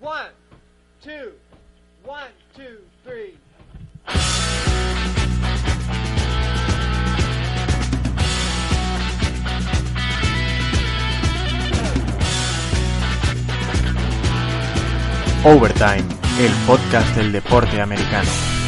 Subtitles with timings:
[0.00, 0.30] One,
[1.02, 1.32] two,
[2.06, 3.36] one, two, three.
[15.44, 16.06] Overtime,
[16.38, 18.59] el podcast del deporte americano.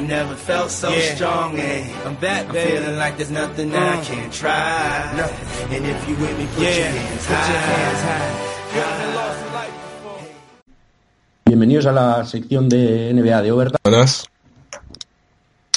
[0.00, 1.58] I never felt so strong.
[1.60, 5.12] And I'm back, I'm feeling like there's nothing that I can't try.
[5.76, 8.34] And if you with me, put your hands high.
[11.44, 14.24] Bienvenidos a la sección de NBA de Overtime Buenas.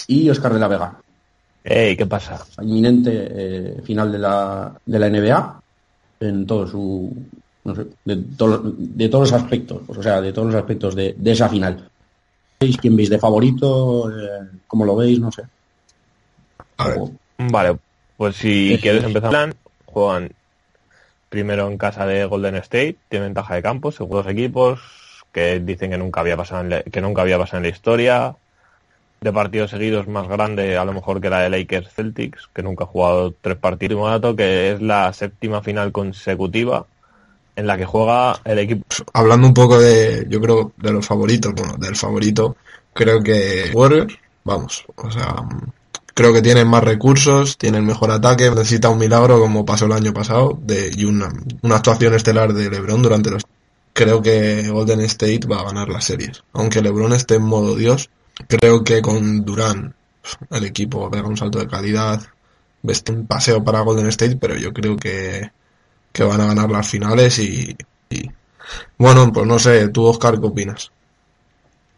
[0.07, 0.93] y Oscar de la Vega.
[1.65, 2.45] Hey, ¿qué pasa?
[2.61, 5.61] Inminente eh, final de la, de la NBA
[6.21, 7.13] en todo su.
[7.65, 10.95] No sé, de, todo- de todos los aspectos, pues, o sea, de todos los aspectos
[10.95, 11.89] de, de esa final.
[12.63, 14.09] ¿Veis quién veis de favorito?
[14.09, 15.19] Eh, ¿Cómo lo veis?
[15.19, 15.43] No sé.
[16.77, 16.99] A ver,
[17.37, 17.77] Vale,
[18.15, 19.53] pues si quieres empezar, plan,
[19.85, 20.31] juegan
[21.27, 24.79] primero en casa de Golden State, tienen ventaja de campo, según dos equipos
[25.33, 28.35] que dicen que nunca había pasado en la, que nunca había pasado en la historia,
[29.19, 32.85] de partidos seguidos más grande a lo mejor que la de Lakers Celtics, que nunca
[32.85, 33.95] ha jugado tres partidos.
[33.95, 36.85] Último dato que es la séptima final consecutiva
[37.55, 38.83] en la que juega el equipo
[39.13, 42.57] hablando un poco de, yo creo, de los favoritos, bueno, del favorito,
[42.93, 45.35] creo que Warriors, vamos, o sea,
[46.13, 50.13] creo que tienen más recursos, tienen mejor ataque, necesita un milagro como pasó el año
[50.13, 51.31] pasado, de, y una,
[51.61, 53.43] una actuación estelar de LeBron durante los...
[53.93, 56.43] Creo que Golden State va a ganar las series.
[56.53, 58.09] Aunque LeBron esté en modo Dios,
[58.47, 59.93] creo que con Durant
[60.49, 62.23] el equipo pega un salto de calidad,
[63.09, 65.51] un paseo para Golden State, pero yo creo que,
[66.13, 67.75] que van a ganar las finales y,
[68.97, 70.91] bueno, pues no sé, tú Oscar, ¿qué opinas?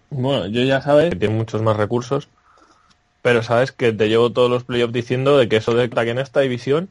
[0.10, 2.30] Bueno, yo ya sabes que tiene muchos más recursos,
[3.22, 6.20] pero sabes que te llevo todos los playoffs diciendo de que eso de que en
[6.20, 6.90] esta división,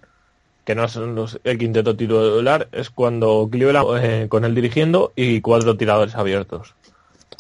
[0.65, 5.41] que no son los, el quinteto titular, es cuando Cleveland eh, con él dirigiendo y
[5.41, 6.75] cuatro tiradores abiertos.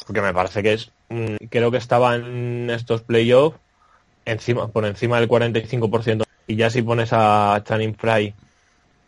[0.07, 3.59] Porque me parece que es, mm, creo que estaba en estos playoffs
[4.25, 6.25] encima, por encima del 45%.
[6.47, 8.35] Y ya si pones a Channing Fry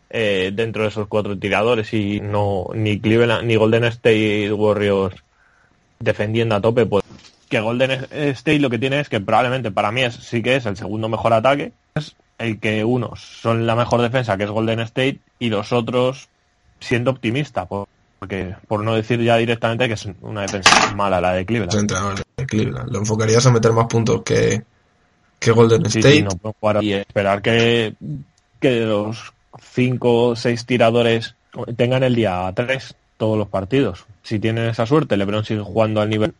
[0.09, 5.15] eh, dentro de esos cuatro tiradores y no ni Cleveland ni Golden State Warriors
[5.99, 7.03] defendiendo a tope, pues
[7.49, 10.65] que Golden State lo que tiene es que probablemente para mí es, sí que es
[10.65, 14.79] el segundo mejor ataque, es el que unos son la mejor defensa, que es Golden
[14.81, 16.27] State, y los otros
[16.79, 17.87] siendo optimista, por-
[18.19, 21.79] porque por no decir ya directamente que es una defensa mala la de Los Cleveland.
[21.79, 22.91] entrenadores de Cleveland.
[22.91, 24.63] ¿Lo enfocarías a meter más puntos que,
[25.39, 26.15] que Golden Sí, State?
[26.15, 27.93] sí, no y esperar que,
[28.59, 31.35] que los cinco o seis tiradores
[31.75, 34.05] tengan el día tres todos los partidos.
[34.23, 36.33] Si tienen esa suerte, LeBron sigue jugando al nivel.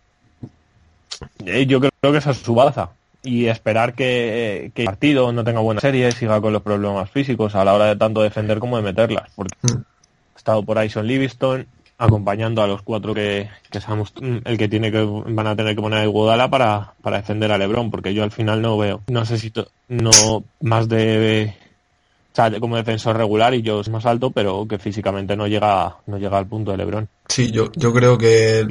[1.46, 2.90] Eh, Yo creo que esa es su baza.
[3.24, 7.56] Y esperar que, que el partido no tenga buena serie, siga con los problemas físicos
[7.56, 9.30] a la hora de tanto defender como de meterlas.
[9.36, 9.78] Porque Mm.
[10.36, 11.66] ha estado por ahí Son Livingston
[11.98, 15.82] acompañando a los cuatro que, que sabemos el que tiene que van a tener que
[15.82, 19.26] poner el Guadala para, para defender a LeBron, porque yo al final no veo, no
[19.26, 21.56] sé si to- no más de
[22.38, 26.18] sea, como defensor regular y yo es más alto, pero que físicamente no llega no
[26.18, 27.10] llega al punto de LeBron.
[27.28, 28.68] Sí, yo, yo creo que,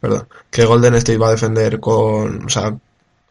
[0.00, 2.76] perdón, que Golden State va a defender con, o sea,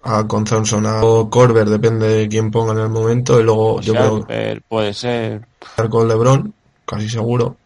[0.03, 3.81] a, con Thompson a o Corber, depende de quién ponga en el momento, y luego
[3.81, 5.41] yo creo Sharper, puede ser
[5.75, 6.53] que con LeBron,
[6.85, 7.57] casi seguro.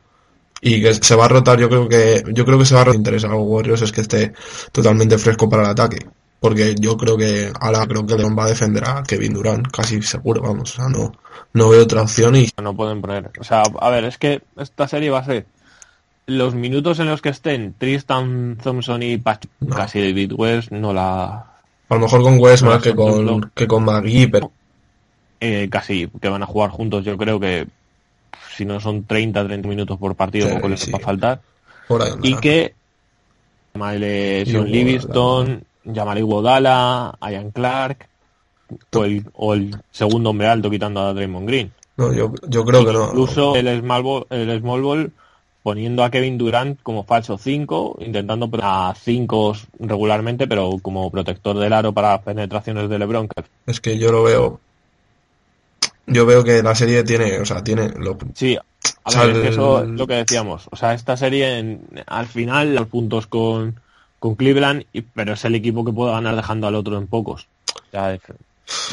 [0.61, 2.83] Y que se va a rotar, yo creo que, yo creo que se va a
[2.85, 2.97] rotar.
[2.97, 4.33] interesa a los Warriors es que esté
[4.73, 5.99] totalmente fresco para el ataque.
[6.39, 10.01] Porque yo creo que, ahora creo que LeBron va a defender a Kevin Durant, casi
[10.01, 11.11] seguro, vamos, o sea, no,
[11.53, 13.29] no veo otra opción y no pueden poner.
[13.39, 15.45] O sea, a ver, es que esta serie va a ser
[16.27, 19.75] los minutos en los que estén Tristan Thompson y Pach No.
[19.75, 21.25] casi David West no la
[21.89, 24.51] A lo mejor con West No, más que con, que con McGee, pero
[25.41, 27.03] eh, casi que van a jugar juntos.
[27.03, 27.67] Yo creo que
[28.55, 30.91] si no son 30, 30 minutos por partido, Sí, poco les sí.
[30.91, 31.41] va a faltar.
[31.87, 32.75] por ahí Y que
[33.73, 34.69] Iguodala.
[34.69, 38.07] Livingston, Jamari Wodala, Ian Clark
[38.93, 41.71] o el, o el segundo hombre alto quitando a Draymond Green.
[41.97, 43.05] No, yo, yo creo que no.
[43.05, 45.11] Incluso el small ball, el small ball
[45.63, 51.73] poniendo a Kevin Durant como falso 5, intentando a 5 regularmente, pero como protector del
[51.73, 53.27] aro para las penetraciones de LeBron.
[53.65, 54.59] Es que yo lo veo.
[56.07, 58.57] Yo veo que la serie tiene, o sea, tiene lo- Sí,
[59.03, 60.67] a ver, es que eso es lo que decíamos.
[60.71, 63.79] O sea, esta serie en- al final los puntos con,
[64.19, 67.47] con Cleveland, y- pero es el equipo que puede ganar dejando al otro en pocos.
[67.75, 68.21] O sea, es-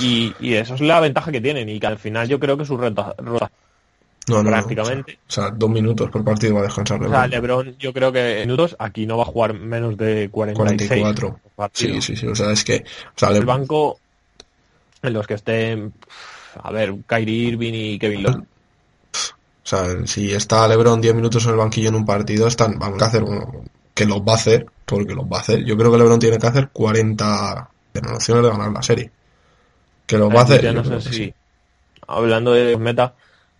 [0.01, 2.65] y, y eso es la ventaja que tienen y que al final yo creo que
[2.65, 3.51] su rota, rota-
[4.29, 5.19] no, no, no, prácticamente.
[5.29, 7.67] O sea, dos minutos por partido va a descansar O sea, LeBron.
[7.67, 11.39] LeBron yo creo que minutos aquí no va a jugar menos de 46 44.
[11.43, 11.95] por partido.
[11.95, 12.27] Sí, sí, sí.
[12.27, 12.77] O sea, es que.
[12.79, 14.01] O sea, El Le- banco
[15.03, 15.93] en los que estén
[16.63, 18.37] a ver, Kyrie Irving y Kevin Love.
[18.39, 23.03] O sea, si está LeBron 10 minutos en el banquillo en un partido, están, vamos
[23.03, 23.65] a hacer uno,
[23.97, 25.65] que los va a hacer, porque los va a hacer.
[25.65, 27.71] Yo creo que LeBron tiene que hacer 40
[28.15, 29.11] opciones de ganar la serie.
[30.07, 30.73] Que los va a hacer.
[30.75, 31.35] No sé si, sí.
[32.07, 33.15] hablando de meta,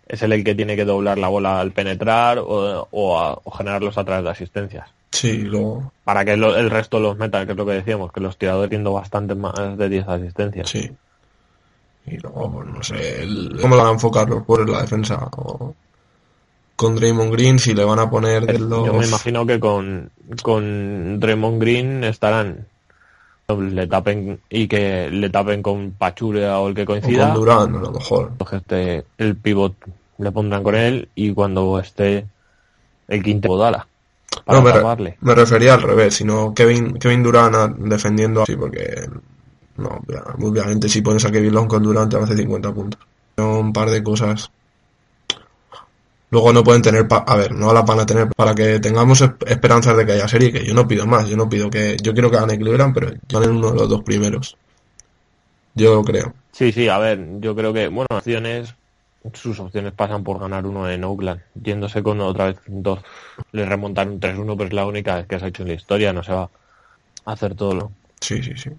[0.07, 3.97] es el que tiene que doblar la bola al penetrar o, o, a- o generarlos
[3.97, 4.87] a través de asistencias.
[5.11, 8.19] Sí, luego, Para que lo- el resto los meta, que es lo que decíamos, que
[8.21, 10.69] los tiradores tiendo bastante más de 10 asistencias.
[10.69, 10.91] sí.
[12.05, 15.27] Y luego, pues no sé, el- cómo lo van a enfocar los por la defensa.
[15.35, 15.73] O
[16.77, 18.85] con Draymond Green, si le van a poner de los.
[18.85, 20.09] Yo me imagino que con,
[20.41, 22.65] con Draymond Green estarán
[23.49, 27.75] le tapen y que le tapen con Pachura o el que o coincida con Durant,
[27.75, 28.31] a lo mejor.
[28.49, 29.73] que esté el pivot
[30.17, 32.25] le pondrán con él y cuando esté
[33.07, 33.87] el quinto Dala
[34.45, 35.17] para No, me, re- taparle.
[35.21, 39.07] me refería al revés, sino Kevin, Kevin Durant a- defendiendo así, porque
[39.77, 42.99] no, obvia- obviamente si pones a Kevin Long con Durant te hace 50 puntos.
[43.37, 44.51] Son Un par de cosas.
[46.29, 49.21] Luego no pueden tener, pa- a ver, no la van a tener para que tengamos
[49.21, 51.97] esp- esperanzas de que haya serie, que yo no pido más, yo no pido que,
[52.03, 54.57] yo quiero que gane Cleveland, pero ganen uno de los dos primeros.
[55.75, 56.33] Yo creo.
[56.51, 58.73] Sí, sí, a ver, yo creo que, bueno, opciones,
[59.33, 62.99] sus opciones pasan por ganar uno en Oakland, yéndose con otra vez dos.
[63.51, 65.75] Le remontar un 3-1, pero es la única vez que se ha hecho en la
[65.75, 66.49] historia, no se va
[67.25, 67.91] a hacer todo lo.
[68.21, 68.71] Sí, sí, sí.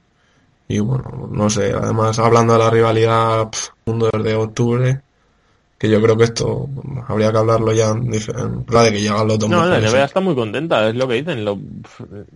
[0.68, 5.00] Y bueno, no sé, además hablando de la rivalidad, pf, mundo desde octubre,
[5.78, 6.68] que yo creo que esto
[7.06, 9.78] habría que hablarlo ya en, plan de que llegan los dos No, la.
[9.78, 11.44] NBA está muy contenta, es lo que dicen.
[11.44, 11.58] lo-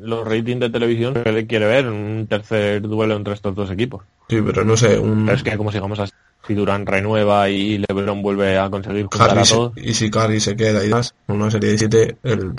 [0.01, 4.03] los ratings de televisión que le quiere ver un tercer duelo entre estos dos equipos.
[4.29, 6.13] Sí, pero no sé, un Pero es que como sigamos así,
[6.47, 10.55] si Durán renueva y LeBron vuelve a conseguir Curry a todos, y si Curry se
[10.57, 12.53] queda y más, una serie de 7, el,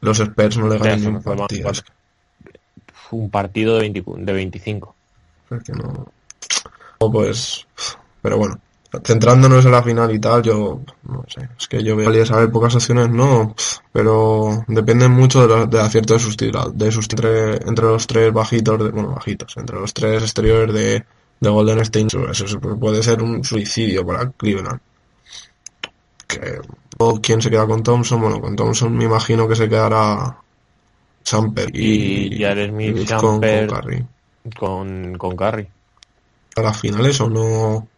[0.00, 1.72] los Spurs no le ganan ni un partido.
[3.10, 4.94] Un partido de, 20 de 25.
[5.48, 6.06] que- es que no.
[6.98, 7.66] O pues,
[8.22, 8.58] pero bueno,
[9.04, 12.50] centrándonos en la final y tal, yo no sé, es que yo veo a saber
[12.50, 13.54] pocas opciones, no,
[13.90, 18.32] pero dependen mucho de los, del acierto de sus de sus entre, entre los tres
[18.32, 21.04] bajitos, de, bueno, bajitos, entre los tres exteriores de,
[21.40, 24.80] de Golden State, eso, puede ser un suicidio para Cleveland.
[26.26, 26.60] Que,
[26.98, 30.36] o quién se queda con Thompson, bueno, con Thompson me imagino que se quedará
[31.22, 34.06] Samper Y Jared Smith, con, con Curry.
[34.58, 35.68] Con, con Curry.
[36.56, 37.88] ¿A las finales o no?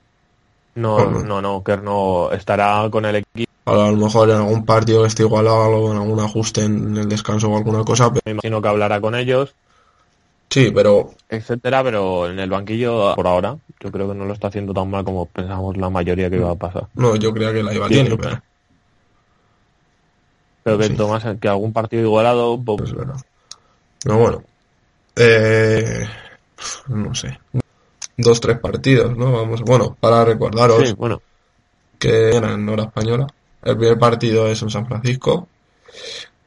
[0.77, 3.51] No, no, no, Kerr no estará con el equipo.
[3.67, 7.09] A lo mejor en algún partido que esté igualado o en algún ajuste en el
[7.09, 8.11] descanso o alguna cosa.
[8.13, 9.55] pero- Me imagino que hablará con ellos,
[10.51, 14.49] sí, pero etcétera, pero en el banquillo por ahora yo creo que no lo está
[14.49, 16.89] haciendo tan mal como pensamos la mayoría que iba a pasar.
[16.95, 18.41] no, yo creía que la iba a tener, pero
[20.65, 20.97] Pero que Sí.
[20.97, 22.93] tomas que algún partido igualado, pues.
[24.03, 24.43] Pero bueno,
[25.17, 26.07] eh,
[26.89, 27.39] no sé,
[28.17, 29.33] dos, tres partidos, ¿no?
[29.33, 31.21] Vamos, bueno, para recordaros sí, bueno,
[31.99, 33.27] que era en hora española.
[33.63, 35.49] El primer partido es en San Francisco.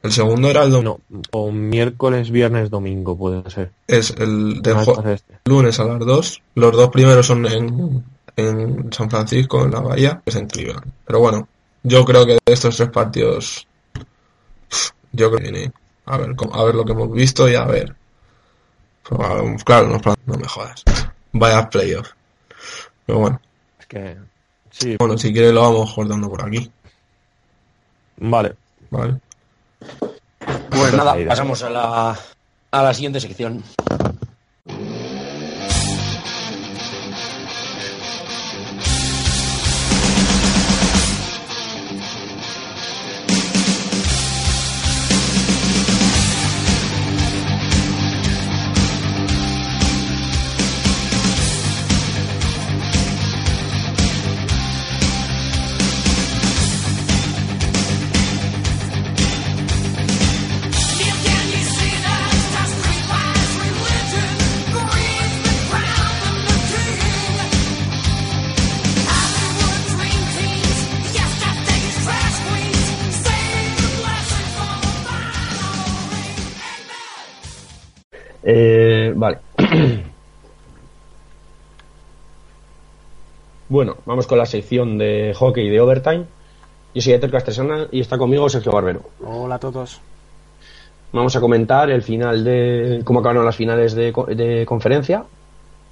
[0.04, 1.00] El segundo era el dom- no,
[1.32, 3.72] o miércoles, viernes, domingo puede ser.
[3.88, 5.40] es el de entonces este.
[5.46, 6.42] lunes a las 2.
[6.56, 8.04] Los dos primeros son en,
[8.36, 10.86] en San Francisco, en la Bahía, es en Cleveland.
[11.06, 11.48] Pero bueno,
[11.84, 13.68] yo creo que de estos tres partidos,
[15.12, 15.72] yo creo que viene
[16.06, 17.96] a ver, a ver lo que hemos visto y a ver.
[19.10, 20.84] Pues, Claro, no, no me jodas.
[21.32, 22.10] Vaya playoff.
[23.06, 23.42] Pero bueno,
[23.80, 24.18] Es que
[24.72, 26.70] sí, bueno, si quieres lo vamos cortando por aquí,
[28.18, 28.56] vale.
[28.90, 29.20] ¿vale?
[30.70, 32.20] Pues nada, pasamos a la,
[32.72, 33.64] a la siguiente sección.
[83.70, 86.26] bueno, vamos con la sección de hockey de overtime.
[86.94, 89.02] Yo soy Eter Castresana y está conmigo Sergio Barbero.
[89.24, 90.02] Hola a todos.
[91.12, 95.26] Vamos a comentar el final de cómo acabaron las finales de, de conferencia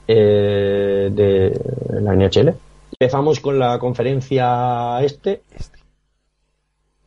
[0.08, 2.54] eh, de la NHL.
[3.00, 5.44] Empezamos con la conferencia este.
[5.52, 5.80] Este,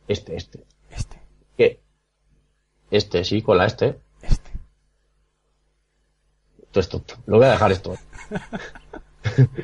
[0.07, 0.59] Este, este.
[0.91, 1.17] este,
[1.57, 1.79] ¿Qué?
[2.91, 3.95] Este, sí, con la este.
[6.69, 7.15] Esto es tonto.
[7.25, 7.95] Lo voy a dejar esto.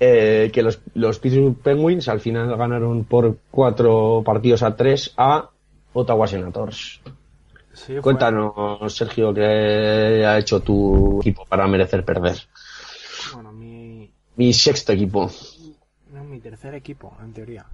[0.00, 5.50] Eh, que los, los Pittsburgh Penguins al final ganaron por cuatro partidos a tres a
[5.92, 7.00] Ottawa Senators.
[7.72, 12.36] Sí, fue- Cuéntanos, Sergio, qué ha hecho tu equipo para merecer perder.
[13.34, 15.28] Bueno, mi, Mi sexto equipo.
[16.12, 17.66] no, mi tercer equipo, en teoría.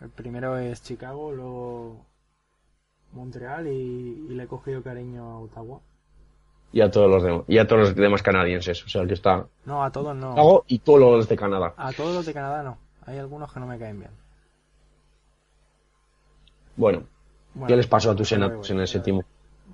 [0.00, 2.06] El primero es Chicago, luego
[3.12, 5.80] Montreal y, y le he cogido cariño a Ottawa.
[6.74, 8.84] Y a todos los demás, y a todos los demás canadienses.
[8.84, 10.64] O sea, el que está No, a todos no.
[10.66, 11.72] Y todos los de Canadá.
[11.76, 12.78] A todos los de Canadá no.
[13.06, 14.10] Hay algunos que no me caen bien.
[16.76, 17.04] Bueno,
[17.54, 18.70] Bueno, ¿qué les pasó a tus voy, senatos voy.
[18.76, 19.24] en el séptimo?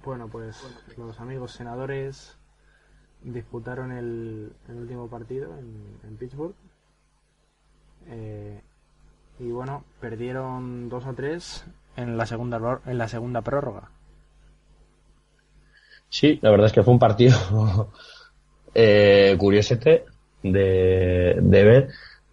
[0.05, 0.63] Bueno, pues
[0.99, 2.37] los amigos senadores
[3.23, 6.55] disputaron el, el último partido en, en Pittsburgh.
[8.09, 8.61] Eh,
[9.39, 11.65] y bueno, perdieron 2 a 3
[11.97, 13.91] en la segunda en la segunda prórroga.
[16.11, 17.91] Sí, la verdad es que fue un partido
[18.75, 20.05] eh, curiosete
[20.43, 21.89] de, de ver,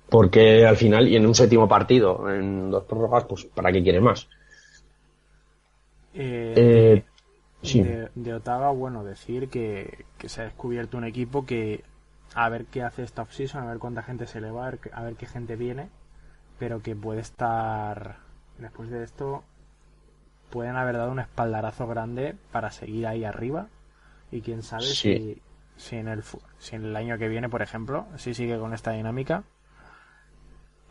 [0.09, 4.01] porque al final, y en un séptimo partido, en dos prórrogas, pues ¿para qué quiere
[4.01, 4.29] más?
[6.13, 7.05] Eh, Eh,
[7.63, 11.83] sí, de, de Ottawa, bueno, decir que, que se ha descubierto un equipo que
[12.35, 14.79] a ver qué hace esta offseason, a ver cuánta gente se le va, a ver,
[14.93, 15.89] a ver qué gente viene,
[16.59, 18.19] pero que puede estar,
[18.59, 19.43] después de esto,
[20.49, 23.67] pueden haber dado un espaldarazo grande para seguir ahí arriba
[24.31, 24.95] y quién sabe Sí.
[24.95, 25.41] si,
[25.77, 26.23] si, en el,
[26.59, 29.43] si en el año que viene, por ejemplo, si sigue con esta dinámica,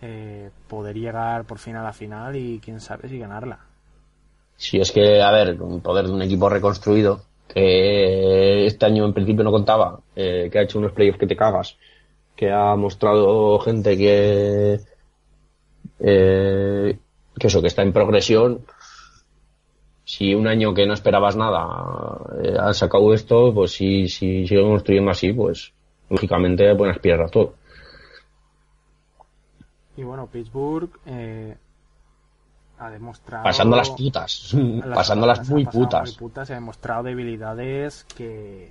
[0.01, 3.61] eh, poder llegar por fin a la final y quién sabe si ganarla.
[4.57, 9.15] sí, es que, a ver, con poder de un equipo reconstruido, que este año en
[9.15, 11.77] principio no contaba, eh, que ha hecho unos playoffs que te cagas,
[12.35, 14.81] que ha mostrado gente que,
[16.01, 16.99] eh,
[17.39, 18.65] que eso, que está en progresión,
[20.09, 21.67] si un año que no esperabas nada
[22.43, 25.73] eh, has sacado esto, pues si, si sigue construyendo así, pues
[26.09, 27.55] lógicamente pueden aspirar a todo.
[29.97, 31.57] Y bueno, Pittsburgh eh,
[32.79, 33.45] ha demostrado.
[33.45, 36.11] Pasando las putas, las- pasando las muy putas.
[36.11, 38.71] muy putas ha demostrado debilidades que.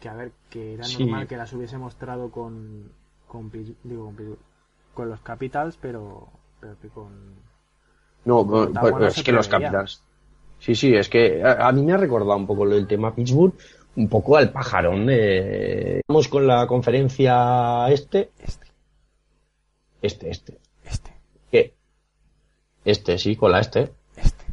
[0.00, 1.04] que a ver, que era Sí.
[1.04, 2.90] normal que las hubiese mostrado con.
[3.28, 3.50] con,
[3.84, 4.38] digo, con, Pittsburgh,
[4.92, 6.28] con los Capitals, pero.
[6.60, 7.53] pero que con.
[8.24, 9.48] No, bueno, es que los.
[9.48, 10.02] Capitals.
[10.58, 13.14] Sí, sí, es que a, a mí me ha recordado un poco lo del tema
[13.14, 13.52] Pittsburgh,
[13.96, 16.00] un poco al pajarón de.
[16.08, 18.30] Vamos con la conferencia este.
[18.40, 18.66] Este,
[20.00, 20.58] Este, este.
[20.84, 21.10] este,
[21.50, 21.74] ¿Qué?
[22.84, 23.92] Este, sí, con la este.
[24.16, 24.44] este.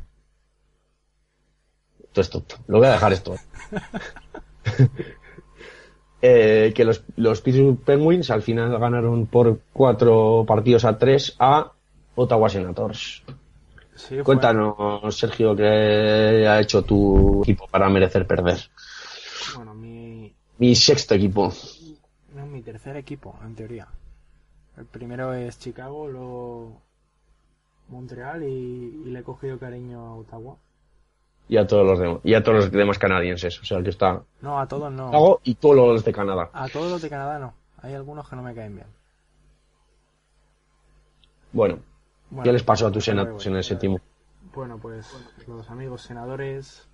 [2.04, 2.56] Esto es tonto.
[2.68, 3.36] Lo voy a dejar esto.
[6.24, 11.72] Eh, que los, los Pittsburgh Penguins al final ganaron por cuatro partidos a tres a
[12.14, 13.24] Ottawa Senators.
[14.08, 18.58] Sí, Cuéntanos, Sergio, qué ha hecho tu equipo para merecer perder.
[19.56, 20.34] Bueno, mi.
[20.58, 21.52] Mi sexto equipo.
[22.36, 23.88] no, mi tercer equipo, en teoría.
[24.78, 26.82] El primero es Chicago, luego.
[27.90, 30.56] Montreal y, y le he cogido cariño a Ottawa.
[31.50, 33.60] Y a todos los demás, y a todos los demás canadienses.
[33.60, 35.08] O sea, el que está No, a todos no.
[35.08, 36.50] Chicago y todos los de Canadá.
[36.54, 37.54] A todos los de Canadá no.
[37.82, 38.88] Hay algunos que no me caen bien.
[41.52, 41.80] Bueno,
[42.32, 43.16] Bueno, ¿qué les pasó a tus voy.
[43.46, 44.00] en el séptimo?
[44.56, 45.06] Bueno, pues
[45.48, 46.88] los amigos senadores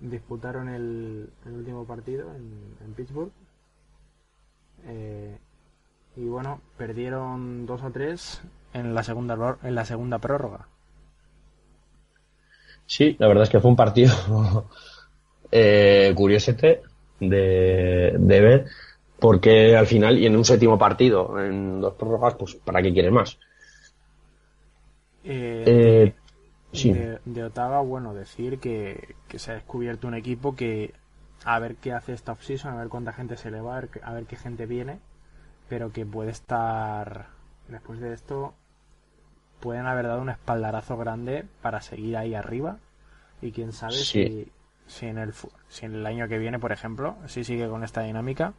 [0.00, 3.30] disputaron el, el último partido en, en Pittsburgh.
[4.84, 5.38] Eh,
[6.16, 8.42] y bueno, perdieron 2 a 3
[8.74, 10.66] en la segunda en la segunda prórroga.
[12.86, 14.12] Sí, la verdad es que fue un partido
[15.52, 16.82] eh, curiosete
[17.20, 18.66] de, de ver,
[19.20, 23.10] porque al final, y en un séptimo partido, en dos prórrogas, pues ¿para qué quiere
[23.10, 23.38] más?
[25.64, 26.14] Eh, Eh,
[26.72, 30.94] sí, de, de Ottawa, bueno, decir que, que se ha descubierto un equipo que
[31.44, 34.26] a ver qué hace esta offseason, a ver cuánta gente se le va, a ver,
[34.26, 35.00] qué- gente viene,
[35.68, 37.28] pero que puede estar,
[37.68, 38.54] después de esto,
[39.60, 42.78] pueden haber dado un espaldarazo grande para seguir ahí arriba
[43.42, 44.24] y quién sabe Sí.
[44.24, 44.52] si,
[44.86, 45.34] si, en el,
[45.68, 48.54] si en el año que viene, por ejemplo, si sigue con esta dinámica,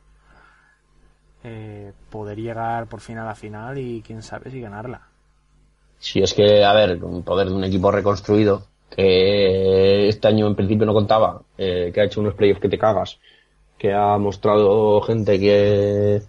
[1.43, 5.08] eh, poder llegar por fin a la final y quién sabe si ganarla.
[5.99, 10.55] Sí, es que, a ver, con poder de un equipo reconstruido, que este año en
[10.55, 13.19] principio no contaba, eh, que ha hecho unos playoffs que te cagas,
[13.77, 16.21] que ha mostrado gente que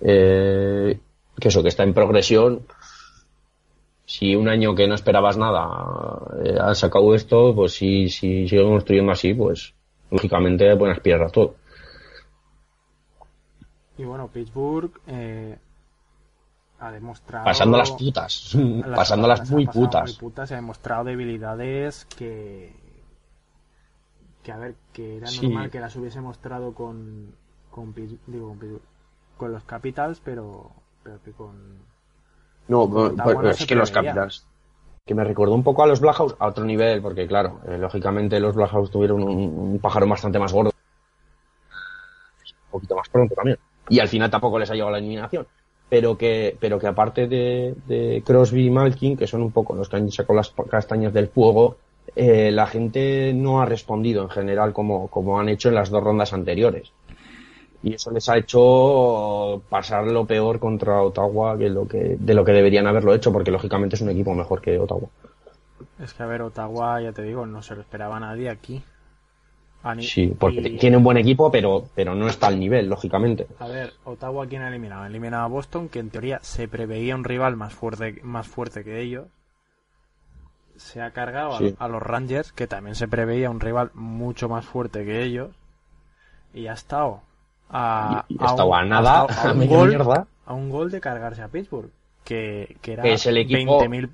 [0.00, 1.00] eh,
[1.38, 2.66] que eso, que está en progresión.
[4.04, 8.62] Si un año que no esperabas nada eh, ha sacado esto, pues si, si sigue
[8.62, 9.74] construyendo así, pues
[10.10, 11.56] lógicamente pueden aspirar a todo.
[13.98, 15.58] Y bueno, Pittsburgh eh,
[16.80, 17.44] ha demostrado.
[17.44, 18.54] Pasando las putas.
[18.54, 20.10] las- Pasando las se ha muy putas.
[20.10, 22.74] muy putas, y ha demostrado debilidades que.
[24.42, 25.46] que a ver, que era Sí.
[25.48, 27.34] normal que las hubiese mostrado con.
[27.70, 27.94] con,
[28.26, 28.80] digo, con,
[29.36, 30.70] con los Capitals, pero.
[31.02, 31.78] pero que con.
[32.68, 33.90] No, pues, pues es que los.
[33.90, 34.46] Capitals.
[35.06, 38.38] Que me recordó un poco a los Blackhawks a otro nivel, porque claro, eh, lógicamente
[38.40, 40.70] los Blackhawks tuvieron un, un pájaro bastante más gordo.
[42.66, 43.58] Un poquito más pronto también.
[43.88, 45.46] Y al final tampoco les ha llegado la eliminación.
[45.88, 49.88] Pero que, pero que aparte de, de Crosby y Malkin, que son un poco los
[49.88, 51.76] que han sacado las castañas del fuego,
[52.14, 56.02] eh, la gente no ha respondido en general como, como han hecho en las dos
[56.02, 56.92] rondas anteriores.
[57.82, 62.44] Y eso les ha hecho pasar lo peor contra Ottawa que lo que, de lo
[62.44, 65.08] que deberían haberlo hecho, porque lógicamente es un equipo mejor que Ottawa.
[66.00, 68.82] Es que a ver, Ottawa, ya te digo, no se lo esperaba nadie aquí.
[69.94, 73.46] Ni- Sí, porque y- tiene un buen equipo, pero, pero no está al nivel, lógicamente.
[73.58, 75.02] A ver, Ottawa quién ha eliminado?
[75.02, 78.84] Ha eliminado a Boston, que en teoría se preveía un rival más fuerte, más fuerte
[78.84, 79.26] que ellos.
[80.76, 81.74] Se ha cargado a- Sí.
[81.78, 85.50] a, los Rangers, que también se preveía un rival mucho más fuerte que ellos.
[86.54, 87.22] Y ha estado
[87.70, 91.00] a, Y- y ha estado a un, nada, a un gol, a un gol de
[91.00, 91.90] cargarse a Pittsburgh,
[92.24, 94.10] que, que era Que es el equipo- 20.000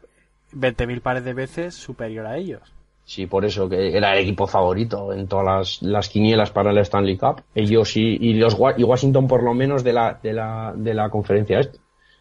[0.52, 2.62] 20.000 pares de veces superior a ellos.
[3.06, 6.78] Sí, por eso que era el equipo favorito en todas las, las quinielas para el
[6.78, 7.42] Stanley Cup.
[7.54, 10.94] Ellos y, y los Wa- y Washington por lo menos de la, de la, de
[10.94, 11.78] la conferencia este.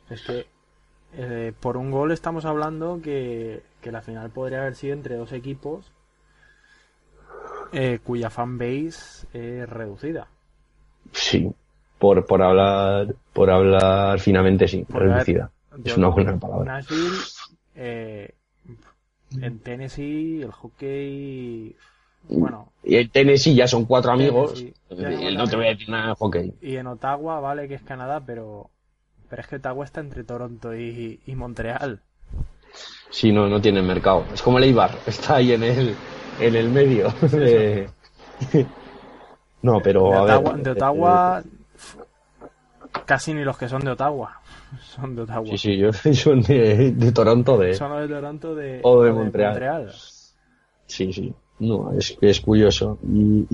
[0.09, 0.45] Es que
[1.15, 5.31] eh, por un gol estamos hablando que, que la final podría haber sido entre dos
[5.31, 5.91] equipos
[7.71, 10.27] eh, cuya fanbase es reducida.
[11.11, 11.49] Sí,
[11.97, 15.51] por, por hablar, por hablar finamente sí, ver, reducida.
[15.83, 16.73] Es una buena palabra.
[16.73, 17.17] Nashville,
[17.75, 18.33] eh,
[19.41, 21.75] en Tennessee, el hockey,
[22.29, 24.53] bueno, Y el Tennessee ya son cuatro amigos.
[24.89, 25.27] Tennessee.
[25.29, 26.53] y no te voy a decir nada de hockey.
[26.61, 28.69] y en Ottawa, vale que es Canadá, pero,
[29.29, 32.01] pero es que Ottawa está entre Toronto y, y Montreal.
[33.09, 34.25] Sí, no, no tiene mercado.
[34.33, 35.95] Es como el Eibar, está ahí en el,
[36.39, 37.09] en el medio.
[37.31, 37.89] de-
[39.61, 40.63] No, pero de a Ottawa, ver.
[40.63, 41.43] de Ottawa,
[43.05, 44.41] casi ni los que son de Ottawa
[44.81, 45.45] son de Ottawa.
[45.47, 47.73] Sí, sí, yo son de, de Toronto, de.
[47.73, 49.91] Son de Toronto de, O de o Montreal.
[50.87, 51.33] Sí, sí.
[51.59, 52.97] No, es, es curioso.
[53.09, 53.45] Y,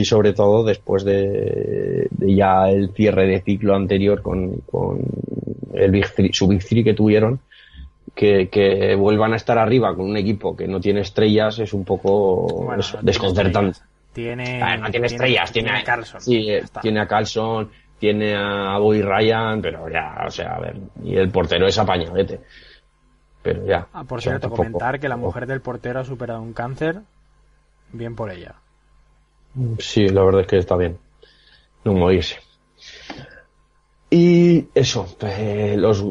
[0.00, 4.98] y sobre todo después de, de ya el cierre de ciclo anterior con, con
[5.72, 7.40] el Big Three- su Big Three que tuvieron,
[8.14, 11.84] que, que vuelvan a estar arriba con un equipo que no tiene estrellas es un
[11.84, 13.70] poco Bueno, eso, no tiene desconcertante.
[13.70, 13.90] estrellas.
[14.12, 16.20] Tiene, no tiene estrellas, tiene, a Carlson.
[16.22, 16.48] Sí,
[16.80, 21.30] tiene a Carlson, tiene a Boy Ryan, pero ya, o sea, a ver, y el
[21.30, 22.40] portero es apañadete.
[23.42, 23.86] Pero ya.
[23.92, 27.00] Ah, por cierto, tampoco- comentar que la mujer del portero ha superado un cáncer.
[27.92, 28.56] Bien por ella.
[29.78, 30.98] Sí, la verdad es que está bien.
[31.84, 32.36] No morirse.
[34.08, 36.04] Y eso, eh, los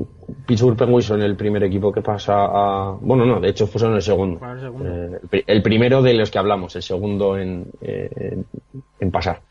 [0.46, 2.92] Pittsburgh Penguins son el primer equipo que pasa a...
[3.00, 4.46] Bueno, no, de hecho son el segundo.
[4.46, 4.90] El segundo.
[4.90, 8.46] Eh, el pri- el primero de los que hablamos, el segundo en, eh, en,
[9.00, 9.42] en pasar.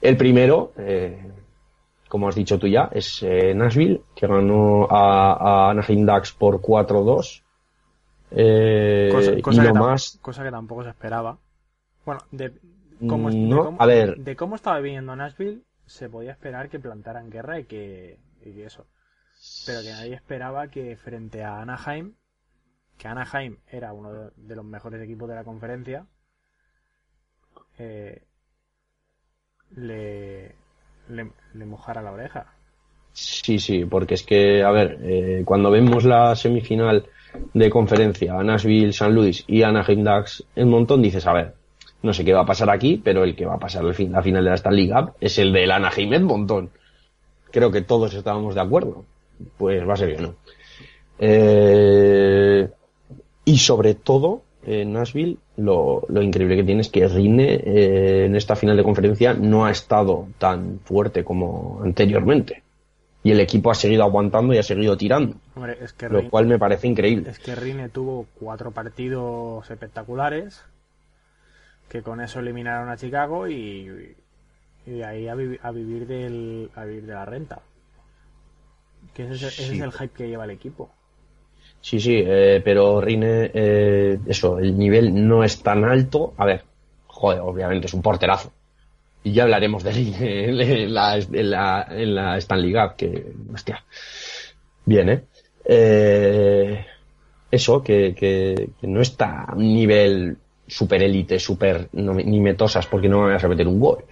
[0.00, 1.30] El primero, eh,
[2.10, 6.60] como has dicho tú ya, es eh, Nashville, que ganó a, a Anaheim Ducks por
[6.60, 7.44] 4-2.
[8.32, 10.18] Eh, cosa, y que más.
[10.20, 11.38] cosa que tampoco se esperaba.
[12.04, 12.52] Bueno, de
[13.08, 14.16] cómo, de cómo- a ver.
[14.16, 18.64] de cómo estaba viviendo Nashville, se podía esperar que plantaran guerra y que, y que
[18.64, 18.86] eso.
[19.66, 22.14] Pero que nadie esperaba que frente a Anaheim,
[22.98, 26.06] que Anaheim era uno de, de los mejores equipos de la conferencia,
[27.78, 28.20] eh,
[29.76, 30.56] le,
[31.10, 32.46] le, le mojara la oreja.
[33.12, 37.06] Sí, sí, porque es que, a ver, eh, cuando vemos la semifinal
[37.54, 41.54] de conferencia, a Nashville, San Luis y Anaheim Ducks en montón, dices, a ver,
[42.02, 44.22] no sé qué va a pasar aquí, pero el que va a pasar fin, la
[44.22, 46.70] final de Stanley Cup es el del Anaheim Edmonton.
[47.50, 49.04] Creo que todos estábamos de acuerdo.
[49.58, 50.34] Pues va a ser que no.
[51.18, 52.68] Eh,
[53.44, 58.36] y sobre todo, en Nashville, lo, lo increíble que tiene es que Rine eh, en
[58.36, 62.62] esta final de conferencia no ha estado tan fuerte como anteriormente.
[63.22, 65.36] Y el equipo ha seguido aguantando y ha seguido tirando.
[65.54, 67.28] Hombre, es que Lo cual me parece increíble.
[67.30, 70.62] Es que Rine tuvo cuatro partidos espectaculares,
[71.90, 74.14] que con eso eliminaron a Chicago y,
[74.86, 77.60] y de ahí a, vivi- a vivir del, a vivir de la renta.
[79.12, 79.74] Que ese, es- ese Sí.
[79.76, 80.90] es el hype que lleva el equipo.
[81.82, 86.34] Sí, sí, eh, pero Rine, eh, eso, el nivel no es tan alto.
[86.36, 86.64] A ver,
[87.06, 88.52] joder, obviamente es un porterazo.
[89.24, 90.44] Y ya hablaremos de Rine
[90.84, 93.84] en la, en la, en la Stanley que, hostia,
[94.84, 95.22] bien, ¿eh?
[95.64, 96.84] Eh,
[97.50, 103.22] eso, que, que, que no está nivel super élite, super, no ni metosas, porque no
[103.22, 104.04] me vas a meter un gol.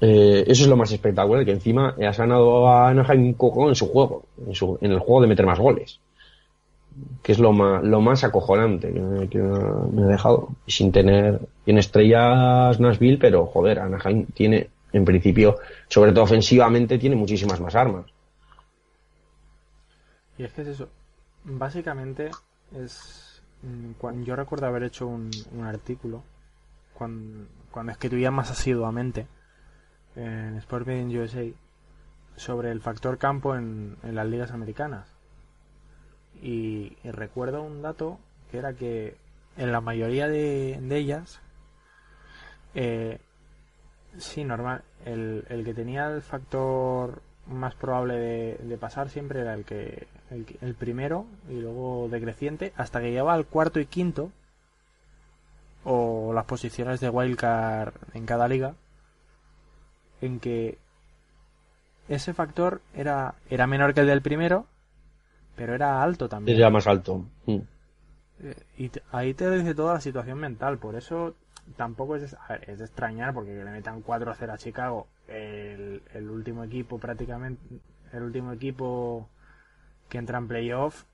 [0.00, 3.34] Eh, eso es lo más espectacular, que encima has ganado a Anaheim
[3.68, 6.00] en su juego, en, su- en el juego de meter más goles.
[7.22, 10.48] Que es lo más, lo más acojonante que, me- que me ha dejado.
[10.66, 15.56] Sin tener, tiene estrellas Nashville, pero joder, Anaheim tiene, en principio,
[15.88, 18.06] sobre todo ofensivamente, tiene muchísimas más armas.
[20.38, 20.88] Y es que es eso.
[21.44, 22.30] Básicamente
[22.74, 23.42] es.
[23.62, 26.22] mm, cuan- yo recuerdo haber hecho un, un artículo
[26.94, 29.26] cuando, cuando escribía más asiduamente
[30.16, 31.44] en Sport Betting USA
[32.36, 35.06] sobre el factor campo en, en las ligas americanas.
[36.42, 38.18] Y, recuerdo un dato
[38.50, 39.16] que era que
[39.56, 41.40] en la mayoría de, ellas,
[42.74, 43.18] eh,
[44.18, 49.54] sí, normal, el, el que tenía el factor más probable de, de pasar siempre era
[49.54, 53.86] el que el, que- el primero y luego decreciente hasta que llegaba al cuarto y
[53.86, 54.30] quinto
[55.84, 58.74] o las posiciones de wildcard en cada liga
[60.20, 60.78] en que
[62.08, 64.66] ese factor era era menor que el del primero
[65.60, 67.22] pero era alto también Es ya más alto.
[67.44, 67.58] Mm.
[68.44, 70.78] eh, Y ahí te dice toda la situación mental.
[70.78, 71.34] Por eso
[71.76, 75.06] tampoco es de, a ver, es de extrañar porque que le metan 4-0 a Chicago,
[75.28, 77.60] el, el último equipo prácticamente,
[78.10, 79.28] el último equipo
[80.08, 81.04] que entra en playoff,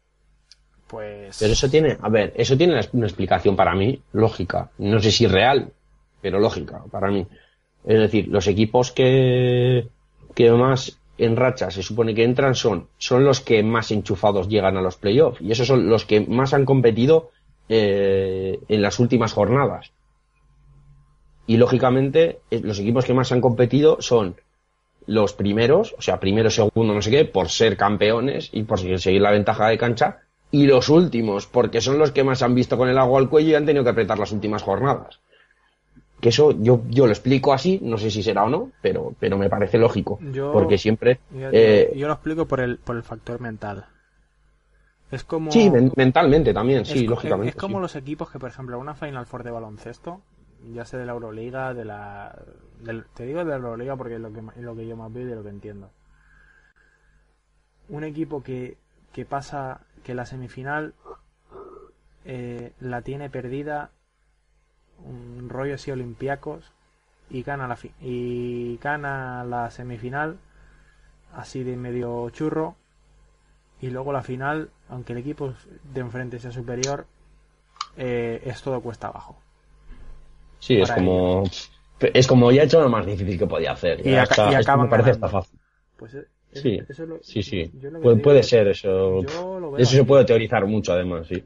[0.86, 1.36] pues...
[1.40, 4.70] Pero eso tiene, a ver, eso tiene una explicación para mí, lógica.
[4.78, 5.72] No sé si real,
[6.22, 7.26] pero lógica para mí.
[7.84, 9.88] Es decir, los equipos que,
[10.36, 14.76] que más en racha se supone que entran son, son los que más enchufados llegan
[14.76, 15.40] a los playoffs.
[15.40, 17.30] Y esos son los que más han competido
[17.68, 19.90] eh, en las últimas jornadas.
[21.46, 24.36] Y lógicamente, eh, los equipos que más han competido son
[25.06, 29.22] los primeros, o sea, primero, segundo, no sé qué, por ser campeones y por seguir
[29.22, 30.18] la ventaja de cancha,
[30.50, 33.50] y los últimos, porque son los que más han visto con el agua al cuello
[33.50, 35.20] y han tenido que apretar las últimas jornadas.
[36.26, 39.38] Que eso yo, yo lo explico así, no sé si será o no, pero, pero
[39.38, 40.18] me parece lógico.
[40.32, 41.20] Yo- porque siempre.
[41.30, 43.86] Yo, eh, yo lo explico por el, por el factor mental.
[45.12, 45.52] Es como...
[45.52, 47.50] sí, men- mentalmente también, es, sí, co- lógicamente.
[47.50, 47.82] Es como sí.
[47.82, 50.20] los equipos que, por ejemplo, una Final Four de baloncesto,
[50.74, 52.36] ya sea de la Euroliga, de la...
[52.80, 55.12] del- te digo de la Euroliga porque es lo que, es lo que yo más
[55.12, 55.90] veo y de lo que entiendo.
[57.88, 58.76] Un equipo que,
[59.12, 60.92] que pasa, que la semifinal
[62.24, 63.90] eh, la tiene perdida,
[65.04, 66.72] un rollo así olimpiacos,
[67.30, 70.38] y gana la, y gana la semifinal,
[71.34, 72.76] así de medio churro,
[73.80, 75.54] y luego la final, aunque el equipo
[75.92, 77.06] de enfrente sea superior,
[77.96, 79.36] eh, es todo cuesta abajo.
[80.58, 81.44] Sí, es como.
[82.00, 84.00] Es como ya he hecho lo más difícil que podía hacer.
[84.06, 85.58] Y Ya aca- está, y esto acaban me parece hasta fácil.
[85.96, 87.70] Pues es- Sí, eso es lo- sí, sí.
[88.02, 89.20] Puede, ser eso.
[89.76, 91.42] Eso se puede teorizar mucho, además, sí.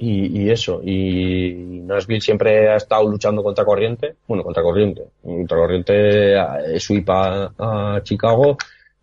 [0.00, 5.56] Y, y eso, y Nashville siempre ha estado luchando contra corriente, bueno, contra corriente, contra
[5.56, 8.56] corriente eh, sweep a, Chicago,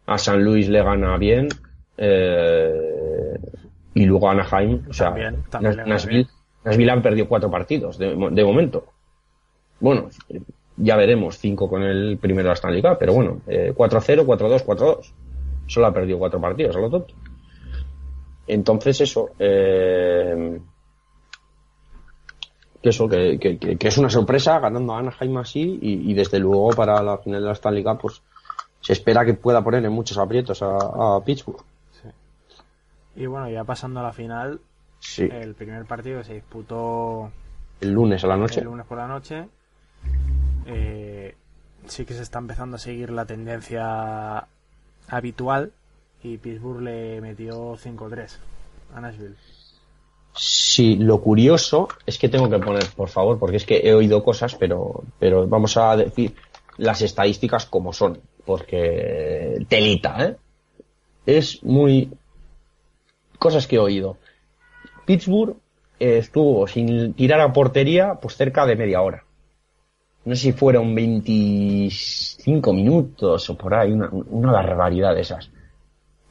[0.05, 1.49] a San Luis le gana bien,
[1.97, 3.37] eh,
[3.93, 6.27] y luego a Anaheim, o sea, También, también Nashville.
[6.63, 8.85] Nashville han perdido cuatro partidos de, de momento.
[9.81, 10.09] Bueno,
[10.77, 14.65] ya veremos, cinco con el primero de la Stanley Cup, pero bueno, eh, 4-0, 4-2,
[14.65, 15.13] 4-2.
[15.67, 17.13] Solo ha perdido cuatro partidos, a lo tonto.
[18.47, 20.59] Entonces eso, eh,
[22.85, 26.13] que eso, que, que- que- que es una sorpresa ganando a Anaheim así y, y
[26.13, 28.21] desde luego para la final de la Stanley Cup pues
[28.79, 31.63] se espera que pueda poner en muchos aprietos a, a Pittsburgh.
[33.15, 34.59] Y bueno, ya pasando a la final,
[34.99, 37.31] Sí, el primer partido se disputó
[37.81, 38.59] el lunes a la noche.
[38.59, 39.47] el lunes por la noche.
[40.67, 41.35] Eh,
[41.87, 44.45] sí que se está empezando a seguir la tendencia
[45.07, 45.71] habitual
[46.23, 48.37] y Pittsburgh le metió 5-3
[48.95, 49.35] a Nashville.
[50.37, 54.23] Sí, lo curioso es que tengo que poner, por favor, porque es que he oído
[54.23, 56.35] cosas, pero, pero vamos a decir
[56.77, 60.35] las estadísticas como son, porque telita, ¿eh?
[61.25, 62.11] Es muy...
[63.39, 64.17] Cosas que he oído.
[65.05, 65.55] Pittsburgh
[65.99, 69.23] eh, estuvo sin tirar a portería pues cerca de media hora.
[70.25, 75.49] No sé si fueron 25 minutos o por ahí, una, barbaridad de esas.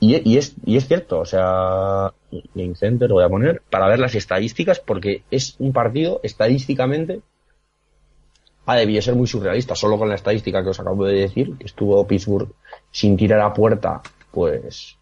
[0.00, 2.12] Y, y es, y es cierto, o sea,
[2.54, 7.20] Game Center lo voy a poner para ver las estadísticas porque es un partido estadísticamente
[8.66, 11.66] ha debido ser muy surrealista, solo con la estadística que os acabo de decir, que
[11.66, 12.48] estuvo Pittsburgh
[12.90, 14.96] sin tirar a puerta, pues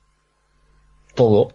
[1.15, 1.53] todo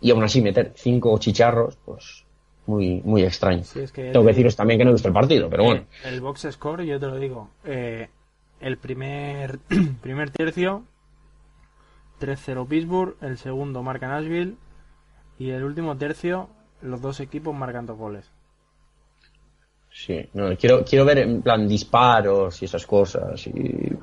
[0.00, 2.24] y aún así meter cinco chicharros, pues
[2.66, 3.64] muy, muy extraño.
[3.64, 5.84] Sí, es que Tengo que deciros también que no he visto el partido, pero bueno.
[6.04, 7.48] El, el box score, yo te lo digo.
[7.64, 8.08] eh,
[8.60, 9.58] el primer,
[10.02, 10.82] primer tercio,
[12.20, 13.16] 3-0 Pittsburgh.
[13.20, 14.56] El segundo marca Nashville.
[15.38, 16.48] Y el último tercio,
[16.82, 18.30] los dos equipos marcan dos goles.
[19.90, 23.46] Sí, no, quiero, quiero ver en plan disparos y esas cosas.
[23.46, 23.96] Y...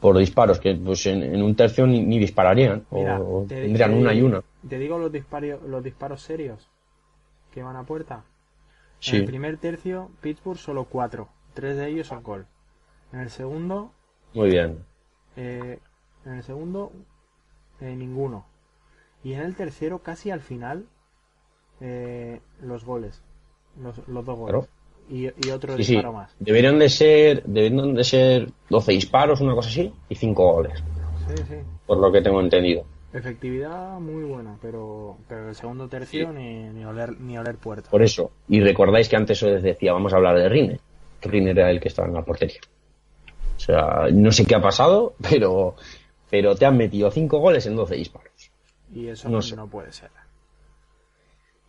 [0.00, 2.86] Por disparos, que pues en, en un tercio ni, ni dispararían.
[2.90, 4.42] Mira, o te- tendrían te- una y una.
[4.68, 6.68] Te digo los disparos, los disparos serios
[7.52, 8.24] que van a puerta.
[8.98, 9.16] Sí.
[9.16, 11.28] En el primer tercio, Pittsburgh solo cuatro.
[11.54, 12.46] Tres de ellos son gol.
[13.12, 13.92] En el segundo,
[14.32, 14.78] Muy bien.
[15.36, 15.80] eh,
[16.26, 16.92] en el segundo,
[17.80, 18.44] eh, ninguno.
[19.22, 20.86] Y en el tercero, casi al final,
[21.80, 23.22] eh, los goles.
[23.82, 24.52] Los, los dos goles.
[24.54, 24.68] Claro.
[25.08, 25.92] Y, y otro Sí, sí.
[25.94, 26.34] disparo más.
[26.38, 30.82] Deberían de ser, deberían de ser 12 disparos, una cosa así, y 5 goles,
[31.28, 31.54] Sí, sí.
[31.86, 32.84] por lo que tengo entendido.
[33.12, 37.90] Efectividad muy buena, pero, pero el segundo tercio ni, ni oler ni oler puerta.
[37.90, 38.30] Por eso.
[38.48, 40.78] Y recordáis que antes os decía, vamos a hablar de Rine.
[41.20, 42.60] Que Rine era el que estaba en la portería.
[43.56, 45.74] O sea, no sé qué ha pasado, pero,
[46.30, 48.50] pero te han metido 5 goles en 12 disparos.
[48.94, 49.56] Y eso no no, sé.
[49.70, 50.10] puede ser.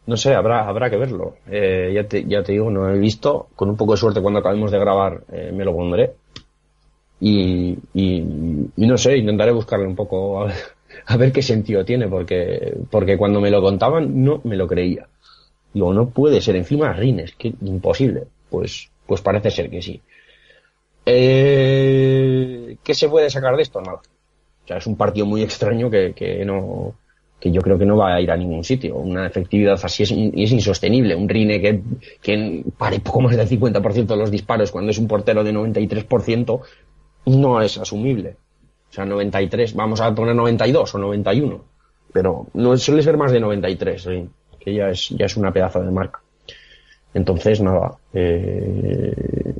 [0.05, 1.35] No sé, habrá, habrá que verlo.
[1.47, 3.49] Eh, ya, te, ya te digo, no he visto.
[3.55, 6.13] Con un poco de suerte, cuando acabemos de grabar, eh, me lo pondré.
[7.19, 8.17] Y, y,
[8.75, 10.55] y no sé, intentaré buscarle un poco a ver,
[11.05, 15.07] a ver qué sentido tiene, porque, porque cuando me lo contaban no me lo creía.
[15.73, 18.23] Digo, no puede ser, encima Rines, que imposible.
[18.49, 20.01] Pues, pues parece ser que sí.
[21.05, 23.81] Eh, ¿Qué se puede sacar de esto?
[23.81, 24.01] Nada.
[24.77, 26.95] Es un partido muy extraño que, que no,
[27.39, 28.97] que yo creo que no va a ir a ningún sitio.
[28.97, 31.15] Una efectividad así es, es insostenible.
[31.15, 31.81] Un Rine que,
[32.21, 36.61] que pare poco más del 50% de los disparos cuando es un portero de 93%
[37.25, 38.35] no es asumible.
[38.89, 41.61] O sea, 93, vamos a poner 92 o 91.
[42.13, 44.29] Pero no suele ser más de 93, Rin,
[44.59, 46.19] que ya es, ya es una pedazo de marca.
[47.13, 47.97] Entonces, nada.
[48.13, 49.53] eh,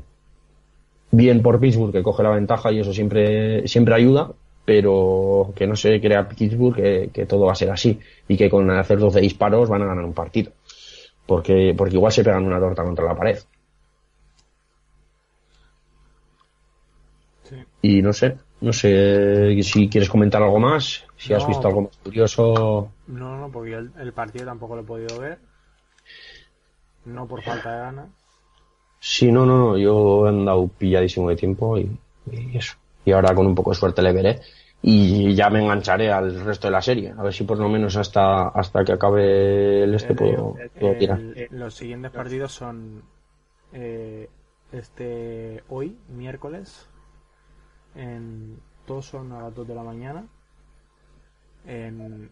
[1.11, 4.31] bien por Pittsburgh que coge la ventaja y eso siempre, siempre ayuda,
[4.65, 8.49] pero que no se crea Pittsburgh que, que todo va a ser así y que
[8.49, 10.51] con hacer 12 disparos van a ganar un partido.
[11.25, 13.39] Porque, porque igual se pegan una torta contra la pared.
[17.43, 17.55] Sí.
[17.81, 21.97] Y no sé, no sé si quieres comentar algo más, si has visto algo más
[21.97, 22.91] curioso.
[23.07, 25.39] No, no, porque el, el partido tampoco lo he podido ver.
[27.05, 28.09] No por falta de ganas.
[28.99, 31.99] Sí, no, no, no, yo he andado pilladísimo de tiempo y,
[32.31, 32.75] y eso.
[33.05, 34.41] Y ahora con un poco de suerte le veré.
[34.83, 37.13] Y ya me engancharé al resto de la serie.
[37.15, 40.93] A ver si por lo menos hasta, hasta que acabe el este puedo, El- puedo
[40.93, 41.19] el- tirar.
[41.51, 43.03] los siguientes partidos son
[43.73, 44.27] eh,
[44.71, 46.87] este hoy, miércoles.
[47.95, 50.25] En, todos son a las 2 de la mañana.
[51.67, 52.31] En,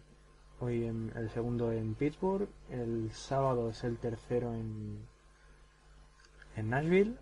[0.58, 2.48] hoy en- el segundo en Pittsburgh.
[2.68, 4.98] El sábado es el tercero en,
[6.56, 7.14] en Nashville.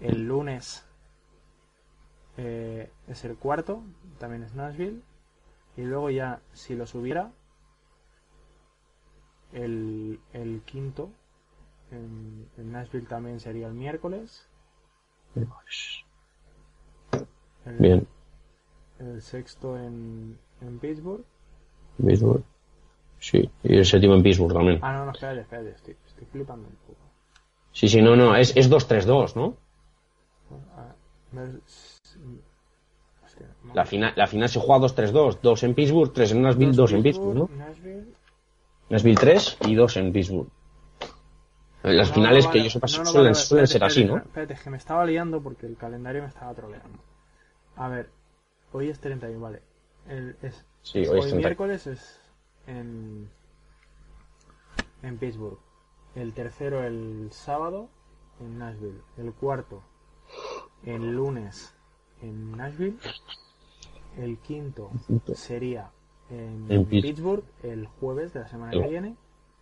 [0.00, 0.84] El lunes
[2.38, 3.82] eh, es el cuarto,
[4.18, 5.02] también es Nashville.
[5.76, 7.30] Y luego ya, si los hubiera,
[9.52, 11.10] el, el quinto
[11.90, 14.48] en, en Nashville también sería el miércoles.
[15.34, 15.48] El,
[17.78, 18.06] Bien,
[18.98, 21.24] el sexto en, en Pittsburgh.
[22.04, 22.42] Pittsburgh.
[23.20, 24.78] Sí, y el séptimo en Pittsburgh también.
[24.82, 27.00] Ah, no, no, espérate, espérate, estoy, estoy flipando un poco.
[27.72, 29.56] Sí, sí, no, no, es, es 2-3-2, ¿no?
[30.76, 30.94] Ah,
[31.66, 31.97] es-.
[33.74, 37.02] La final, la final se juega 2-3-2, 2 en Pittsburgh, 3 en Nashville, 2 en
[37.02, 37.50] Pittsburgh, ¿no?
[37.56, 38.14] Nashville.
[38.90, 40.48] Nashville 3 y 2 en Pittsburgh.
[41.82, 42.68] Las No, finales no, que vale.
[42.70, 44.16] yo sepa No, suelen, vale, suelen espérate, ser así, ¿no?
[44.18, 46.98] espérate, es que me estaba liando porque el calendario me estaba troleando.
[47.76, 48.10] A ver,
[48.72, 49.62] hoy es 31, vale.
[50.08, 51.36] El, es, Sí, hoy es 30.
[51.36, 52.20] miércoles es
[52.66, 53.28] en,
[55.02, 55.58] en Pittsburgh.
[56.14, 57.88] El tercero el sábado
[58.40, 59.00] en Nashville.
[59.16, 59.82] El cuarto
[60.84, 61.74] el lunes
[62.22, 62.96] en Nashville.
[64.18, 64.90] El quinto
[65.34, 65.90] sería
[66.30, 67.42] en, En Pittsburgh.
[67.42, 69.16] Pittsburgh el jueves de la semana El- que viene.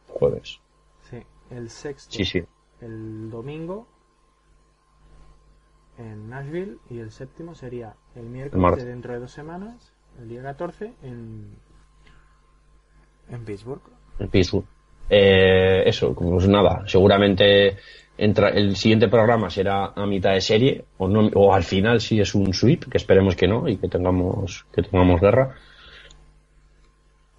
[0.08, 0.60] Jueves.
[1.10, 1.18] Sí,
[1.50, 2.42] el sexto Sí, sí.
[2.80, 3.86] el domingo
[5.98, 10.42] en Nashville y el séptimo sería el miércoles de dentro de dos semanas, el día
[10.42, 11.56] 14 en,
[13.30, 13.80] en Pittsburgh.
[14.18, 14.66] En Pittsburgh.
[15.08, 17.76] Eh, eso, pues nada, seguramente
[18.18, 22.20] entra, el siguiente programa será a mitad de serie o, no, o al final si
[22.20, 25.54] es un sweep, que esperemos que no y que tengamos, que tengamos guerra.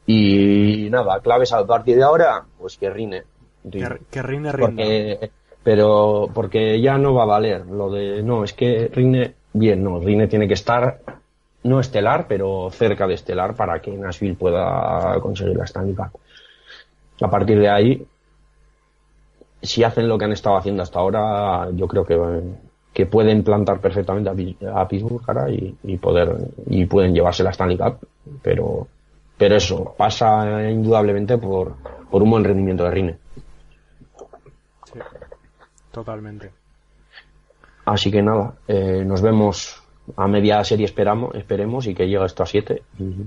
[0.06, 3.24] Y nada, claves a partir de ahora, pues que rine.
[3.64, 3.98] Rine.
[4.10, 4.54] Que, rinda.
[4.54, 5.32] Porque,
[5.64, 10.00] pero porque ya no va a valer lo de no, es que Rine, bien, no,
[10.00, 11.02] Rine tiene que estar
[11.64, 16.20] no estelar, pero cerca de estelar para que Nashville pueda conseguir la Stanley Cup.
[17.22, 18.08] A partir de ahí,
[19.62, 22.42] si hacen lo que han estado haciendo hasta ahora, yo creo que,
[22.94, 24.30] que pueden plantar perfectamente
[24.66, 26.36] a, a Pittsburgh cara, y, y poder
[26.68, 28.00] y pueden llevarse la Stanley Cup,
[28.42, 28.88] pero
[29.38, 31.76] pero eso pasa indudablemente por,
[32.10, 33.18] por un buen rendimiento de Rine.
[34.92, 35.00] Sí,
[35.92, 36.52] totalmente.
[37.86, 39.82] Así que nada, eh, nos vemos
[40.16, 42.82] a media serie esperamos, esperemos y que llegue esto a 7.
[42.98, 43.20] Just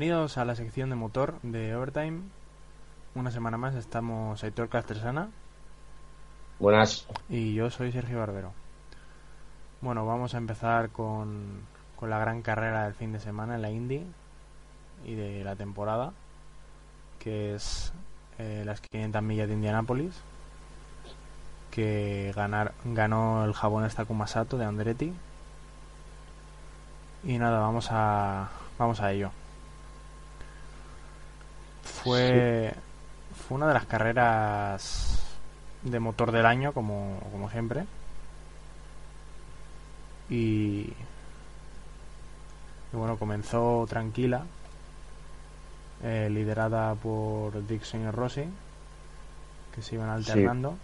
[0.00, 2.22] Bienvenidos a la sección de motor de Overtime.
[3.14, 5.28] Una semana más estamos Aitor Castresana
[6.58, 7.06] Buenas.
[7.28, 8.54] y yo soy Sergio Barbero.
[9.82, 13.70] Bueno, vamos a empezar con, con la gran carrera del fin de semana en la
[13.70, 14.02] Indy
[15.04, 16.14] y de la temporada,
[17.18, 17.92] que es
[18.38, 20.18] eh, las 500 millas de Indianápolis,
[21.70, 25.12] que ganar, ganó el japonés Takuma Sato de Andretti.
[27.22, 29.30] Y nada, vamos a, vamos a ello.
[31.92, 32.72] Fue,
[33.46, 35.18] fue una de las carreras
[35.82, 37.84] de motor del año, como, como siempre.
[40.30, 40.92] Y,
[42.92, 44.42] y bueno, comenzó tranquila,
[46.04, 48.44] eh, liderada por Dixon y Rossi,
[49.74, 50.74] que se iban alternando.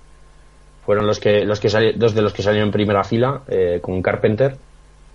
[0.84, 3.80] Fueron los que, los que sali- dos de los que salieron en primera fila eh,
[3.82, 4.56] con Carpenter.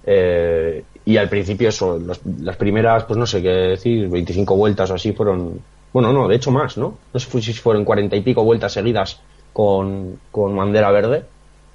[0.03, 4.89] eh, y al principio eso, los- las primeras, pues no sé qué decir, 25 vueltas
[4.91, 5.59] o así fueron...
[5.93, 6.97] Bueno, no, de hecho más, ¿no?
[7.13, 9.19] No sé si fueron 40 y pico vueltas seguidas
[9.53, 11.25] con, con bandera verde.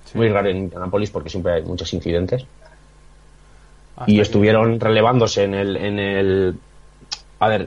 [0.07, 0.16] Sí.
[0.18, 2.46] Muy raro en Indianapolis porque siempre hay muchos incidentes.
[3.96, 6.59] Hasta y estuvieron relevándose en el, en el
[7.40, 7.66] a ver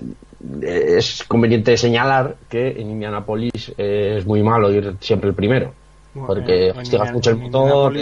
[0.61, 5.73] es conveniente señalar que en Indianapolis eh, es muy malo ir siempre el primero
[6.13, 7.93] Bueno, porque en- mucho el motor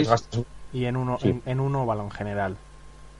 [0.72, 1.30] y en uno, Sí.
[1.30, 2.56] en, en un óvalo en general.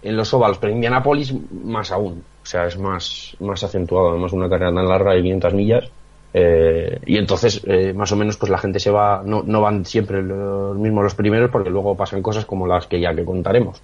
[0.02, 1.34] En los óvalos pero en Indianapolis
[1.64, 5.54] más aún o sea es más más acentuado además una carrera tan larga de 500
[5.54, 5.90] millas
[6.34, 9.84] eh, y entonces eh, más o menos pues la gente se va no, no van
[9.84, 13.80] siempre los mismos los primeros porque luego pasan cosas como las que ya que contaremos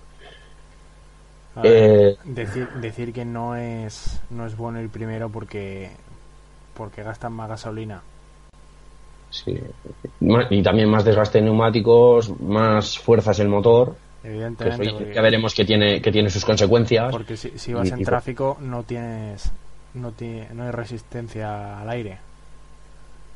[1.57, 5.91] ver, Eh, decir, decir que no es no es bueno el primero porque
[6.75, 8.03] porque gastan más gasolina.
[9.31, 9.59] Sí.
[10.51, 13.97] Y también más desgaste de neumáticos, más fuerzas el motor.
[14.25, 17.13] Evidentemente, ya- veremos que tiene, que tiene sus consecuencias.
[17.13, 19.53] porque si, si vas en y- tráfico no tienes
[19.95, 22.19] no tiene, no hay resistencia al aire.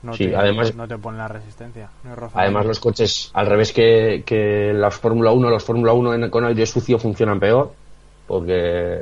[0.02, 1.88] No Sí, te, además- no te ponen la resistencia.
[2.04, 2.30] no.
[2.34, 6.44] Además, los coches, al revés que, que los Fórmula 1, los Fórmula 1 en- con
[6.44, 7.72] aire sucio funcionan peor.
[8.26, 9.00] Porque,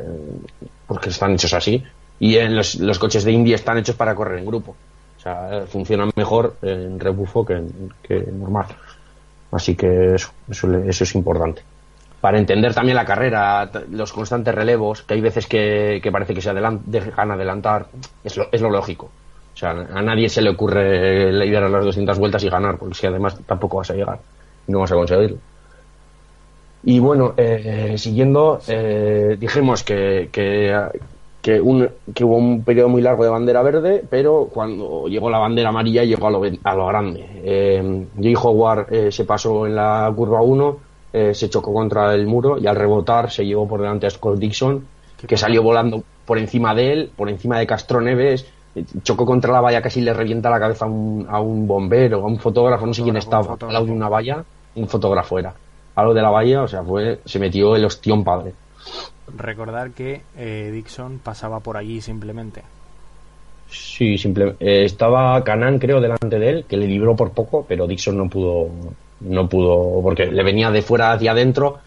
[0.86, 1.82] porque están hechos así.
[2.20, 4.76] Y en los, los coches de Indy están hechos para correr en grupo.
[5.18, 8.66] O sea, funcionan mejor en rebufo que, en- que normal.
[9.50, 11.62] Así que eso, eso, eso es importante.
[12.20, 16.40] Para entender también la carrera, los constantes relevos, que hay veces que, que parece que
[16.40, 17.90] se dejan adelantar,
[18.24, 19.14] es lo, es lo lógico.
[19.54, 23.06] O sea, a nadie se le ocurre liderar las 200 vueltas y ganar, porque si
[23.06, 24.20] además tampoco vas a llegar
[24.68, 25.40] no vas a conseguirlo.
[26.82, 30.28] Y bueno, eh, siguiendo, eh, dijimos que,
[31.42, 35.38] que, un- que hubo un periodo muy largo de bandera verde, pero cuando llegó la
[35.38, 37.24] bandera amarilla llegó a lo, a lo grande.
[37.44, 40.80] Eh, Jay Howard eh, se pasó en la curva 1,
[41.16, 44.38] eh, se chocó contra el muro y al rebotar se llevó por delante a Scott
[44.38, 44.86] Dixon,
[45.26, 48.44] que salió volando por encima de él, por encima de Castro Neves,
[48.74, 52.18] eh, chocó contra la valla, casi le revienta la cabeza a un, a un bombero,
[52.18, 54.44] a un fotógrafo, no sé quién estaba, al lado de una valla,
[54.74, 55.54] un fotógrafo era.
[55.94, 58.52] A lo de la valla, o sea, fue, se metió el ostión padre.
[59.34, 62.62] Recordar que eh, Dixon pasaba por allí simplemente.
[63.70, 67.86] Sí, simple, eh, estaba Canan, creo, delante de él, que le libró por poco, pero
[67.86, 68.68] Dixon no pudo,
[69.20, 71.78] no pudo, porque le venía de fuera hacia adentro.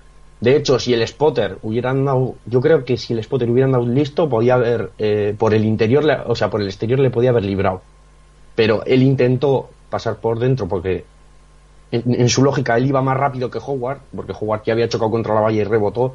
[0.41, 3.85] De hecho, si el spotter hubieran dado, yo creo que si el spotter hubieran dado
[3.85, 7.43] listo, podía haber, eh, por el interior, o sea, por el exterior le podía haber
[7.43, 7.81] librado.
[8.55, 11.05] Pero él intentó pasar por dentro porque,
[11.91, 15.33] en, su lógica, él iba más rápido que Howard, porque Howard ya había chocado contra
[15.33, 16.13] la valla y rebotó.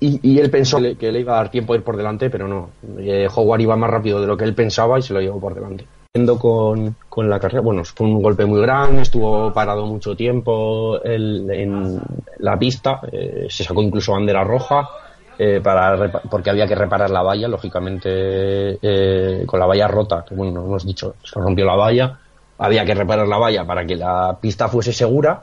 [0.00, 1.96] Y, y él pensó que le, que le iba a dar tiempo a ir por
[1.96, 2.70] delante, pero no.
[2.98, 5.54] Eh, Howard iba más rápido de lo que él pensaba y se lo llevó por
[5.54, 5.86] delante.
[6.16, 12.00] Con, con la carrera, bueno, fue un golpe muy grande, estuvo parado mucho tiempo en
[12.38, 14.88] la pista, eh, se sacó incluso bandera roja
[15.36, 20.36] eh, para porque había que reparar la valla, lógicamente eh, con la valla rota, que
[20.36, 22.16] bueno, no hemos dicho, se rompió la valla,
[22.58, 25.42] había que reparar la valla para que la pista fuese segura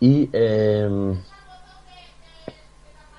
[0.00, 1.14] y eh,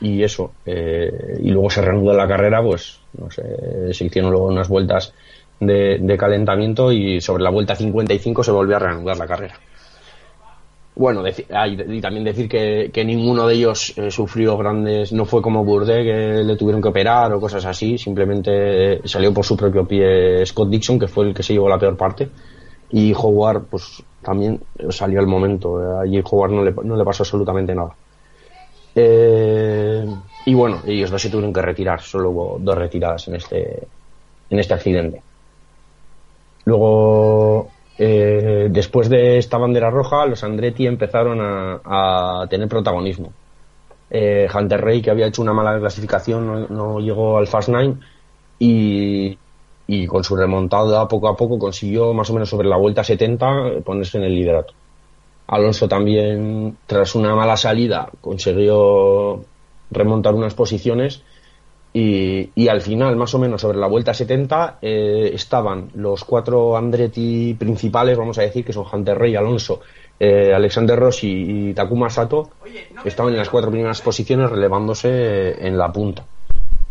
[0.02, 4.47] y eso eh, y luego se reanudó la carrera pues no sé se hicieron luego
[4.47, 5.14] unas vueltas
[5.62, 9.55] de, calentamiento y sobre la vuelta 55 se volvió a reanudar la carrera
[10.95, 15.26] bueno deci- ah, y, también decir que, que ninguno de ellos eh, sufrió grandes no
[15.26, 19.45] fue como Burde que le tuvieron que operar o cosas así simplemente eh, salió por
[19.45, 22.30] su propio pie Scott Dixon que fue el que se llevó la peor parte
[22.89, 27.24] y Howard pues también salió al momento eh, allí Howard no le, no le pasó
[27.24, 27.95] absolutamente nada
[28.95, 30.05] eh,
[30.45, 33.88] y bueno, ellos dos se tuvieron que retirar, solo hubo dos retiradas en este,
[34.49, 35.24] en este accidente.
[36.66, 41.82] Luego, eh, después de esta bandera roja, los Andretti empezaron a,
[42.43, 43.32] a tener protagonismo.
[44.09, 47.95] Eh, Hunter Ray, que había hecho una mala clasificación, no, llegó al Fast Nine
[48.59, 49.38] y,
[49.88, 53.82] y con su remontada poco a poco consiguió más o menos sobre la vuelta 70
[53.86, 54.74] ponerse en el liderato.
[55.47, 59.43] Alonso también, tras una mala salida, consiguió
[59.89, 61.24] remontar unas posiciones
[61.94, 66.78] y, y al final, más o menos sobre la vuelta 70, eh, estaban los cuatro
[66.78, 69.82] Andretti principales, vamos a decir, que son Hunter Ray, Alonso,
[70.20, 72.52] eh, Alexander Rossi y Takuma Sato,
[73.04, 76.26] estaban en las cuatro primeras posiciones relevándose en la punta.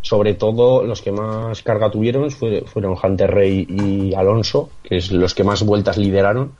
[0.03, 5.13] Sobre todo los que más carga tuvieron fue- fueron Hunter Ray y Alonso, que es
[5.13, 6.53] los que más vueltas lideraron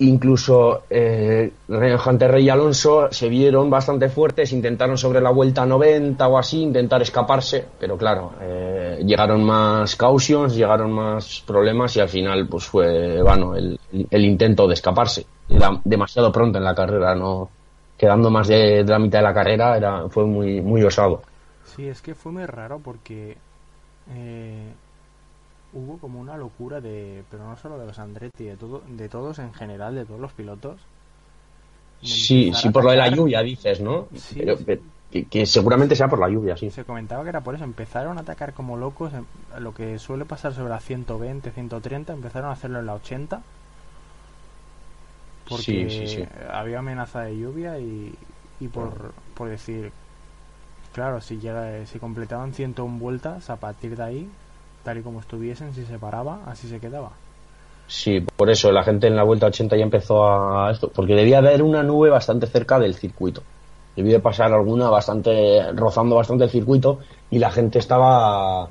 [0.00, 6.28] incluso eh, Hunter Rey y Alonso se vieron bastante fuertes, intentaron sobre la vuelta 90
[6.28, 12.08] o así intentar escaparse, pero claro, eh, llegaron más cautions, llegaron más problemas y al
[12.08, 13.78] final pues fue vano el,
[14.10, 15.26] intento de escaparse.
[15.48, 17.48] Era demasiado pronto en la carrera, no
[17.96, 21.22] quedando más de, de la mitad de la carrera era fue muy muy osado.
[21.64, 23.36] Sí, es que fue muy raro porque
[24.10, 24.72] eh,
[25.72, 29.38] hubo como una locura de, pero no solo de los Andretti, de todo, de todos
[29.38, 30.80] en general, de todos los pilotos.
[32.02, 34.06] Sí, sí por lo de la lluvia dices, ¿no?
[34.14, 34.64] Sí, Pero- sí.
[34.64, 36.70] pero- que, que seguramente sea por la lluvia, sí.
[36.70, 39.24] Se comentaba que era por eso, empezaron a atacar como locos, em-
[39.58, 43.40] lo que suele pasar sobre la 120, 130, empezaron a hacerlo en la 80.
[45.48, 48.14] Porque Sí, había amenaza de lluvia y,
[48.60, 49.92] y por, por decir,
[50.92, 54.30] claro, si llega, si completaban 101 vueltas, a partir de ahí,
[54.88, 57.10] tal y como estuviesen, si se paraba, así se quedaba.
[57.86, 61.38] Sí, por eso la gente en la vuelta 80 ya empezó a esto, porque debía
[61.38, 63.42] haber una nube bastante cerca del circuito.
[63.96, 68.70] Debía de pasar alguna bastante, rozando bastante el circuito y la gente estaba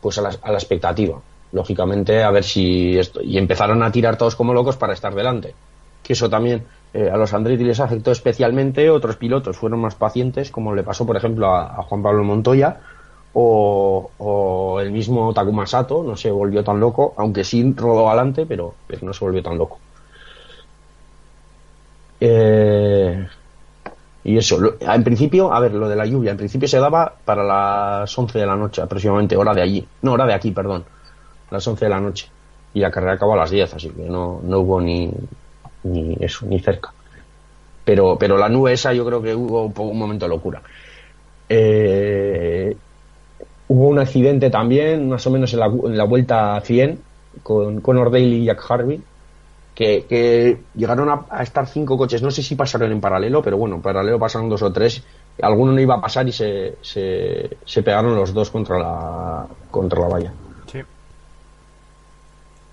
[0.00, 1.20] pues a la, a la expectativa,
[1.52, 5.54] lógicamente, a ver si esto, y empezaron a tirar todos como locos para estar delante.
[6.02, 10.50] Que eso también eh, a los Andretti les afectó especialmente, otros pilotos fueron más pacientes,
[10.50, 12.80] como le pasó, por ejemplo, a, a Juan Pablo Montoya,
[13.34, 18.46] o, o el mismo Takuma Sato no se volvió tan loco, aunque sí rodó adelante,
[18.46, 19.82] pero, pero no se volvió tan loco.
[22.20, 23.28] Eh,
[24.22, 27.44] y eso, en principio, a ver, lo de la lluvia, en principio se daba para
[27.44, 30.86] las 11 de la noche aproximadamente, hora de allí, no, hora de aquí, perdón,
[31.50, 32.30] las 11 de la noche.
[32.74, 35.12] Y la carrera acabó a las 10, así que no, no hubo ni,
[35.84, 36.94] ni eso, ni cerca.
[37.84, 40.62] Pero, pero la nube esa yo creo que hubo un, un momento de locura.
[41.48, 42.76] Eh,
[43.68, 46.98] Hubo un accidente también, más o menos en la, en la vuelta 100,
[47.42, 49.00] con Conor Daly y Jack Harvey,
[49.74, 52.22] que, que llegaron a, a estar cinco coches.
[52.22, 55.02] No sé si pasaron en paralelo, pero bueno, en paralelo pasaron dos o tres.
[55.40, 60.00] Alguno no iba a pasar y se, se, se pegaron los dos contra la, contra
[60.00, 60.32] la valla.
[60.70, 60.80] Sí.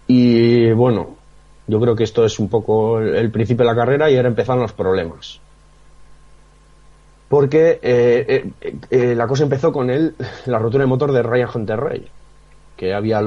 [0.08, 1.16] Y bueno,
[1.68, 4.28] yo creo que esto es un poco el, el principio de la carrera y ahora
[4.28, 5.39] empezaron los problemas.
[7.32, 10.14] Porque eh, eh, eh, la cosa empezó con el,
[10.48, 12.08] la rotura de motor de Ryan Hunter Ray,
[12.78, 13.22] que había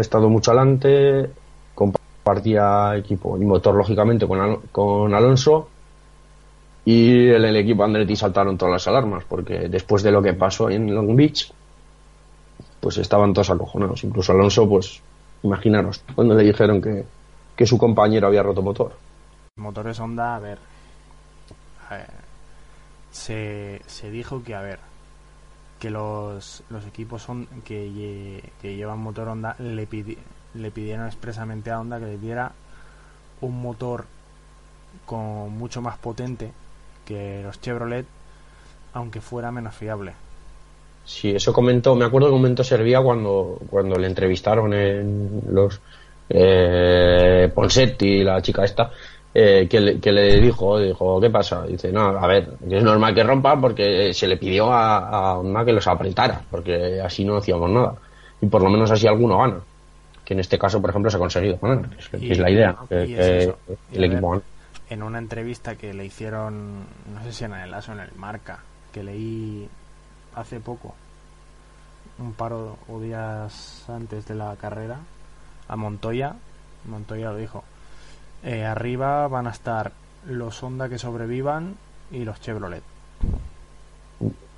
[0.00, 1.30] estado mucho adelante,
[1.74, 5.68] compartía equipo y motor lógicamente con, Al- con Alonso
[6.86, 10.94] y el equipo Andretti saltaron todas las alarmas porque después de lo que pasó en
[10.94, 11.52] Long Beach
[12.80, 15.02] pues estaban todos acojonados incluso Alonso pues
[15.42, 17.04] imaginaros cuando le dijeron que,
[17.54, 18.92] que su compañero había roto motor
[19.56, 20.58] Motores Honda, a ver.
[21.90, 22.06] eh,
[23.12, 24.78] se, se dijo que, a ver,
[25.78, 30.18] que los, los equipos son, que, que llevan motor Honda le, pidi-
[30.54, 32.52] le pidieron expresamente a Honda que le diera
[33.40, 34.06] un motor
[35.06, 36.52] con mucho más potente
[37.06, 38.06] que los Chevrolet,
[38.94, 40.14] aunque fuera menos fiable.
[41.04, 45.80] Sí, eso comentó, me acuerdo que comentó Servía cuando, cuando le entrevistaron en los
[46.28, 48.90] eh, Ponsetti, la chica esta,
[49.32, 51.64] eh, que, le, que le dijo, dijo, ¿qué pasa?
[51.66, 55.64] Dice, no, a ver, que es normal que rompa porque se le pidió a, a
[55.64, 57.94] que los apretara, porque así no hacíamos nada.
[58.40, 59.60] Y por lo menos así alguno gana.
[60.24, 62.38] Que en este caso, por ejemplo, se ha conseguido ganar, que es, que Y- es
[62.38, 64.42] la idea, el equipo gane.
[64.88, 66.80] En una entrevista que le hicieron,
[67.14, 68.58] no sé si en el ASO en el Marca,
[68.92, 69.68] que leí
[70.34, 70.94] hace poco,
[72.18, 74.98] un par o días antes de la carrera,
[75.68, 76.34] a Montoya,
[76.88, 77.62] Montoya lo dijo,
[78.42, 79.92] eh, arriba van a estar
[80.26, 81.76] los Honda que sobrevivan
[82.10, 82.84] y los Chevrolet.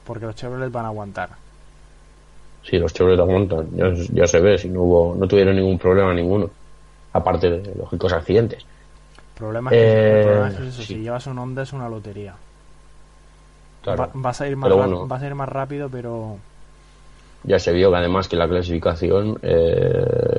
[0.05, 1.31] Porque los Chevrolet van a aguantar.
[2.63, 6.15] Sí, los Chevrolet aguantan, ya, ya se ve, si no hubo, no tuvieron ningún problema
[6.15, 6.51] ninguno.
[7.13, 8.67] Aparte de lógicos accidentes.
[9.35, 10.95] Problema es que, el Eh, problema es eso, sí.
[10.95, 12.35] si llevas un Honda es una lotería.
[13.83, 14.03] Claro.
[14.03, 15.07] Va- vas a ir más bueno.
[15.07, 16.39] vas a ir más rápido, pero
[17.45, 20.32] ya se vio que además que la clasificación eh,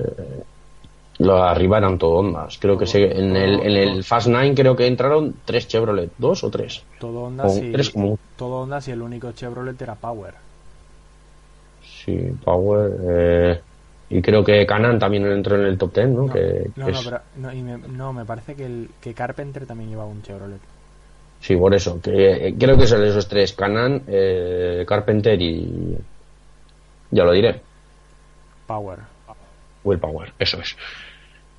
[1.25, 4.75] lo arriba eran todo ondas creo que se, en el en el Fast 9 creo
[4.75, 9.01] que entraron tres Chevrolet dos o tres todo si, tres como todo Honda si el
[9.01, 10.35] único Chevrolet era Power.
[11.79, 13.63] sí Power eh,
[14.09, 16.91] y creo que Canan también entró en el top 10 no, No, que, no, que
[16.91, 20.09] no, es- pero no, y me, no, me parece que, el, que Carpenter también llevaba
[20.09, 20.61] un Chevrolet.
[21.39, 25.97] sí por eso que eh, creo que son esos tres Canan eh, Carpenter y
[27.09, 27.67] ya lo diré
[28.67, 29.05] Power.
[29.83, 30.75] Will Power, eso es.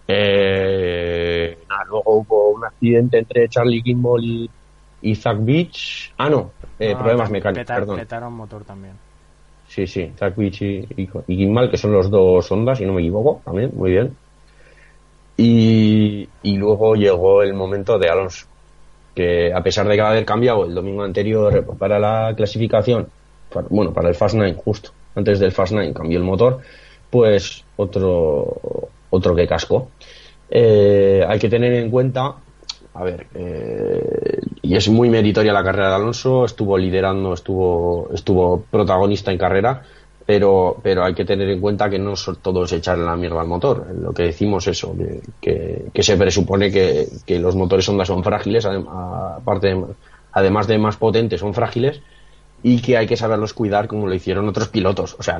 [0.07, 4.51] Eh, nada, luego hubo un accidente entre Charlie Kimball y,
[5.03, 6.13] y Zach Beach.
[6.19, 7.99] Ah, no, eh, No, problemas mecánicos, petar- perdón.
[8.01, 8.95] Petaron motor también.
[9.69, 12.93] Sí, sí, Zach Beach y, y, y Kimball, que son los dos ondas, si no
[12.93, 14.15] me equivoco, también, muy bien.
[15.37, 18.47] Y, y luego llegó el momento de Alonso,
[19.15, 23.09] que a pesar de que haber cambiado el domingo anterior para la clasificación,
[23.53, 26.61] para- bueno, para el Fast 9 justo, antes del Fast 9 cambió el motor,
[27.11, 29.89] pues otro, otro que cascó.
[30.51, 32.35] Eh, hay que tener en cuenta,
[32.95, 38.61] a ver, eh, y es muy meritoria la carrera de Alonso, estuvo liderando, estuvo, estuvo
[38.71, 39.83] protagonista en carrera,
[40.27, 43.87] pero, pero hay que tener en cuenta que no todos echarle la mierda al motor.
[44.01, 44.95] Lo que decimos eso,
[45.41, 49.85] que, que, se presupone que, que los motores Honda son frágiles, aparte de-
[50.33, 52.01] además de más potentes, son frágiles
[52.63, 55.15] y que hay que saberlos cuidar como lo hicieron otros pilotos.
[55.19, 55.39] O sea,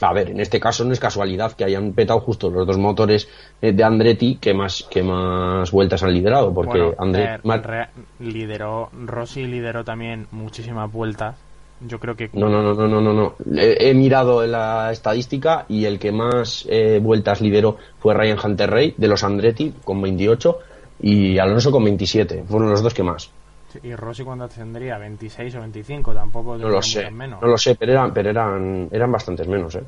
[0.00, 3.28] a ver, en este caso no es casualidad que hayan petado justo los dos motores
[3.60, 7.86] de Andretti que más que más vueltas han liderado, porque Bueno, Andretti eh,
[8.20, 11.36] lideró, Rossi lideró también muchísimas vueltas.
[11.80, 13.34] Yo creo que No, no, no, no, no, no, no.
[13.56, 18.70] He, he mirado la estadística y el que más eh, vueltas lideró fue Ryan Hunter
[18.70, 20.58] Rey de los Andretti con 28
[21.00, 22.44] y Alonso con 27.
[22.48, 23.30] Fueron los dos que más.
[23.82, 27.40] Y Rossi cuando tendría 26 o 25, tampoco No lo sé, menos.
[27.42, 29.82] no lo sé, pero eran, pero eran, eran bastantes menos, ¿eh?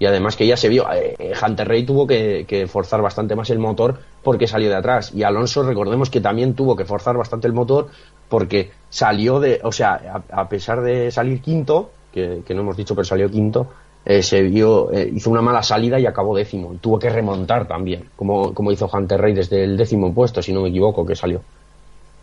[0.00, 3.50] Y además que ya se vio, eh, Hunter Rey tuvo que, que forzar bastante más
[3.50, 5.12] el motor porque salió de atrás.
[5.12, 7.88] Y Alonso, recordemos que también tuvo que forzar bastante el motor
[8.28, 12.76] porque salió de, o sea, a, a pesar de salir quinto, que, que no hemos
[12.76, 13.66] dicho, pero salió quinto,
[14.04, 16.76] eh, se vio, eh, hizo una mala salida y acabó décimo.
[16.80, 20.62] Tuvo que remontar también, como, como hizo Hunter Rey desde el décimo puesto, si no
[20.62, 21.42] me equivoco, que salió.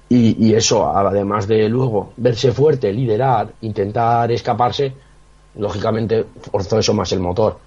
[0.07, 4.93] Y, eso, además de luego verse fuerte, liderar, intentar escaparse,
[5.55, 7.57] lógicamente forzó eso más el motor.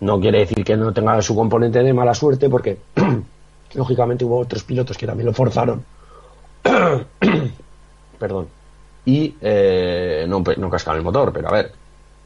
[0.00, 2.78] No quiere decir que no tenga su componente de mala suerte, porque
[3.74, 5.82] lógicamente hubo otros pilotos que también lo forzaron.
[8.18, 8.48] Perdón.
[9.06, 11.72] Y eh, no, no cascaron el motor, pero a ver,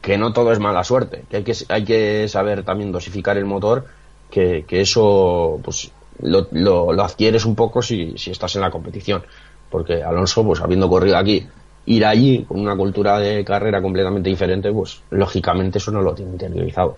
[0.03, 3.45] que no todo es mala suerte, que hay que, hay que saber también dosificar el
[3.45, 3.87] motor,
[4.31, 9.23] que, que eso pues lo, lo, adquieres un poco si, si estás en la competición.
[9.71, 11.47] Porque Alonso, pues habiendo corrido aquí,
[11.87, 16.33] ir allí con una cultura de carrera completamente diferente, pues lógicamente eso no lo tiene
[16.33, 16.97] interiorizado.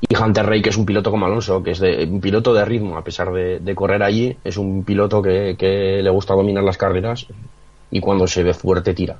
[0.00, 2.64] Y Hunter Rey, que es un piloto como Alonso, que es de, un piloto de
[2.64, 6.76] ritmo, a pesar de, correr allí, es un piloto que, que le gusta dominar las
[6.76, 7.26] carreras
[7.90, 9.16] y cuando se ve fuerte tira.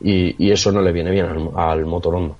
[0.00, 2.34] Y, y eso no le viene bien al, al motor Honda.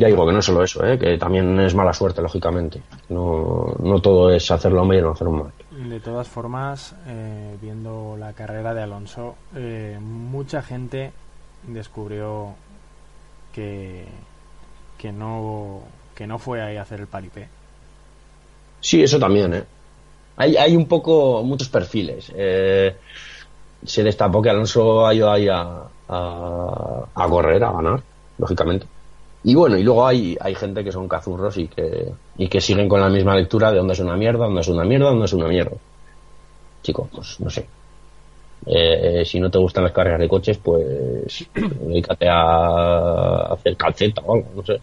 [0.00, 0.98] Ya digo que no es solo eso, ¿eh?
[0.98, 2.80] que también es mala suerte, lógicamente.
[3.10, 5.52] No, no todo es hacerlo bien o hacerlo mal.
[5.90, 11.12] De todas formas, eh, viendo la carrera de Alonso, eh, mucha gente
[11.66, 12.54] descubrió
[13.52, 14.06] que,
[14.96, 15.82] que no
[16.14, 17.48] que no fue ahí a hacer el paripé.
[18.80, 19.64] Sí, eso también, ¿eh?
[20.38, 22.32] Hay, hay un poco, muchos perfiles.
[22.34, 22.96] Eh,
[23.84, 28.02] se destapó que Alonso ha ido ahí a, a, a correr, a ganar,
[28.38, 28.86] lógicamente.
[29.42, 32.88] Y bueno, y luego hay, hay gente que son cazurros y que, y que siguen
[32.88, 35.32] con la misma lectura de dónde es una mierda, dónde es una mierda, dónde es
[35.32, 35.76] una mierda.
[36.82, 37.70] Chicos, pues no sé.
[38.66, 44.34] Eh, si no te gustan las carreras de coches, pues dedícate a hacer calceta o
[44.36, 44.82] algo, no sé.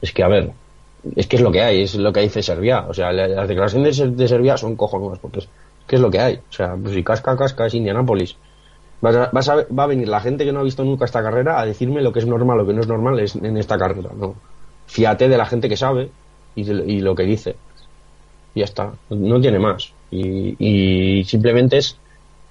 [0.00, 0.56] Es que, a ver,
[1.16, 2.86] es que es lo que hay, es lo que dice Serbia.
[2.88, 5.50] O sea, la- las declaraciones de Serbia son cojonudas, porque es,
[5.86, 6.36] ¿Qué es lo que hay?
[6.36, 8.38] O sea, pues si casca, casca, es Indianápolis.
[9.00, 11.22] Vas a- vas a- va a venir la gente que no ha visto nunca esta
[11.22, 13.76] carrera a decirme lo que es normal, lo que no es normal es en esta
[13.78, 14.10] carrera.
[14.18, 14.34] No.
[14.86, 16.10] Fíjate de la gente que sabe
[16.54, 17.56] y, lo que dice.
[18.54, 18.92] Y ya está.
[19.10, 19.92] No tiene más.
[20.10, 21.98] Y, simplemente es,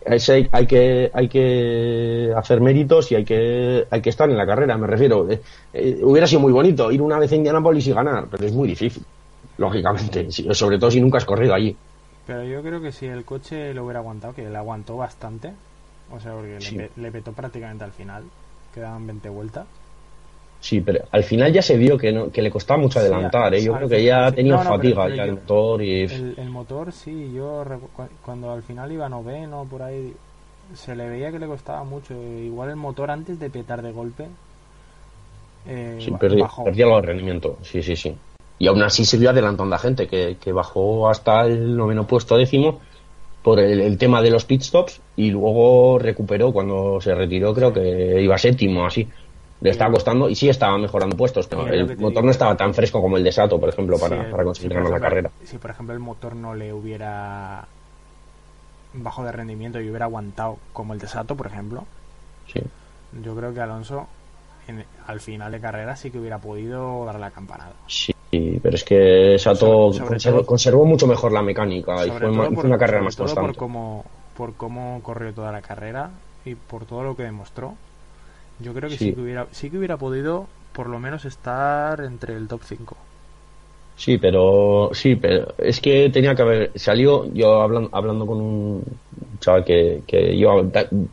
[0.05, 4.37] es- hay, hay que hay que hacer méritos y hay que hay que estar en
[4.37, 4.77] la carrera.
[4.77, 5.27] Me refiero.
[5.29, 5.41] eh,
[5.73, 8.67] eh, hubiera sido muy bonito ir una vez a Indianápolis y ganar, pero es muy
[8.67, 9.03] difícil.
[9.57, 11.75] Lógicamente, sobre todo si nunca has corrido allí.
[12.27, 15.53] Pero yo creo que si el coche lo hubiera aguantado, que le aguantó bastante,
[16.11, 16.75] o sea, porque Sí.
[16.77, 18.23] le, le petó prácticamente al final,
[18.73, 19.65] quedaban 20 vueltas.
[20.61, 23.53] Sí, pero al final ya se vio que no, que le costaba mucho Sí, adelantar,
[23.53, 23.61] ¿eh?
[23.63, 24.35] Yo creo que final, ya sí.
[24.37, 26.01] tenía No, no, pero- fatiga pero ya el motor y...
[26.03, 27.63] El, el motor, sí, yo
[28.23, 30.13] cuando al final iba noveno, por ahí,
[30.73, 32.15] se le veía que le costaba mucho.
[32.15, 34.27] Igual el motor antes de petar de golpe,
[35.67, 36.63] eh, Sí, ba- perdí, bajó.
[36.63, 38.15] perdí algo de rendimiento, sí, sí, sí.
[38.57, 42.79] Y aún así siguió adelantando a gente, que, que bajó hasta el noveno puesto décimo
[43.45, 47.71] por el, el tema de los pit stops y luego recuperó cuando se retiró, creo
[47.71, 49.07] que iba séptimo, así.
[49.61, 52.21] Le estaba costando y sí estaba mejorando puestos, pero el motor digo.
[52.23, 54.75] no estaba tan fresco como el de Sato, por ejemplo, para, Sí, para conseguir si
[54.75, 55.31] ganar la carrera.
[55.43, 57.65] Si por ejemplo el motor no le hubiera
[58.95, 61.85] bajo de rendimiento y hubiera aguantado como el de Sato, por ejemplo,
[62.51, 62.61] Sí.
[63.23, 64.07] yo creo que Alonso
[64.67, 67.73] en- al final de carrera sí que hubiera podido dar la campanada.
[67.87, 68.11] Sí,
[68.65, 69.59] pero es que Sato
[69.93, 72.19] Sobre- sobre conservó, todo- conservó mucho mejor la mecánica y fue,
[72.51, 73.49] por- una carrera más constante.
[73.49, 74.05] por cómo,
[74.35, 76.09] por cómo corrió toda la carrera
[76.45, 77.75] y por todo lo que demostró.
[78.59, 79.13] Yo creo que sí, Sí.
[79.13, 82.97] que hubiera sí que hubiera podido por lo menos estar entre el top 5.
[83.97, 88.83] Sí, pero sí, pero es que tenía que haber salió yo hablando hablando con un
[89.39, 90.63] chaval que, que lleva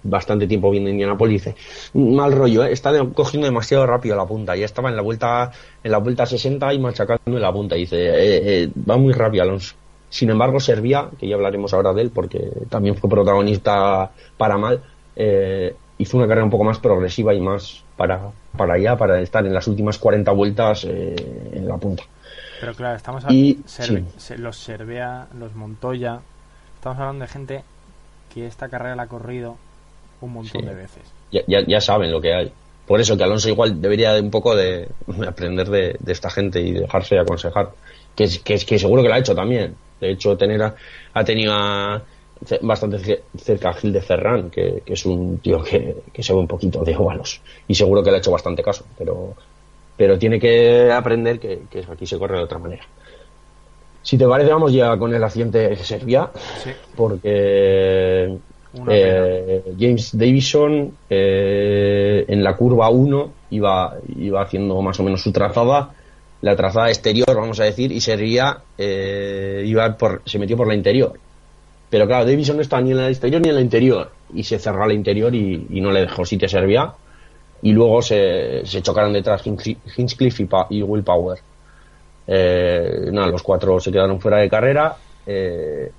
[0.03, 1.51] bastante tiempo viendo Indianapolis
[1.95, 2.73] mal rollo, ¿eh?
[2.73, 5.53] está cogiendo demasiado rápido la punta ya estaba en la vuelta
[5.85, 7.77] en la vuelta 60 y machacando en la punta.
[7.77, 9.77] Dice eh, eh, va muy rápido Alonso
[10.13, 14.83] sin embargo Servía que ya hablaremos ahora de él porque también fue protagonista para mal
[15.15, 19.47] eh, hizo una carrera un poco más progresiva y más para para allá para estar
[19.47, 21.15] en las últimas 40 vueltas eh,
[21.53, 22.03] en la punta
[22.63, 24.35] Pero claro, estamos hablando sí.
[24.39, 26.21] los Servea, los Montoya,
[26.77, 27.63] estamos hablando de gente
[28.33, 29.57] que esta carrera la ha corrido
[30.21, 30.67] un montón Sí.
[30.67, 31.03] de veces.
[31.33, 32.53] ya, ya, ya saben lo que hay.
[32.87, 36.31] Por eso que Alonso igual debería de un poco de, de aprender de, de esta
[36.31, 37.71] gente y dejarse aconsejar.
[38.15, 39.75] Que, es- que, es- que seguro que lo ha hecho también.
[40.01, 40.75] De hecho, tener a-
[41.15, 42.01] ha tenido a-
[42.63, 46.33] bastante ce- cerca a Gil de Ferran, que, que es un tío que, que se
[46.33, 47.41] ve un poquito de óvalos.
[47.69, 48.85] Y seguro que le ha hecho bastante caso.
[48.99, 49.35] Pero,
[49.97, 52.85] pero tiene que aprender que, que aquí se corre de otra manera.
[54.03, 55.77] Si te parece, vamos ya con el accidente
[56.63, 58.37] Sí, porque
[58.89, 65.31] eh, James Davison eh, en la curva 1 iba, iba haciendo más o menos su
[65.31, 65.91] trazada,
[66.41, 70.75] la trazada exterior, vamos a decir, y servía, eh, iba por, se metió por la
[70.75, 71.13] interior.
[71.89, 74.59] Pero claro, Davison no estaba ni en la exterior ni en la interior, y se
[74.59, 76.93] cerró la interior y, y no le dejó sitio a Servía.
[77.63, 81.39] Y luego se, se chocaron detrás Hinch- Hinchcliffe y, Pa- y Will Power.
[82.27, 84.97] Eh, nada, los cuatro se quedaron fuera de carrera.
[85.27, 85.91] eh,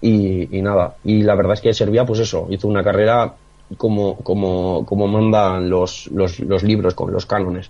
[0.00, 3.34] y, nada, y la verdad es que Serbia, pues eso, hizo una carrera
[3.76, 7.68] como, como, como mandan los, los, los libros con los cánones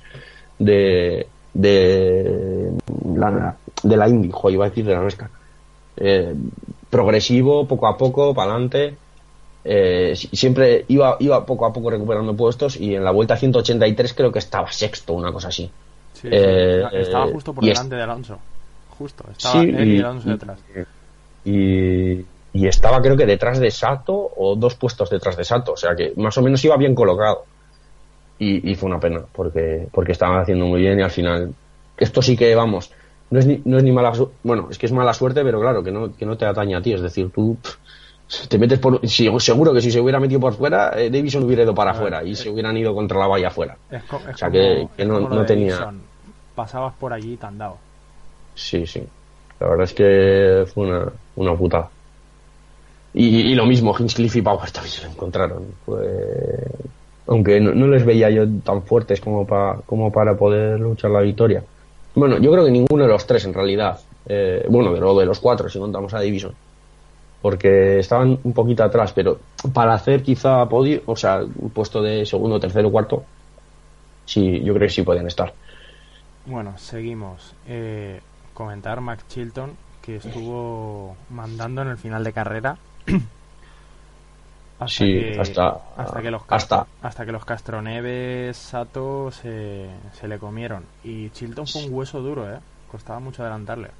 [0.58, 2.70] de, de,
[3.16, 5.30] la, de la Indy, jo, iba a decir de la NASCAR.
[5.96, 6.34] Eh,
[6.90, 8.96] progresivo, poco a poco, para adelante.
[9.70, 14.14] Eh, si- siempre iba, iba poco a poco recuperando puestos y en la vuelta 183
[14.14, 15.70] creo que estaba sexto, una cosa así.
[16.14, 18.38] Sí, sí, Eh, estaba justo por delante de Alonso.
[18.98, 20.58] Justo, estaba Sí, él y, y- Alonso detrás.
[21.44, 22.12] y,
[22.52, 25.94] y estaba creo que detrás de Sato o dos puestos detrás de Sato, o sea
[25.94, 27.44] que más o menos iba bien colocado.
[28.38, 31.52] Y, y fue una pena, porque, porque estaban haciendo muy bien y al final,
[31.96, 32.90] esto sí que vamos,
[33.30, 35.60] no es ni, no es ni mala suerte, bueno, es que es mala suerte, pero
[35.60, 37.74] claro, que no, que no te atañe a ti, es decir, tú pff,
[38.48, 41.74] te metes por, seguro que si se hubiera metido por fuera, eh, Davison hubiera ido
[41.74, 43.76] para A ver, afuera y se hubieran ido contra la valla afuera.
[44.34, 45.90] O sea, como, que- no- tenía-.
[46.54, 47.76] Pasabas por allí y te han dado.
[48.54, 49.02] Sí, sí.
[49.60, 51.06] La verdad es que fue una,
[51.36, 51.88] una putada.
[53.14, 55.64] Y, y lo mismo, Hinchcliffe y Power también se lo encontraron.
[55.86, 56.66] Fue-
[57.28, 61.20] Aunque no, no les veía yo tan fuertes como, pa- como para poder luchar la
[61.20, 61.62] victoria.
[62.14, 63.98] Bueno, yo creo que ninguno de los tres en realidad.
[64.26, 66.52] Eh, bueno, de, lo, de los cuatro, si contamos a Division.
[67.42, 69.38] Porque estaban un poquito atrás, pero
[69.72, 73.24] para hacer quizá podio, o sea, un puesto de segundo, tercero, cuarto,
[74.24, 75.52] sí, yo creo que sí podían estar.
[76.46, 77.54] Bueno, seguimos.
[77.66, 78.20] Eh,
[78.54, 82.78] comentar Max Chilton que estuvo mandando en el final de carrera.
[84.78, 90.28] hasta Sí, que, hasta- hasta que los hasta- hasta que los Castroneves Sato se, se
[90.28, 92.58] le comieron y Chilton fue un hueso duro, eh.
[92.90, 93.90] Costaba mucho adelantarle.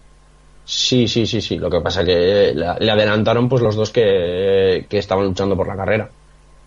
[0.70, 1.56] Sí, sí, sí, sí.
[1.56, 5.66] Lo que pasa que le, le adelantaron pues los dos que, que estaban luchando por
[5.66, 6.10] la carrera.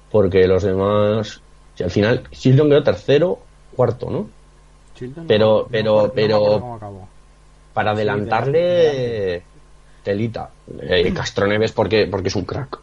[0.09, 1.39] Porque los demás.
[1.75, 3.37] si al final, Chilton quedó tercero,
[3.75, 4.27] cuarto, ¿no?
[4.95, 7.07] Chilton no- Pero- no pero- no pero-.
[7.75, 9.43] Para Sí, adelantarle.
[10.03, 10.49] Telita.
[10.81, 12.79] Eh, Castroneves porque, porque es un crack.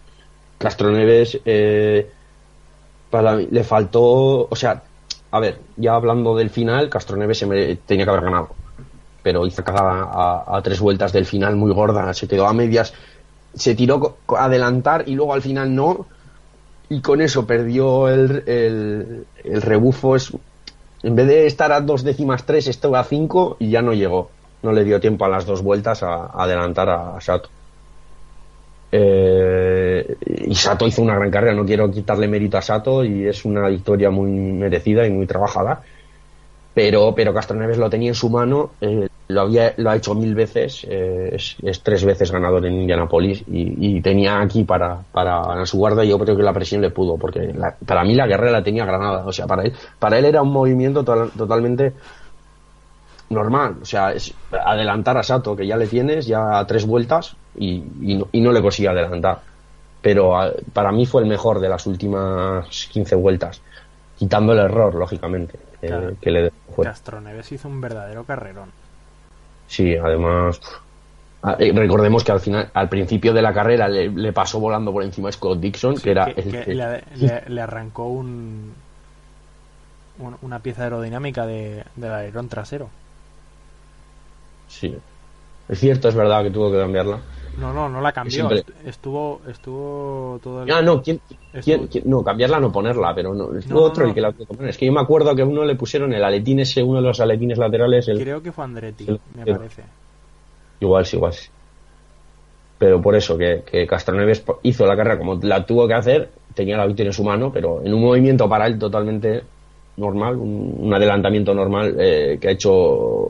[0.56, 1.40] Castroneves.
[1.44, 2.08] Eh,
[3.10, 4.46] para mí le faltó.
[4.48, 4.80] O sea,
[5.32, 8.50] a ver, ya hablando del final, Castroneves se me- tenía que haber ganado.
[9.22, 12.12] Pero hizo cagada a, a tres vueltas del final muy gorda.
[12.14, 12.94] Se quedó a medias.
[13.54, 16.06] Se tiró a adelantar y luego al final no.
[16.90, 20.16] Y con eso perdió el, el, rebufo.
[20.16, 20.32] Es,
[21.02, 24.30] en vez de estar a dos décimas tres, estuvo a cinco y ya no llegó.
[24.62, 27.50] No le dio tiempo a las dos vueltas a, a adelantar a, Sato.
[28.90, 30.16] Eh,
[30.46, 33.68] y Sato hizo una gran carrera, no quiero quitarle mérito a Sato y es una
[33.68, 35.82] victoria muy merecida y muy trabajada.
[36.78, 40.32] Pero, pero Castroneves lo tenía en su mano, eh, lo, había, lo ha hecho mil
[40.36, 45.66] veces, eh, es, es tres veces ganador en Indianapolis y, y tenía aquí para, para
[45.66, 48.52] su guarda yo creo que la presión le pudo, porque la- para mí la guerra
[48.52, 51.94] la tenía Granada, o sea, para él, para él era un movimiento to- totalmente
[53.30, 57.36] normal, o sea, es adelantar a Sato, que ya le tienes, ya a tres vueltas,
[57.54, 57.80] y,
[58.16, 59.42] no, y no le consigue adelantar.
[60.00, 60.32] Pero
[60.72, 63.62] para mí fue el mejor de las últimas 15 vueltas,
[64.18, 66.12] quitando el error, lógicamente, eh, Claro.
[66.20, 66.84] que le fue.
[66.84, 68.70] Castroneves hizo un verdadero carrerón.
[69.68, 70.60] Sí, además,
[71.42, 74.92] ah, eh, recordemos que al final, al principio de la carrera le, le pasó volando
[74.92, 78.74] por encima a Scott Dixon, que era que, el que le, le- le arrancó un,
[80.18, 82.88] un- una pieza aerodinámica de, del alerón trasero.
[84.68, 84.96] Sí.
[85.68, 87.18] Es cierto, es verdad que tuvo que cambiarla.
[87.60, 88.48] No, no, no la cambió.
[88.48, 90.70] Siempre- Estuvo, estuvo todo el...
[90.70, 91.20] Ah, no, ¿quién,
[91.52, 94.20] Estuvo- quién- quién- no, cambiarla no ponerla, pero no, es No, otro no, el que
[94.20, 94.68] la poner.
[94.70, 97.06] Es que yo me acuerdo que a uno le pusieron el aletín ese, uno de
[97.08, 99.82] los aletines laterales, el, Creo que fue Andretti, el- me parece.
[100.80, 101.48] igual sí, igual sí.
[102.78, 106.76] Pero por eso, que, que Castroneves hizo la carrera como la tuvo que hacer, tenía
[106.76, 109.42] la victoria en su mano, pero en un movimiento para él totalmente
[109.96, 113.26] normal, un, un adelantamiento normal eh, que ha hecho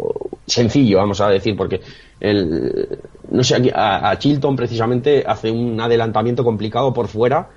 [0.47, 1.81] sencillo, vamos a decir, porque
[2.20, 2.99] el,
[3.31, 7.49] no sé, a, a Chilton precisamente hace un adelantamiento complicado por fuera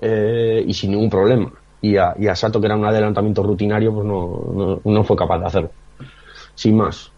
[0.00, 1.52] eh, y sin ningún problema.
[1.82, 5.38] Y a, y a Sato, que era un adelantamiento rutinario, pues no, no, fue capaz
[5.38, 5.70] de hacerlo.
[6.54, 7.10] Sin más.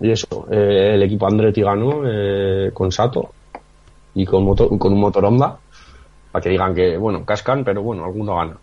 [0.00, 3.32] Y eso, eh, el equipo Andretti ganó eh, con Sato
[4.14, 5.58] y con, motor, con un motor Honda,
[6.30, 8.56] para que digan que, bueno, cascan, pero bueno, alguno gana.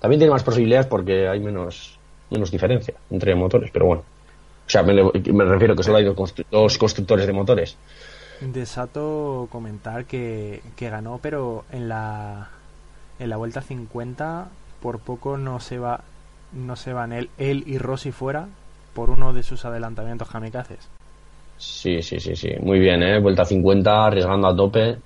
[0.00, 1.98] También tiene más posibilidades porque hay menos,
[2.30, 4.02] menos diferencia entre motores, pero bueno.
[4.66, 6.04] O sea, me, me refiero que solo hay
[6.50, 7.76] dos constructores de motores.
[8.40, 12.48] De Sato comentar que, que ganó, pero en la
[13.18, 14.48] en la vuelta 50
[14.82, 16.00] por poco no se va
[16.52, 18.46] no se van él, él y Rossi fuera
[18.94, 20.88] por uno de sus adelantamientos kamikazes.
[21.58, 22.50] Sí, sí, sí, sí.
[22.60, 23.18] Muy bien, ¿eh?
[23.20, 24.96] Vuelta 50, arriesgando a tope.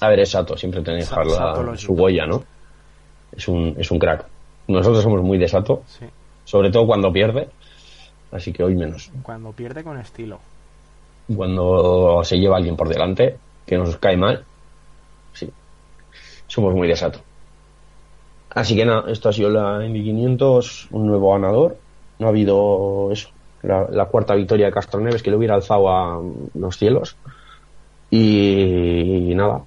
[0.00, 2.42] A ver, es Sato, siempre tenéis que dejar su huella, ¿no?
[3.32, 4.26] Es un, es un crack.
[4.68, 6.04] Nosotros somos muy de Sato, Sí,
[6.44, 7.48] sobre todo cuando pierde,
[8.32, 9.10] así que hoy menos.
[9.22, 10.40] cuando pierde con estilo.
[11.34, 14.44] Cuando se lleva alguien por delante, que nos cae mal,
[15.32, 15.50] sí.
[16.46, 17.20] Somos muy de Sato.
[18.50, 21.76] Así que nada, esto ha sido la Indy 500, un nuevo ganador.
[22.18, 23.28] No ha habido eso,
[23.62, 26.22] la, la cuarta victoria de Castro Neves que le hubiera alzado a
[26.54, 27.16] los cielos.
[28.10, 29.62] Y, nada.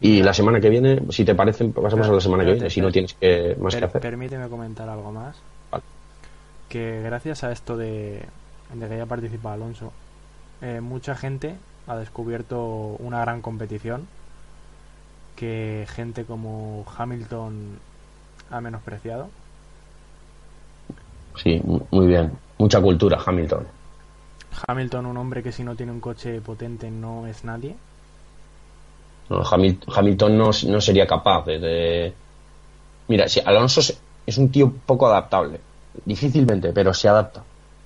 [0.00, 2.80] Y la semana que viene, si te parece, pasamos a la semana que viene, si
[2.80, 4.00] no tienes que, más que hacer.
[4.00, 5.36] permíteme comentar algo más.
[5.70, 5.84] Vale.
[6.68, 8.22] Que gracias a esto de,
[8.72, 9.92] de que haya participado Alonso,
[10.62, 11.54] eh, mucha gente
[11.86, 14.06] ha descubierto una gran competición
[15.36, 17.78] que gente como Hamilton
[18.50, 19.28] ha menospreciado.
[21.42, 22.32] Sí, mu- muy bien.
[22.58, 23.66] Mucha cultura, Hamilton.
[24.68, 27.74] Hamilton, un hombre que si no tiene un coche potente no es nadie.
[29.30, 32.14] No, Hamil- Hamilton no, no sería capaz de, de-
[33.08, 33.80] Mira, si Alonso
[34.26, 35.60] es un tío poco adaptable,
[36.04, 37.42] difícilmente, pero se adapta.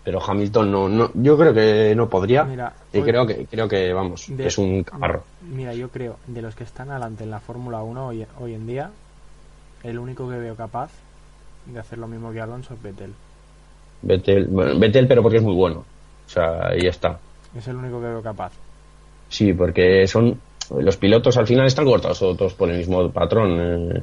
[0.07, 2.45] Pero Hamilton no, no yo creo que no podría.
[2.45, 5.25] Mira, y creo que creo que vamos, De- que es un carro.
[5.43, 8.69] Mira, yo creo, de los que están adelante en la Fórmula 1 hoy, hoy en
[8.69, 8.91] día,
[9.83, 10.91] el único que veo capaz
[11.67, 13.13] de hacer lo mismo que Alonso es Vettel.
[14.03, 15.81] Vettel, bueno, Vettel, pero porque es muy bueno.
[16.27, 17.19] O sea, ahí está.
[17.59, 18.53] Es el único que veo capaz.
[19.29, 20.39] Sí, porque son
[20.79, 23.59] los pilotos al final están cortados todos por el mismo patrón.
[23.61, 24.03] eh,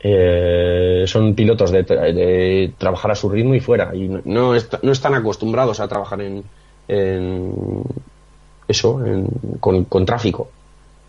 [0.00, 3.94] eh, son pilotos de, de trabajar a su ritmo y fuera.
[3.94, 6.44] Y no, no, est- no están acostumbrados a trabajar en,
[6.88, 7.52] en
[8.66, 9.26] eso, en-
[9.60, 10.48] con, con tráfico.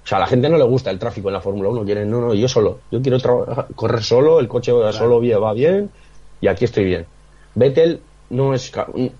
[0.04, 1.86] O sea, a la gente no le gusta el tráfico en la Fórmula 1.
[1.86, 2.80] Quieren, no, no, yo solo.
[2.92, 3.18] Yo quiero
[3.76, 5.90] correr solo, el coche va solo bien, va bien
[6.42, 7.06] y aquí estoy bien.
[7.56, 8.00] Vettel
[8.32, 8.72] no es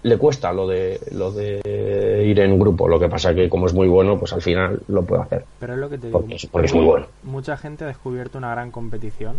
[0.04, 2.88] le cuesta lo de lo de ir en grupo.
[2.88, 5.46] Lo que pasa que como es muy bueno, pues al final lo puede hacer.
[5.60, 6.20] Pero es lo que te digo.
[6.20, 7.08] Porque es, porque es muy bueno.
[7.24, 9.36] Mucha gente ha descubierto una gran competición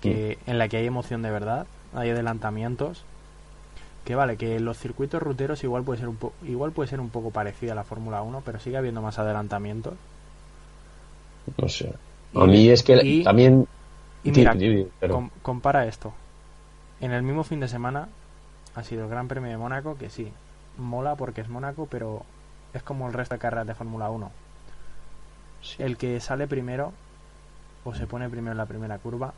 [0.00, 3.04] que en la que hay emoción de verdad, hay adelantamientos.
[4.04, 7.08] Que vale, que los circuitos ruteros igual puede ser un po- igual puede ser un
[7.10, 9.94] poco parecida a la Fórmula 1, pero sigue habiendo más adelantamientos.
[11.60, 11.92] No sé.
[12.32, 13.66] Y- A mí es que y- también
[14.22, 16.12] Y Sí, mira, sí, sí, pero- com- compara esto.
[17.00, 18.08] En el mismo fin de semana
[18.76, 20.30] ha sido el Gran Premio de Mónaco, que sí,
[20.78, 22.22] mola porque es Mónaco, pero
[22.74, 24.30] es como el resto de carreras de Fórmula 1.
[25.78, 26.92] El que sale primero
[27.84, 29.32] o se pone primero en la primera curva,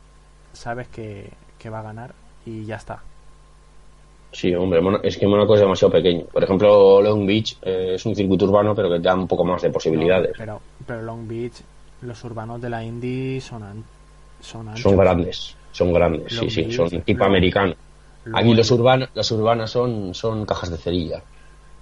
[0.53, 2.13] sabes que, que va a ganar
[2.45, 2.99] y ya está.
[4.31, 6.25] Sí, hombre, es que Mónaco es demasiado pequeño.
[6.25, 9.61] Por ejemplo, Long Beach eh, es un circuito urbano, pero que da un poco más
[9.63, 10.33] de posibilidades.
[10.37, 11.61] Pero, pero Long Beach,
[12.03, 13.83] los urbanos de la Indy son, an-
[14.39, 14.83] son anchos.
[14.83, 17.73] son grandes, son grandes, Long sí, sí, son tipo americano.
[18.29, 21.21] Luego Aquí el- los urbanos, las urbanas son, son cajas de cerilla.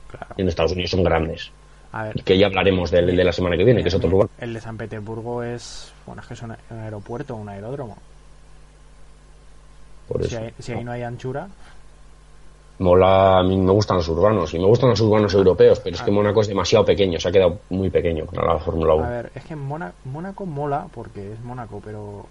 [0.10, 0.28] Claro.
[0.38, 1.52] En Estados Unidos son grandes.
[1.92, 4.28] A ver, Que ya hablaremos del de la semana que viene, que es otro lugar.
[4.40, 5.94] El de San Petersburgo es.
[6.06, 7.98] Bueno, es que es un aeropuerto, un aeródromo.
[10.08, 10.44] Por Si, eso.
[10.44, 11.48] hay- si ahí no hay anchura,
[12.80, 16.02] Mola, a mí me gustan los urbanos y me gustan los urbanos europeos, pero es
[16.04, 19.04] que Mónaco es demasiado pequeño, se ha quedado muy pequeño para la Fórmula 1.
[19.06, 22.28] a ver, es que Mónaco, Mónaco mola porque es Mónaco, pero.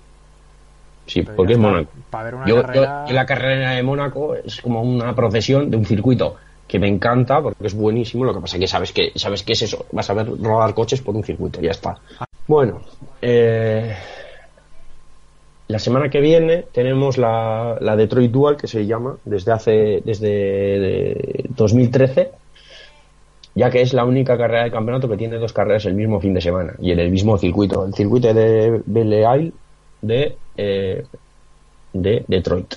[1.06, 1.58] Sí, pero porque es.
[1.58, 1.90] Mónaco.
[2.10, 3.04] Para ver una Yo, yo- carrera.
[3.08, 6.36] yo la carrera de Mónaco es como una procesión de un circuito
[6.66, 8.24] que me encanta porque es buenísimo.
[8.24, 9.86] Lo que pasa es que sabes que sabes qué es eso.
[9.92, 11.94] Vas a ver rodar coches por un circuito, ya está.
[12.48, 12.80] Bueno,
[13.22, 13.94] eh,
[15.68, 20.28] la semana que viene tenemos la, la Detroit Dual que se llama desde hace desde
[20.28, 22.30] de 2013
[23.56, 26.34] ya que es la única carrera del campeonato que tiene dos carreras el mismo fin
[26.34, 29.52] de semana y en el mismo circuito, el circuito de Belle Isle
[30.00, 31.04] de, eh,
[31.92, 32.74] de Detroit.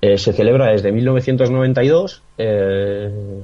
[0.00, 3.42] Eh, se celebra desde 1992, eh,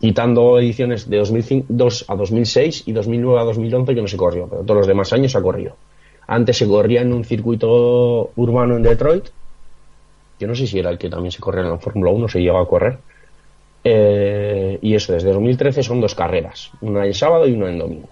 [0.00, 4.62] quitando ediciones de 2002 a 2006 y 2009 a 2011 que no se corrió, pero
[4.62, 5.76] todos los demás años se ha corrido.
[6.26, 9.28] Antes se corría en un circuito urbano en Detroit,
[10.38, 12.40] yo no sé si era el que también se corría en la Fórmula 1, se
[12.40, 12.98] llegó a correr.
[13.84, 18.08] Y eso, desde 2013 son dos carreras, una en sábado y una en domingo.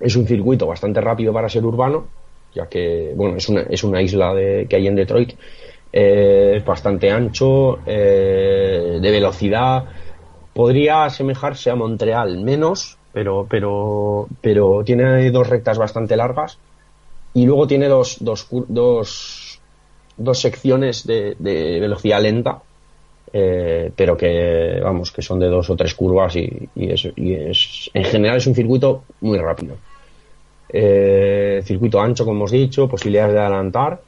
[0.00, 2.06] Es un circuito bastante rápido para ser urbano,
[2.54, 5.34] ya que, bueno, es una, es una isla de, que hay en Detroit.
[5.92, 9.84] Eh, es bastante ancho, eh, de velocidad.
[10.54, 16.58] Podría asemejarse a Montreal menos, pero, pero, pero tiene dos rectas bastante largas.
[17.34, 19.60] Y luego tiene dos, dos, dos,
[20.16, 22.62] dos secciones de, de velocidad lenta,
[23.32, 27.34] eh, pero que, vamos, que son de dos o tres curvas y, y es, y
[27.34, 29.76] es, en general es un circuito muy rápido.
[30.72, 34.00] Eh, circuito ancho, como hemos dicho, posibilidades de adelantar.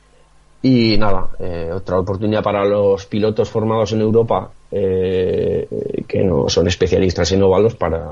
[0.62, 5.66] Y nada, eh, otra oportunidad para los pilotos formados en Europa eh,
[6.06, 8.08] que no son especialistas en óvalos para,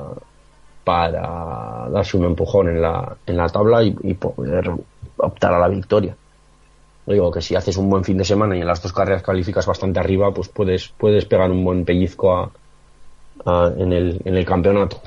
[0.84, 4.70] para darse un empujón en la, en la tabla y, poder
[5.18, 6.16] optar a la victoria.
[7.07, 9.66] Digo que si haces un buen fin de semana y en las dos carreras calificas
[9.66, 12.51] bastante arriba, pues puedes, puedes pegar un buen pellizco a-
[13.78, 15.01] en, el, en el campeonato.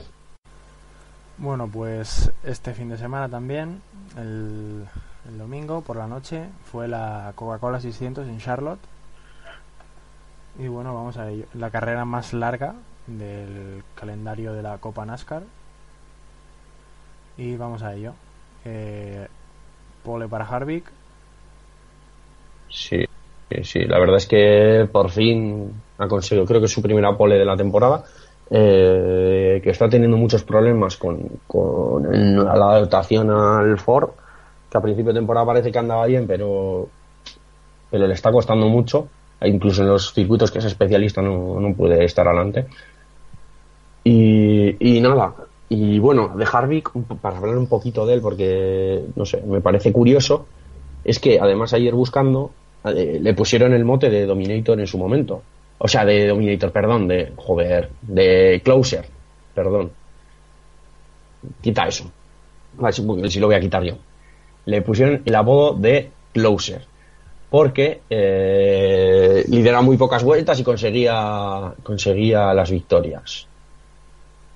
[1.37, 3.81] Bueno, pues este fin de semana también,
[4.17, 4.85] el,
[5.37, 8.79] domingo por la noche, fue la Coca-Cola 600 en Charlotte.
[10.59, 11.45] Y bueno, vamos a ello.
[11.55, 12.75] La carrera más larga
[13.07, 15.43] del calendario de la Copa NASCAR.
[17.37, 18.13] Y vamos a ello.
[18.63, 19.27] Eh,
[20.03, 20.85] pole para Harvick.
[22.69, 23.05] Sí,
[23.49, 27.15] sí, sí, la verdad es que por fin ha conseguido, creo que es su primera
[27.15, 28.03] pole de la temporada,
[28.53, 34.11] eh, que está teniendo muchos problemas con, con el- la adaptación al Ford,
[34.69, 36.93] que a principio de temporada parece que andaba bien, pero,
[37.89, 41.75] pero le está costando mucho, e incluso en los circuitos que es especialista no, no
[41.75, 42.67] puede estar adelante.
[44.03, 45.35] Y, y nada,
[45.69, 46.91] y bueno, de Harvick,
[47.21, 50.51] para hablar un poquito de él, porque no sé, me parece curioso,
[51.03, 55.47] es que además ayer buscando eh, le pusieron el mote de Dominator en su momento.
[55.77, 59.05] O sea, de Dominator, perdón, de joder, de Closer,
[59.53, 59.91] perdón.
[61.61, 62.09] Quita eso.
[63.29, 63.97] Sí lo voy a quitar yo.
[64.65, 66.85] Le pusieron el apodo de Closer.
[67.49, 73.47] Porque eh, lidera muy pocas vueltas y conseguía, conseguía las victorias.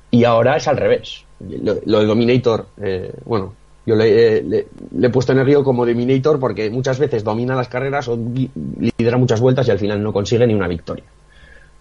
[0.09, 1.25] Y ahora es al revés.
[1.39, 3.53] Lo, lo Dominator, eh, bueno,
[3.87, 4.67] yo le, le-
[5.01, 9.17] he puesto en el río como Dominator porque muchas veces domina las carreras o lidera
[9.17, 11.05] muchas vueltas y al final no consigue ni una victoria.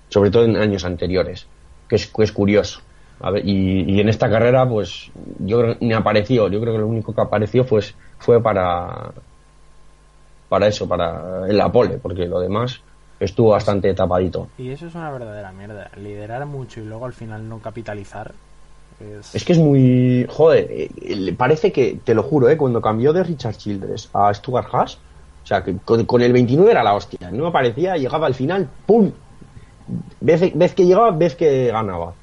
[0.09, 1.47] Sobre todo en años anteriores,
[1.89, 2.81] que es, que es curioso.
[3.43, 6.49] Y, y en esta carrera, pues yo creo que ni apareció.
[6.49, 9.11] Yo creo que lo único que apareció pues, fue para
[10.49, 12.81] para eso, para la pole, porque lo demás
[13.19, 14.49] estuvo bastante tapadito.
[14.59, 15.91] Y eso es una verdadera mierda.
[15.97, 18.33] Liderar mucho y luego al final no capitalizar.
[19.33, 19.45] Es...
[19.45, 20.27] Que es muy.
[20.29, 22.57] Joder, eh, parece que, te lo juro, ¿eh?
[22.57, 24.95] cuando cambió de Richard Childress a Stuart Haas,
[25.45, 27.31] o sea, que con, el 29 era la hostia.
[27.31, 29.11] No aparecía, llegaba al final, ¡pum!
[30.21, 32.15] Vez, que llegaba, vez que ganaba.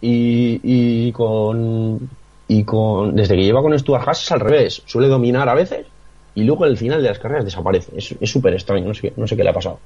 [0.00, 2.08] Y, y con.
[2.48, 3.14] Y con.
[3.14, 4.82] Desde que lleva con Stuart Haas es al revés.
[4.86, 5.86] Suele dominar a veces
[6.34, 7.92] y luego al final de las carreras desaparece.
[7.96, 9.80] Es súper extraño, no sé, no sé qué le ha pasado.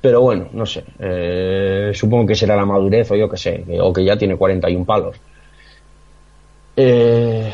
[0.00, 0.84] Pero bueno, no sé.
[0.98, 4.84] eh, supongo que será la madurez o yo que sé, o que ya tiene 41
[4.84, 5.16] palos.
[6.76, 7.52] Eh,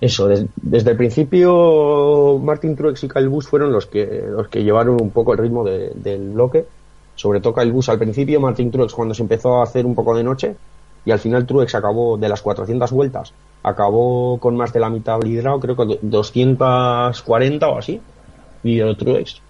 [0.00, 4.62] eso, des- desde el principio Martin Truex y Kyle Busch fueron los que, los que
[4.62, 6.66] llevaron un poco el ritmo de- del bloque.
[7.14, 10.14] Sobre todo Kyle Busch al principio, Martin Truex cuando se empezó a hacer un poco
[10.14, 10.58] de noche
[11.06, 13.32] y al final Truex acabó de las 400 vueltas,
[13.62, 18.02] acabó con más de la mitad liderado, creo que 240 o así,
[18.62, 19.45] lideró Truex.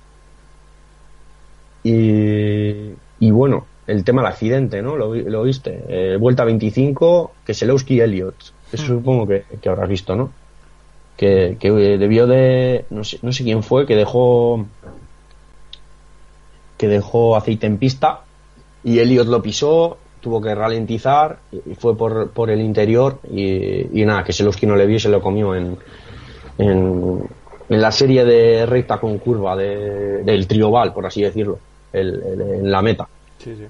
[1.89, 4.97] Y, y bueno, el tema del accidente, ¿no?
[4.97, 5.84] Lo, lo viste.
[5.89, 8.34] Eh, vuelta 25, Keselowski y Elliot.
[8.72, 10.32] Eso supongo que, que habrás visto, ¿no?
[11.16, 12.87] Que, que eh, debió de.
[12.91, 14.66] No sé, no sé quién fue, que dejó.
[16.76, 18.22] Que dejó aceite en pista
[18.87, 24.05] y Elliot lo pisó, tuvo que ralentizar y fue por, por el interior y, y
[24.05, 25.76] nada, que Selowski no le vio y se lo comió en,
[26.59, 27.22] en,
[27.68, 31.59] en la serie de recta con curva de, del trioval, por así decirlo,
[31.97, 33.09] el- el- en la meta.
[33.38, 33.64] Sí, sí.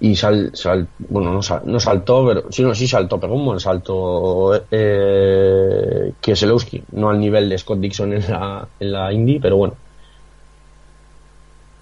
[0.00, 3.44] Y sal, sal- bueno, no, sal- no saltó, pero sí, no, sí saltó, pegó un
[3.46, 9.38] buen salto eh, Kieselowski, no al nivel de Scott Dixon en la, en la Indy,
[9.38, 9.74] pero bueno.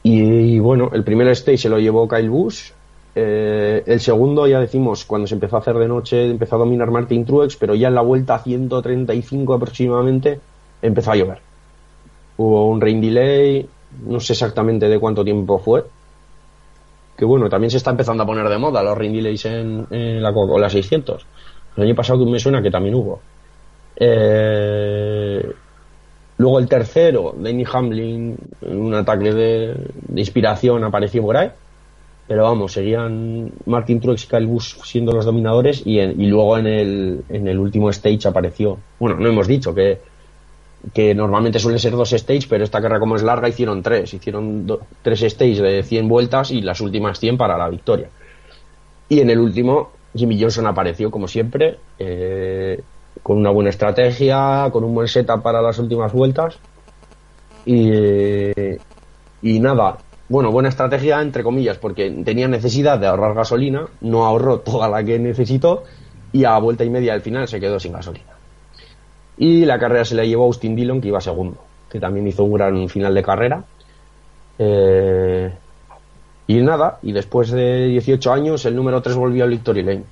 [0.04, 2.72] Y, bueno, el primer stage se lo llevó Kyle Busch.
[3.14, 6.90] eh, el segundo, ya decimos, cuando se empezó a hacer de noche, empezó a dominar
[6.90, 10.40] Martin Truex, pero ya en la vuelta 135 aproximadamente
[10.80, 11.38] empezó a llover.
[12.38, 13.68] Hubo un rain delay,
[14.06, 15.84] no sé exactamente de cuánto tiempo fue.
[17.16, 19.86] Que bueno, también se está empezando a poner de moda los rain delays en,
[20.22, 21.26] la Coca-Cola 600.
[21.76, 23.20] El año pasado que me suena que también hubo.
[23.96, 25.52] Eh,
[26.38, 29.74] Luego el tercero, Danny Hamlin, un ataque de,
[30.08, 31.50] de inspiración apareció por ahí.
[32.26, 36.56] Pero vamos, seguían Martin Truex y Kyle Busch siendo los dominadores y, en- y luego
[36.58, 38.78] en el, en el último stage apareció.
[38.98, 40.00] Bueno, no hemos dicho que,
[40.94, 44.12] que normalmente suelen ser dos stages, pero esta carrera como es larga hicieron tres.
[44.14, 48.10] Hicieron do- tres stages de 100 vueltas y las últimas 100 para la victoria.
[49.08, 52.80] Y en el último, Jimmy Johnson apareció como siempre, eh,
[53.22, 56.58] con una buena estrategia, con un buen setup para las últimas vueltas.
[57.64, 58.50] Y,
[59.42, 64.60] y nada, bueno, buena estrategia entre comillas, porque tenía necesidad de ahorrar gasolina, no ahorró
[64.60, 65.84] toda la que necesitó
[66.32, 68.31] y a vuelta y media al final se quedó sin gasolina.
[69.38, 71.56] Y la carrera se la llevó Austin Dillon, que iba segundo,
[71.90, 73.64] que también hizo un gran final de carrera.
[74.58, 75.52] Eh,
[76.46, 80.04] y nada, y después de 18 años el número 3 volvió al Victory Lane.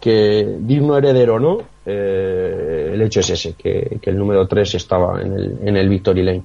[0.00, 5.20] Que digno heredero no, eh, el hecho es ese, que, que el número 3 estaba
[5.20, 6.42] en el, en el Victory Lane.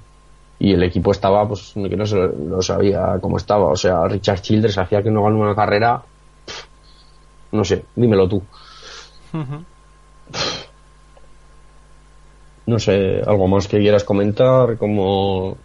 [0.59, 3.67] Y el equipo estaba, pues, que no se lo, sabía cómo estaba.
[3.67, 6.01] O sea, Richard Childress hacía que no ganó una carrera.
[7.51, 8.41] no sé, dímelo tú.
[12.67, 15.57] No sé, algo más que quieras comentar, como...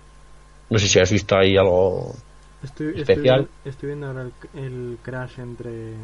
[0.70, 2.14] No sé si has visto ahí algo...
[2.62, 3.48] Estoy, Especial.
[3.64, 5.94] Estoy, viendo ahora el, el crash entre.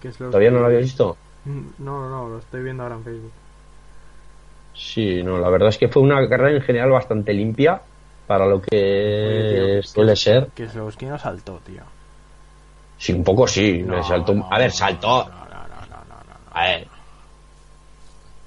[0.00, 1.16] Keselowski ¿Todavía no lo habías visto?
[1.46, 3.32] Mm, No, no, no, lo estoy viendo ahora en Facebook.
[4.74, 7.80] Sí, no, la verdad es que fue una carrera en general bastante limpia
[8.26, 10.48] para lo que Oye, tío, suele ser.
[10.48, 11.82] Keselowski no saltó, tío.
[12.98, 14.34] Sí, un poco sí, No, me saltó.
[14.34, 15.24] no, a ver, no, saltó.
[15.24, 16.34] No, no, no, no, no, no.
[16.52, 16.88] A ver.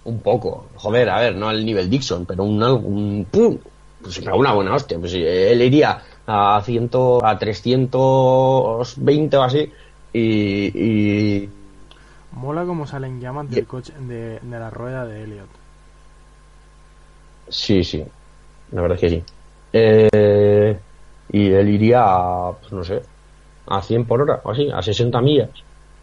[0.03, 0.71] Un poco.
[0.75, 3.57] Joder, a ver, no al nivel Dixon, pero un un pum.
[4.01, 4.97] Pues una buena hostia.
[4.99, 6.89] Pues él iría a 100,
[7.23, 9.71] a 320 o así.
[10.13, 11.49] Y, y
[12.31, 15.49] Mola como salen llamas del coche, de, de la rueda de Elliot.
[17.47, 18.03] Sí, sí.
[18.71, 19.23] La verdad es que sí.
[19.73, 20.79] Eh,
[21.29, 23.01] y él iría a, pues no sé,
[23.67, 25.49] a 100 por hora o así, a 60 millas.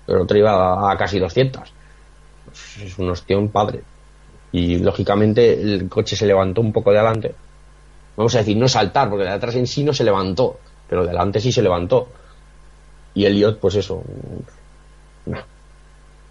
[0.06, 1.72] Pero el otro iba a, a casi 200.
[2.82, 3.82] Es un ostión padre.
[4.52, 7.34] Y lógicamente el coche se levantó un poco de adelante.
[8.16, 10.58] Vamos a decir, no saltar, porque de atrás en sí no se levantó.
[10.88, 12.08] Pero de adelante sí se levantó.
[13.14, 14.02] Y Elliot, pues eso.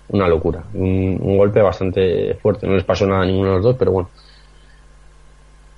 [0.10, 0.64] una locura.
[0.74, 2.68] Un, un golpe bastante fuerte.
[2.68, 4.10] No les pasó nada a ninguno de los dos, pero bueno.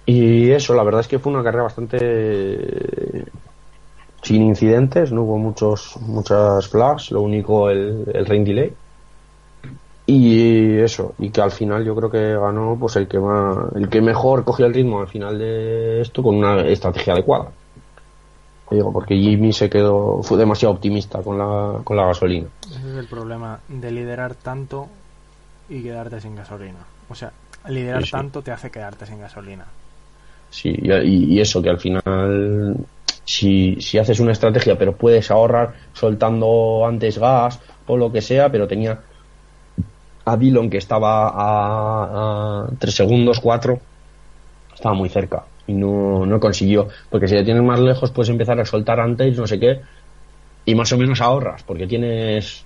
[0.05, 3.25] Y eso, la verdad es que fue una carrera bastante
[4.21, 8.73] sin incidentes, no hubo muchos muchas flags, lo único el, el rain delay.
[10.09, 13.89] Y eso, y que al final yo creo que ganó pues el que más, el
[13.89, 17.49] que mejor cogió el ritmo al final de esto con una estrategia adecuada.
[18.71, 22.47] Digo, porque Jimmy se quedó, fue demasiado optimista con la, con la gasolina.
[22.69, 24.87] Ese es el problema de liderar tanto
[25.69, 26.79] y quedarte sin gasolina.
[27.09, 27.31] O sea,
[27.67, 28.11] liderar Sí, sí.
[28.11, 29.65] tanto te hace quedarte sin gasolina.
[30.49, 32.77] Sí, y, y- y eso, que al final,
[33.25, 38.49] si, si haces una estrategia, pero puedes ahorrar soltando antes gas o lo que sea,
[38.51, 38.99] pero tenía
[40.27, 43.79] a Dillon que estaba a, a 3 segundos, 4,
[44.73, 46.89] estaba muy cerca y no, no consiguió.
[47.09, 49.79] Porque si le tienes más lejos, puedes empezar a soltar antes, no sé qué,
[50.65, 52.65] y más o menos ahorras, porque tienes.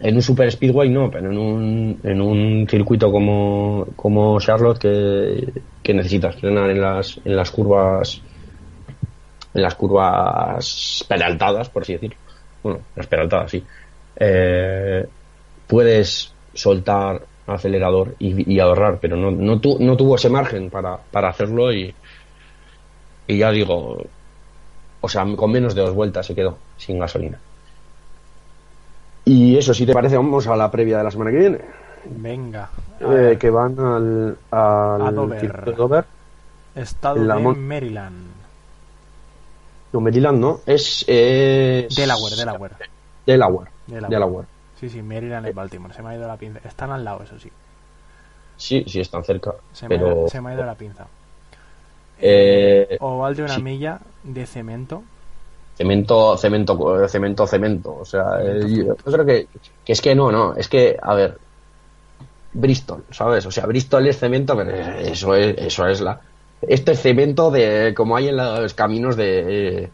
[0.00, 5.52] En un super speedway no, pero en un, en un circuito como, como Charlotte que,
[5.80, 8.20] que necesitas frenar en las, en las curvas
[9.54, 12.16] en las curvas peraltadas, por así decirlo.
[12.64, 13.62] Bueno, las peraltadas, sí.
[14.16, 15.06] Eh,
[15.68, 20.96] puedes soltar acelerador y, y ahorrar, pero no, no, tu- no tuvo ese margen para,
[21.10, 21.94] para hacerlo y,
[23.26, 24.02] y ya digo,
[25.00, 27.38] o sea, con menos de dos vueltas se quedó sin gasolina.
[29.24, 31.60] Y eso, si te parece, vamos a la previa de la semana que viene.
[32.04, 32.68] Venga.
[33.00, 35.74] Eh, que van al, al A Dover.
[35.76, 36.04] Dover.
[36.74, 38.26] estado la de Maryland.
[39.92, 42.74] No, Maryland no, es, es Delaware, Delaware.
[43.26, 43.70] Delaware.
[43.86, 44.10] Delaware.
[44.10, 44.46] Delaware.
[44.82, 45.94] Sí, sí, Maryland es Baltimore.
[45.94, 46.60] Se me ha ido la pinza.
[46.64, 47.50] Están al lado, eso sí.
[48.56, 49.54] Sí, sí, están cerca.
[49.72, 51.10] Se me, ha, pero ido, se me ha ido la pinza.
[52.18, 53.62] eh, Oval de una sí.
[53.62, 55.04] milla de cemento.
[55.76, 57.94] cemento, cemento, cemento, cemento.
[57.96, 59.48] O sea, eh, yo, creo que,
[59.84, 61.38] que es que no, no, es que, a ver,
[62.52, 63.46] Bristol, ¿sabes?
[63.46, 66.20] O sea, Bristol es cemento, pero eso es, eso es la.
[66.60, 69.90] Este es cemento de como hay en los caminos de,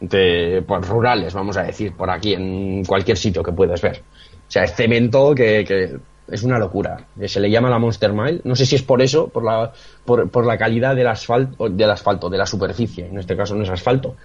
[0.00, 4.02] de pues, rurales, vamos a decir, por aquí, en cualquier sitio que puedes ver.
[4.48, 5.96] O sea, es cemento que, que
[6.28, 7.06] es una locura.
[7.26, 8.40] Se le llama la Monster Mile.
[8.44, 9.72] No sé si es por eso, por la,
[10.04, 13.06] por, por la calidad del asfalto, del asfalto, de la superficie.
[13.06, 14.16] En este caso no es asfalto.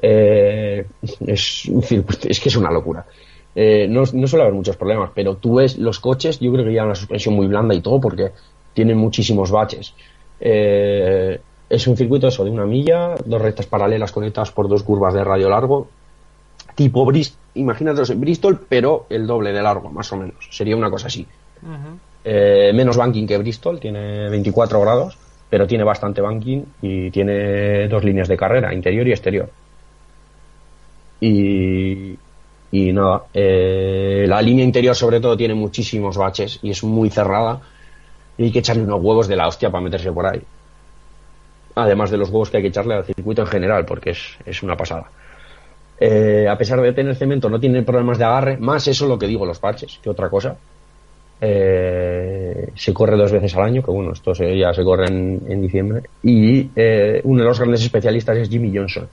[0.00, 0.86] Eh,
[1.26, 1.70] es,
[2.24, 3.06] es que es una locura.
[3.54, 6.72] Eh, no, no suele haber muchos problemas, pero tú ves los coches, yo creo que
[6.72, 8.32] llevan una suspensión muy blanda y todo porque
[8.72, 9.94] tienen muchísimos baches.
[10.40, 15.14] Eh, es un circuito eso de una milla, dos rectas paralelas conectadas por dos curvas
[15.14, 15.88] de radio largo,
[16.74, 17.06] tipo
[17.54, 20.48] Bristol, imagínate Bristol, pero el doble de largo, más o menos.
[20.50, 21.26] Sería una cosa así.
[22.24, 28.04] Eh, menos banking que Bristol, tiene 24 grados, pero tiene bastante banking y tiene dos
[28.04, 29.50] líneas de carrera, interior y exterior.
[31.20, 32.18] Y,
[32.72, 37.60] y nada, eh, la línea interior sobre todo tiene muchísimos baches y es muy cerrada
[38.36, 40.42] y hay que echarle unos huevos de la hostia para meterse por ahí.
[41.76, 44.62] Además de los huevos que hay que echarle al circuito en general, porque es, es
[44.62, 45.10] una pasada.
[46.00, 49.26] Eh, a pesar de tener cemento, no tiene problemas de agarre, más eso lo que
[49.26, 50.56] digo los parches, que otra cosa.
[51.40, 55.40] Eh, se corre dos veces al año, que bueno, esto se- ya se corre en,
[55.48, 56.02] en diciembre.
[56.22, 59.08] Y eh, uno de los grandes especialistas es Jimmy Johnson.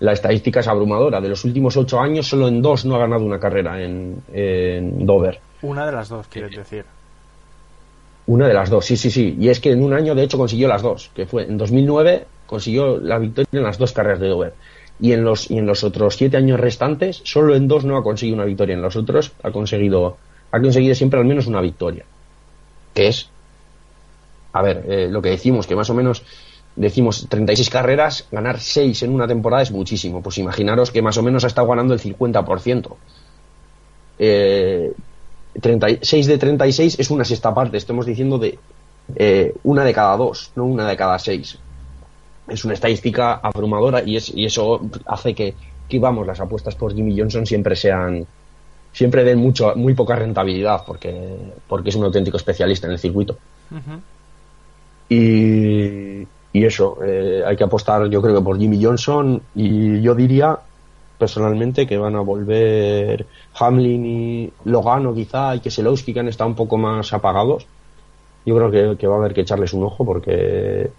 [0.00, 1.20] La estadística es abrumadora.
[1.20, 5.06] De los últimos ocho años, solo en dos no ha ganado una carrera en, en
[5.06, 5.38] Dover.
[5.62, 6.84] Una de las dos, quieres decir.
[8.26, 9.36] Una de las dos, sí, sí, sí.
[9.38, 12.24] Y es que en un año, de hecho, consiguió las dos, que fue en 2009,
[12.46, 14.54] consiguió la victoria en las dos carreras de Dover.
[15.02, 18.04] Y en los, y en los otros siete años restantes, solo en dos no ha
[18.04, 18.76] conseguido una victoria.
[18.76, 20.16] En los otros ha conseguido,
[20.52, 22.04] ha conseguido siempre al menos una victoria.
[22.94, 23.28] Que es,
[24.52, 26.22] a ver, eh, lo que decimos, que más o menos
[26.76, 30.22] decimos 36 carreras, ganar 6 en una temporada es muchísimo.
[30.22, 32.96] Pues imaginaros que más o menos ha estado ganando el 50%.
[34.20, 34.92] Eh,
[35.60, 37.76] 36 de 36 es una sexta parte.
[37.76, 38.56] Estamos diciendo de
[39.16, 41.58] eh, una de cada dos, no una de cada seis.
[42.48, 45.54] Es una estadística abrumadora y, es, y eso hace que,
[45.88, 48.26] que, vamos, las apuestas por Jimmy Johnson siempre sean
[48.92, 51.36] siempre den mucho muy poca rentabilidad porque
[51.66, 53.36] porque es un auténtico especialista en el circuito.
[55.08, 60.14] Y, y eso, eh, hay que apostar yo creo que por Jimmy Johnson y yo
[60.14, 60.58] diría
[61.22, 66.56] personalmente que van a volver Hamlin y Logano quizá y Keselowski que han estado un
[66.56, 67.66] poco más apagados.
[68.44, 70.90] Yo creo que, que va a haber que echarles un ojo porque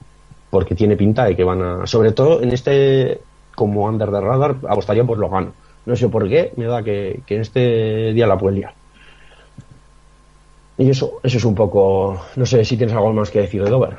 [0.54, 3.20] porque tiene pinta de que van a, sobre todo en este
[3.56, 5.52] como under the radar apostaría por Logano.
[5.88, 8.74] No sé por qué, me da que, que en este día la puede liar.
[10.78, 12.22] Y eso, eso es un poco.
[12.36, 13.98] No sé si tienes algo más que decir de Dover.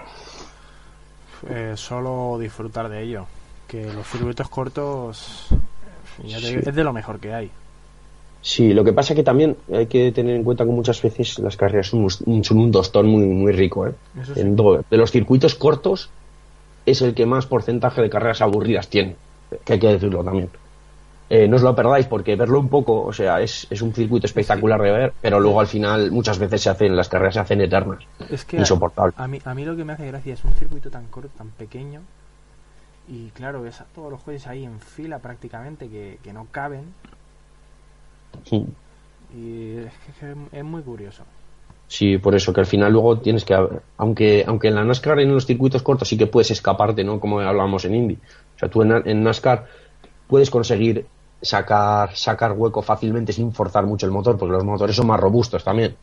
[1.50, 3.26] Eh, solo disfrutar de ello.
[3.66, 5.48] Que los circuitos cortos
[6.24, 6.48] ya te Sí.
[6.56, 7.50] digo, es de lo mejor que hay.
[8.42, 11.38] Sí, lo que pasa es que también hay que tener en cuenta que muchas veces
[11.38, 13.86] las carreras son un, son un tostón muy, muy rico.
[13.88, 13.94] ¿eh?
[14.34, 14.40] Sí.
[14.40, 14.84] En Dover.
[14.90, 16.10] De los circuitos cortos
[16.86, 19.16] es el que más porcentaje de carreras aburridas tiene.
[19.64, 20.50] Que hay que decirlo también.
[21.30, 24.26] Eh, no os lo perdáis porque verlo un poco, o sea, es, es un circuito
[24.26, 27.60] espectacular de ver, pero luego al final muchas veces se hacen, las carreras se hacen
[27.62, 28.04] eternas.
[28.28, 29.14] Es que Insoportable.
[29.16, 31.30] a, a mí, a mí lo que me hace gracia es un circuito tan corto,
[31.36, 32.02] tan pequeño,
[33.08, 36.92] Y claro, ves a todos los coches ahí en fila prácticamente que, que no caben.
[38.44, 38.66] Sí.
[39.34, 41.24] Y es que es, es muy curioso.
[41.86, 43.54] Sí, por eso que al final luego tienes que,
[43.98, 47.20] aunque aunque en la NASCAR en los circuitos cortos sí que puedes escaparte, ¿no?
[47.20, 48.14] Como hablábamos en Indy.
[48.14, 49.66] O sea, tú en, NASCAR
[50.26, 51.06] puedes conseguir
[51.40, 55.62] sacar sacar hueco fácilmente sin forzar mucho el motor, porque los motores son más robustos
[55.62, 55.94] también.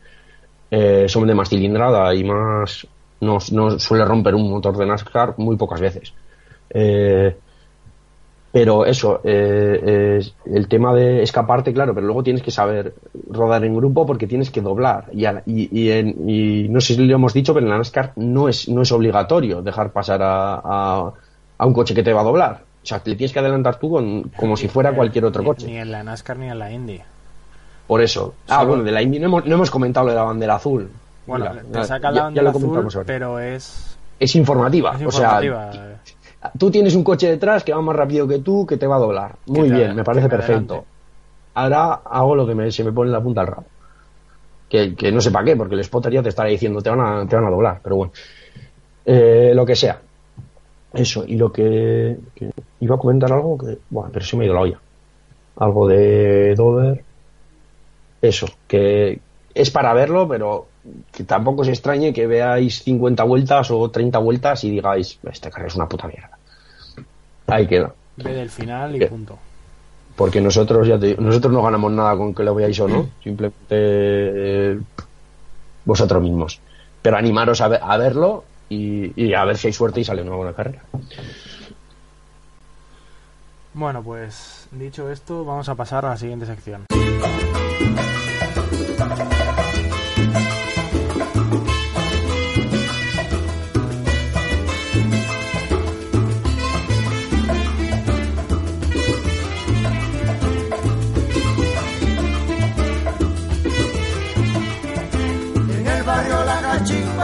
[0.70, 2.86] Eh, son de más cilindrada y más
[3.20, 6.12] no, no suele romper un motor de NASCAR muy pocas veces.
[6.70, 7.36] Eh,
[8.52, 12.94] pero eso, eh, el tema de escaparte, claro, pero luego tienes que saber
[13.30, 15.06] rodar en grupo porque tienes que doblar.
[15.12, 17.78] Y, a- y, y en- y no sé si lo hemos dicho, pero en la
[17.78, 21.12] NASCAR no es, no es obligatorio dejar pasar a, a,
[21.58, 22.60] a un coche que te va a doblar.
[22.82, 25.66] O sea, le tienes que adelantar tú con- como si fuera cualquier otro coche.
[25.66, 27.00] Ni en la NASCAR ni en la Indy.
[27.86, 28.34] Por eso.
[28.48, 30.56] Ah, Solo- bueno, de la Indy no hemos, no hemos comentado lo de la bandera
[30.56, 30.90] azul.
[31.26, 33.06] Bueno, Mira, te ya- saca ya- la ya bandera lo azul, comentamos ahora.
[33.06, 34.94] pero es, Es informativa.
[34.98, 35.70] es o sea, informativa.
[36.58, 39.00] Tú tienes un coche detrás que va más rápido que tú, que te va a
[39.00, 39.36] doblar.
[39.46, 40.52] Muy bien, me parece perfecto.
[40.74, 40.86] adelante.
[41.54, 43.64] Ahora hago lo que me, se me pone en la punta al rabo.
[44.68, 47.00] Que, que no sé para qué, porque el spotter ya te estará diciendo, te van
[47.00, 48.12] a, te van a doblar, pero bueno.
[49.04, 50.00] Eh, lo que sea.
[50.94, 52.50] Eso, y lo que, que-
[52.80, 53.78] Iba a comentar algo que...
[53.90, 54.80] Bueno, pero se me ha ido la olla.
[55.56, 57.04] Algo de Dover.
[58.20, 59.20] Eso, que
[59.54, 60.66] es para verlo, pero
[61.12, 65.66] que tampoco se extrañe que veáis 50 vueltas o 30 vueltas y digáis, este carro
[65.68, 66.36] es una puta mierda.
[67.46, 67.92] Ahí queda.
[68.16, 69.38] Ve del final y punto.
[70.16, 73.08] Porque nosotros ya te digo, nosotros no ganamos nada con que lo veáis o no,
[73.22, 74.80] simplemente eh,
[75.84, 76.60] vosotros mismos.
[77.00, 80.22] Pero animaros a, ver- a verlo y, y a ver si hay suerte y sale
[80.22, 80.82] una buena carrera.
[83.74, 86.84] Bueno, pues dicho esto, vamos a pasar a la siguiente sección.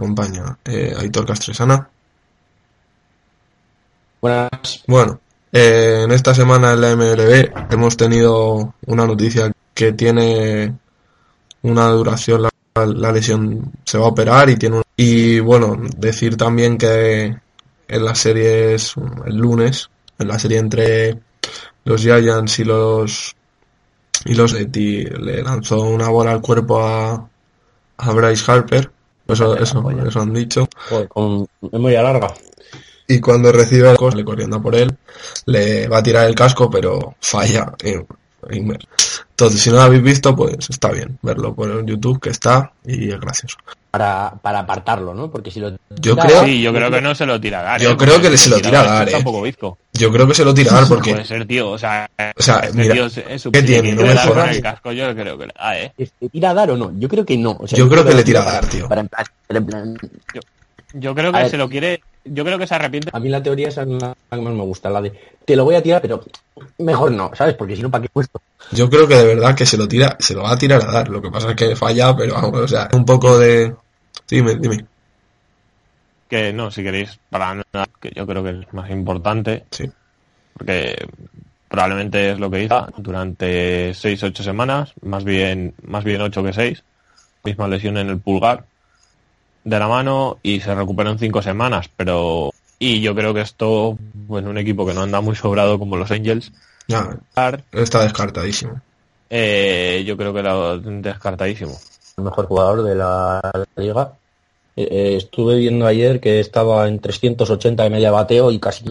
[0.00, 1.88] acompaña eh, Aitor Castresana.
[4.22, 4.82] Buenas.
[4.86, 5.20] Bueno,
[5.52, 10.74] eh, en esta semana en la MLB hemos tenido una noticia que tiene
[11.62, 12.50] una duración, la,
[12.86, 14.82] la lesión se va a operar y tiene un...
[14.96, 17.36] Y bueno, decir también que
[17.88, 18.94] en las series,
[19.26, 21.18] el lunes, en la serie entre
[21.84, 23.36] los Giants y los
[24.24, 27.28] y los Eti le lanzó una bola al cuerpo a,
[27.96, 28.90] a Bryce Harper.
[29.32, 30.68] Eso, eso, eso han dicho.
[30.88, 32.34] Joder, con memoria larga.
[33.08, 34.96] Y cuando recibe el casco, sale corriendo por él,
[35.46, 37.72] le va a tirar el casco, pero falla.
[37.82, 37.96] Y-
[39.40, 43.10] Entonces, si no lo habéis visto, pues está bien verlo por YouTube, que está, y
[43.10, 43.56] es gracioso.
[43.90, 45.30] Para, para apartarlo, ¿no?
[45.30, 47.62] Porque si lo Yo tira- creo- Sí, yo creo que no se lo tira a
[47.62, 47.80] dar.
[47.80, 47.96] Yo ¿eh?
[47.96, 49.22] creo que se lo tira a da, dar, está ¿eh?
[49.94, 51.70] Yo creo que se lo tira a dar porque, Puede ser, tío.
[51.70, 53.92] O sea, o sea, este mira, tío es- ¿qué tiene?
[53.94, 54.56] No me jodas.
[54.56, 55.92] el casco, yo creo que le da, ¿eh?
[55.96, 56.92] ¿Le tira a dar o no?
[56.98, 57.56] Yo creo que no.
[57.58, 58.86] O sea, Yo creo que le tira dar, tío.
[58.88, 59.96] para en plan- en plan-
[60.34, 60.40] Yo
[60.92, 61.50] creo A que ver.
[61.50, 62.02] se lo quiere.
[62.24, 63.10] Yo creo que se arrepiente.
[63.12, 65.12] A mí la teoría esa es la que más me gusta, la de
[65.44, 66.22] te lo voy a tirar, pero
[66.78, 67.54] mejor no, ¿sabes?
[67.54, 68.40] Porque si no, ¿para qué puesto?
[68.72, 70.92] yo creo que de verdad que se lo tira, se lo va a tirar a
[70.92, 71.08] dar.
[71.08, 73.74] Lo que pasa es que falla, pero vamos, o sea, un poco de...
[74.28, 74.84] Dime, dime.
[76.28, 79.64] Que no, si queréis, para nada, que yo creo que es más importante.
[79.70, 79.90] Sí.
[80.52, 80.94] Porque
[81.68, 86.84] probablemente es lo que hizo durante 6-8 semanas, más bien, más bien 8 que 6.
[87.42, 88.66] Misma lesión en el pulgar
[89.64, 91.88] de la mano y se recuperó en 5 semanas.
[91.96, 95.96] Pero, y yo creo que esto, bueno, un equipo que no anda muy sobrado como
[95.96, 96.52] los Angels,
[96.88, 97.16] Ya,
[97.72, 98.80] está descartadísimo.
[99.28, 101.78] eh, yo creo que era descartadísimo.
[102.16, 103.40] El mejor jugador de la
[103.76, 104.12] liga.
[104.76, 108.84] Eh, eh, estuve viendo ayer que estaba en 380 de media bateo y casi,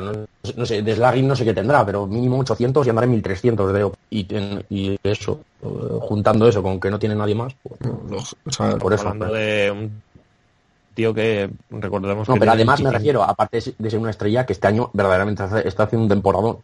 [0.00, 3.04] sea, no, no sé, de slugging no sé qué tendrá, pero mínimo 800 y andará
[3.06, 4.26] en 1300 de y,
[4.70, 5.66] y eso, eh,
[6.00, 9.08] juntando eso con que no tiene nadie más, pues, Los- o sea, por eso.
[9.08, 10.02] Hablando de un
[10.94, 12.98] tío que recordemos No, que pero además me 25.
[12.98, 16.58] refiero, aparte de ser una estrella, que este año verdaderamente está haciendo un temporadón.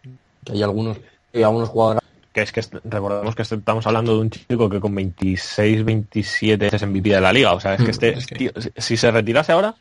[0.45, 0.97] Que hay algunos,
[1.35, 2.03] hay algunos jugadores
[2.33, 6.75] que es que recordemos que este- estamos hablando de un chico que con 26, 27
[6.75, 7.53] es MVP de la liga.
[7.53, 9.75] O sea, es que este es que- tío, si- si se retirase ahora,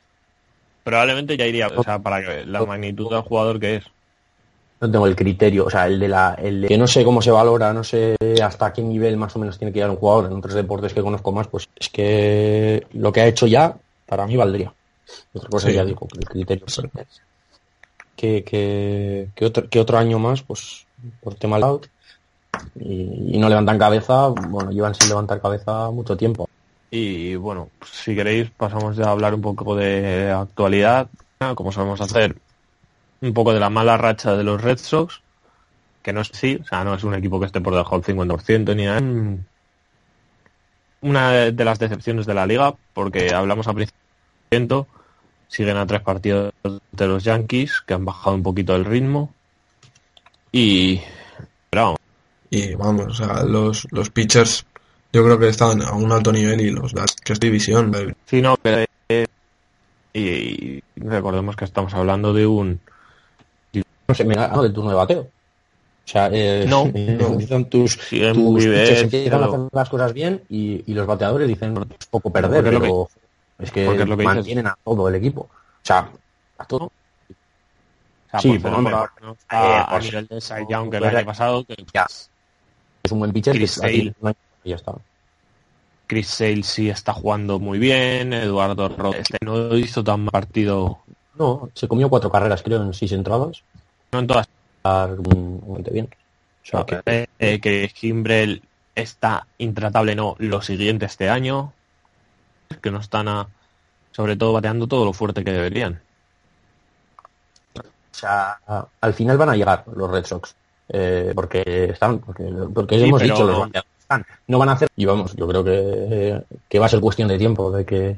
[0.84, 3.84] probablemente ya iría, o sea, para que la magnitud del jugador que es.
[4.80, 7.22] no tengo el criterio, o sea, el de la, el de que no sé cómo
[7.22, 10.26] se valora, no sé hasta qué nivel más o menos tiene que llegar un jugador
[10.32, 13.76] en otros deportes que conozco más, pues es que lo que ha hecho ya,
[14.08, 14.74] para mí valdría.
[15.34, 15.76] Otra cosa Sí.
[15.76, 16.66] ya digo, el criterio.
[16.68, 16.82] Sí.
[18.16, 20.86] Que, que, que otro, que otro año más, pues,
[21.22, 21.88] por tema out,
[22.80, 26.48] y, y no levantan cabeza, bueno, llevan sin levantar cabeza mucho tiempo.
[26.92, 31.10] Y bueno, si queréis pasamos ya a hablar un poco de actualidad,
[31.42, 32.36] Ah, como sabemos hacer,
[33.20, 35.22] un poco de la mala racha de los Red Sox,
[36.04, 38.16] que no es sí, o sea, no es un equipo que esté por debajo del
[38.16, 39.02] 50% ni nada.
[39.02, 39.44] Mm.
[41.02, 44.86] Una de las decepciones de la liga, porque hablamos a principio,
[45.48, 46.54] siguen a tres partidos
[46.92, 49.34] de los Yankees, que han bajado un poquito el ritmo.
[50.52, 51.02] Y...
[51.72, 52.00] Pero vamos,
[52.52, 54.64] Y vamos, o sea, los, los pitchers
[55.14, 57.92] yo creo que están a un alto nivel y los da que es división.
[57.96, 59.28] eh, Sí, no, que, eh,
[60.14, 60.20] y,
[60.78, 62.80] y recordemos que estamos hablando de un...
[64.08, 65.22] No sé, me da del turno de bateo.
[65.22, 69.70] O sea, eh, No, empiezan tus, Sí, tus muy bien, pitchers empiezan a pero- hacer
[69.72, 73.10] las cosas bien y, y los bateadores dicen es poco perder, lo pero
[73.60, 74.26] es que, es lo que dices.
[74.26, 75.42] mantienen a todo el equipo.
[75.42, 75.50] O
[75.84, 76.10] sea,
[76.58, 76.86] a todo.
[76.86, 76.92] O
[78.32, 80.40] sea, Sí, por pero hombre, no eh, a pues, nivel de
[80.70, 82.06] Young que el año pasado, que Ya.
[83.04, 84.14] Es un buen pitcher Chris que
[84.64, 84.94] y ya está.
[86.08, 91.00] Chris Sale sí está jugando muy bien, Eduardo Rodríguez este no hizo tan mal partido,
[91.36, 93.64] No, se comió cuatro carreras, creo, en seis entradas.
[94.12, 94.50] no en todas,
[94.84, 96.10] bastante bien.
[96.64, 98.62] O sea, que, eh, que Kimbrel
[98.94, 101.74] está intratable, no, lo siguiente este año,
[102.82, 103.48] que no están a,
[104.12, 106.02] sobre todo bateando todo lo fuerte que deberían.
[107.78, 107.82] o
[108.12, 108.60] sea,
[109.00, 110.56] al final van a llegar los Red Sox.
[110.94, 112.44] Eh, porque están, porque,
[112.74, 113.70] porque Sí, hemos dicho, los
[114.16, 114.26] están.
[114.48, 117.38] No van a hacer, y vamos, yo creo que, que va a ser cuestión de
[117.38, 118.18] tiempo de que,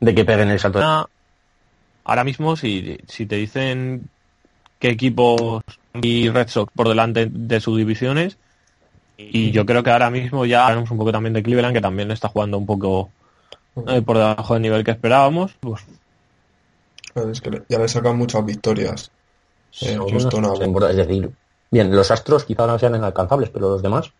[0.00, 0.82] de que peguen el salto.
[0.82, 1.08] Ahora-
[2.08, 4.08] Ahora mismo, si, si te dicen
[4.78, 5.60] qué equipos
[5.94, 8.38] y Red Sox por delante de sus divisiones,
[9.18, 12.12] y yo creo que ahora mismo ya hablamos un poco también de Cleveland, que también
[12.12, 13.10] está jugando un poco
[13.88, 15.82] eh, por debajo del nivel que esperábamos, pues
[17.14, 19.10] es que ya le sacan muchas victorias.
[19.80, 20.44] Eh, Houston
[20.90, 21.30] es decir,
[21.72, 24.12] bien, los Astros quizá no sean inalcanzables, pero los demás,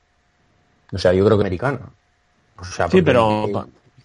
[0.92, 1.80] o sea, yo creo que americana.
[2.58, 3.56] O sea, sí, pero el,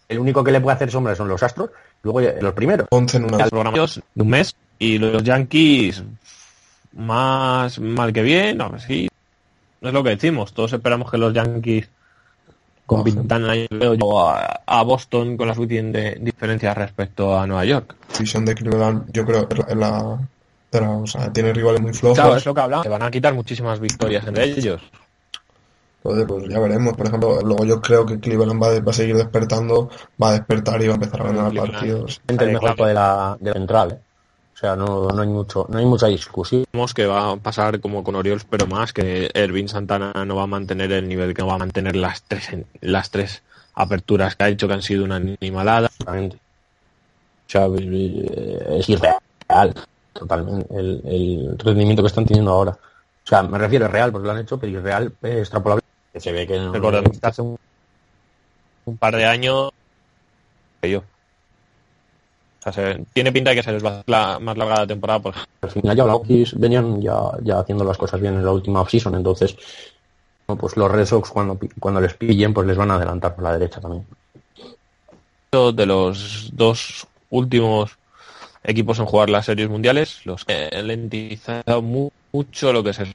[0.09, 1.69] el único que le puede hacer sombra son los Astros,
[2.03, 2.87] luego los primeros.
[2.89, 6.03] Ponce en una los programas de un mes y los Yankees
[6.93, 9.07] más mal que bien, no, sí,
[9.79, 11.87] no es lo que decimos, todos esperamos que los Yankees
[12.85, 17.95] compitan a, a Boston con la suficiente diferencia respecto a Nueva York.
[18.13, 20.17] división de Cleveland, yo creo que es la,
[20.71, 22.17] de la- o sea, tiene rivales muy flojos.
[22.19, 24.81] Claro, es lo que hablamos, que van a quitar muchísimas victorias entre ellos.
[26.03, 26.95] Entonces, pues ya veremos.
[26.97, 29.89] Por ejemplo, luego yo creo que Cleveland va, a- va a seguir despertando,
[30.21, 31.73] va a despertar y va a empezar a ganar Cleveland.
[31.73, 32.21] partidos.
[32.27, 33.99] el mejor equipo de la, de la central, ¿eh?
[34.53, 36.65] O sea, no, no hay mucho, no hay mucha discusión.
[36.71, 40.43] Vemos que va a pasar como con Orioles, pero más que Ervin Santana no va
[40.43, 42.49] a mantener el nivel que no va a mantener las tres
[42.81, 43.41] las tres
[43.73, 45.89] aperturas que ha hecho que han sido una animalada.
[46.07, 46.31] O
[47.47, 49.73] sea, eh, es irreal,
[50.13, 52.71] totalmente, el, el rendimiento que están teniendo ahora.
[52.71, 55.81] O sea, me refiero a real porque lo han hecho, pero irreal extrapolable.
[56.13, 57.57] Que se ve que no, Recordemos que hace un,
[58.85, 59.71] un par de años
[60.81, 60.99] que yo.
[60.99, 64.79] O sea, se- tiene pinta de que se les va a hacer la, más larga
[64.81, 66.21] la temporada, pues al final ya los
[66.59, 69.55] venían ya, ya haciendo las cosas bien en la última offseason, entonces
[70.59, 73.53] pues los Red Sox cuando, cuando les pillen pues les van a adelantar por la
[73.53, 74.05] derecha también.
[75.53, 77.97] de los dos últimos
[78.63, 83.05] equipos en jugar las series mundiales, los que han lentizado mu- mucho lo que se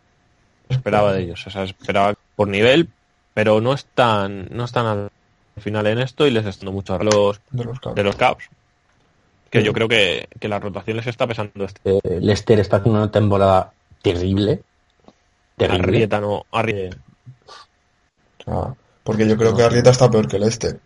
[0.68, 1.46] esperaba de ellos.
[1.46, 2.88] O sea, se esperaba por nivel,
[3.34, 5.10] pero no están, no están al
[5.62, 7.94] final en esto y les está dando mucho a los De los Cubs.
[7.94, 8.48] de los Cavs.
[9.50, 9.64] Que Sí.
[9.66, 11.98] yo creo que, que la rotación les está pesando este.
[12.04, 13.72] Eh, Lester está haciendo una temporada
[14.02, 14.60] terrible.
[15.56, 15.82] Terrible.
[15.84, 16.98] Arrieta no, Arrieta.
[18.38, 20.78] O sea, porque yo creo que Arrieta está peor que el este.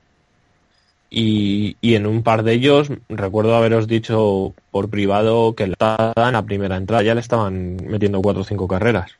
[1.12, 6.32] Y, y en un par de ellos, recuerdo haberos dicho por privado que la en
[6.32, 9.10] la primera entrada ya le estaban metiendo cuatro o cinco carreras.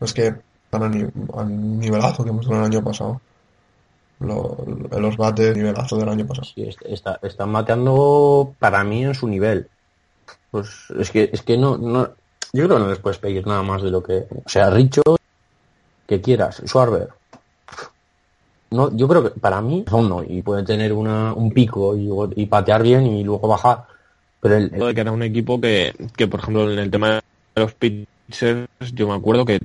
[0.00, 0.34] Es que
[0.70, 3.20] están al, ni- al nivelazo que hemos tenido el año pasado.
[4.20, 4.56] Lo-
[4.98, 6.44] los bates nivelazo del año pasado.
[6.44, 9.68] Sí, est- está, están mateando para mí en su nivel.
[10.50, 10.68] Pues
[10.98, 12.08] es que, es que no, no,
[12.52, 15.02] yo creo que no les puedes pedir nada más de lo que, o sea, Richo,
[16.06, 17.08] que quieras, Schwarber.
[18.70, 22.82] No, yo creo que para mí, fondo, y puede tener una, un pico y patear
[22.82, 23.84] bien y luego bajar.
[24.40, 27.14] Pero el, el- de que era un equipo que, que, por ejemplo, en el tema
[27.14, 27.22] de
[27.62, 29.58] los pitchers, yo me acuerdo que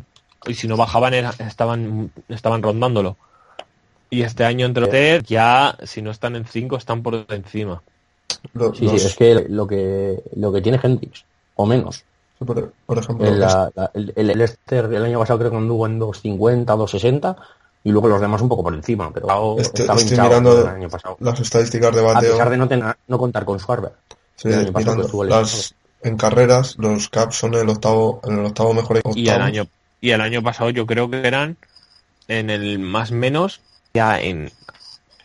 [0.46, 3.18] y si no bajaban era- estaban estaban rondándolo.
[4.10, 7.82] Y este año entre los ya, si no están en 5, están por encima.
[8.54, 11.24] Lo- sí, los- sí, es que lo que, lo que tiene Hendrix,
[11.56, 12.04] o menos,
[12.46, 15.86] Por, por ejemplo, El, la- la- el, el Leicester el año pasado creo que anduvo
[15.88, 17.36] en 2.50, 2.60
[17.86, 20.90] y luego los demás un poco por encima, peroAo este- estaba estoy mirando el año
[20.90, 21.16] pasado.
[21.22, 22.32] las estadísticas de A bateo.
[22.34, 23.94] pesar de no, tener, no contar con Schwarber.
[24.36, 28.46] Sí, el año pasado mirando las, en carreras, los Caps son el octavo, en el
[28.46, 29.16] octavo mejor octavo.
[29.16, 29.68] Y el año
[30.04, 31.56] y el año pasado yo creo que eran
[32.28, 33.62] en el más menos
[33.94, 34.52] ya en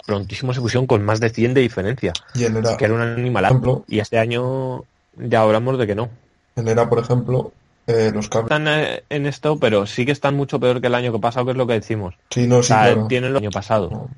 [0.07, 3.01] prontísimo se pusieron con más de 100 de diferencia, Y en era, que era un
[3.01, 3.45] animal.
[3.45, 4.85] ejemplo, Y este año
[5.17, 6.09] ya hablamos de que no.
[6.57, 7.53] en era, por ejemplo,
[7.89, 8.45] eh, los Caps.
[8.45, 11.45] Están eh, en esto, pero sí que están mucho peor que el año que pasado,
[11.47, 12.15] que es lo que decimos.
[12.31, 13.07] Sí, no, O sí, sea, claro.
[13.09, 13.91] tienen el año pasado.
[13.91, 14.09] No.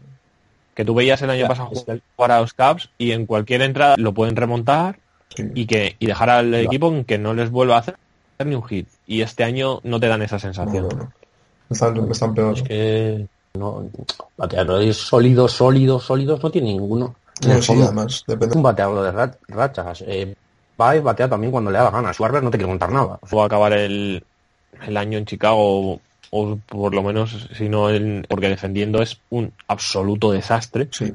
[0.75, 1.71] Que tú veías el año Ya, pasado
[2.17, 4.99] jugar a los Caps y en cualquier entrada lo pueden remontar
[5.35, 5.45] Sí.
[5.55, 6.61] y que y dejar al Ya.
[6.61, 7.97] equipo en que no les vuelva a hacer
[8.47, 8.89] ni un hit.
[9.07, 10.89] Y este año no te dan esa sensación.
[10.89, 11.13] no, no.
[11.71, 12.55] Están, están peor.
[12.57, 13.85] Es que no,
[14.37, 17.15] bateadores sólidos, sólidos, sólidos no tiene ninguno.
[17.47, 18.57] No, sí, además, depende.
[18.57, 20.03] un bateador de ra- rachas.
[20.07, 20.35] Eh,
[20.77, 22.13] Baez batea también cuando le da la gana.
[22.13, 23.19] Schwarber no te quiero contar nada.
[23.37, 24.25] va a acabar el,
[24.87, 26.01] el año en Chicago
[26.33, 31.13] o por lo menos si no en- porque defendiendo es un absoluto desastre Sí,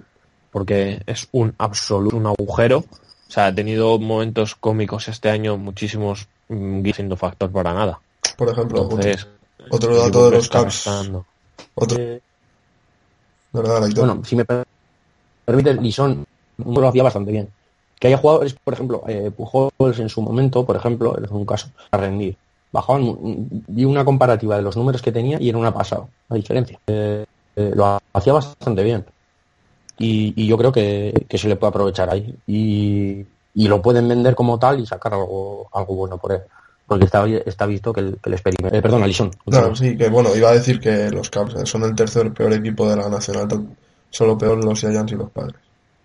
[0.51, 6.27] porque es un absoluto un agujero o sea ha tenido momentos cómicos este año muchísimos
[6.49, 7.99] mm, siendo factor para nada
[8.37, 9.27] por ejemplo, otro, entonces
[9.69, 10.85] otro dato de los Caps.
[10.85, 11.25] gastando.
[11.75, 12.19] Otro, Eh,
[13.95, 14.65] bueno, si me per-
[15.45, 16.23] permite, Lison
[16.57, 17.49] lo hacía bastante bien.
[17.99, 21.69] Que haya jugadores, por ejemplo, eh, Pujols en su momento, por ejemplo, es un caso,
[21.91, 22.35] a rendir.
[22.71, 23.15] Bajaban,
[23.69, 26.77] vi una comparativa de los números que tenía y era una pasada, la diferencia.
[26.87, 27.23] Eh,
[27.55, 29.05] eh, lo hacía bastante bien.
[29.97, 32.35] Y, y yo creo que, que se le puede aprovechar ahí.
[32.45, 36.41] Y, y lo pueden vender como tal y sacar algo, algo bueno por él.
[36.85, 38.77] Porque está, está visto que el, que el experimento...
[38.77, 39.31] Eh, perdón, Alison.
[39.47, 42.53] No, sí, que bueno, iba a decir que los Caps eh, son el tercer peor
[42.53, 43.47] equipo de la Nacional.
[44.11, 45.55] Solo peor los Giants y los Padres.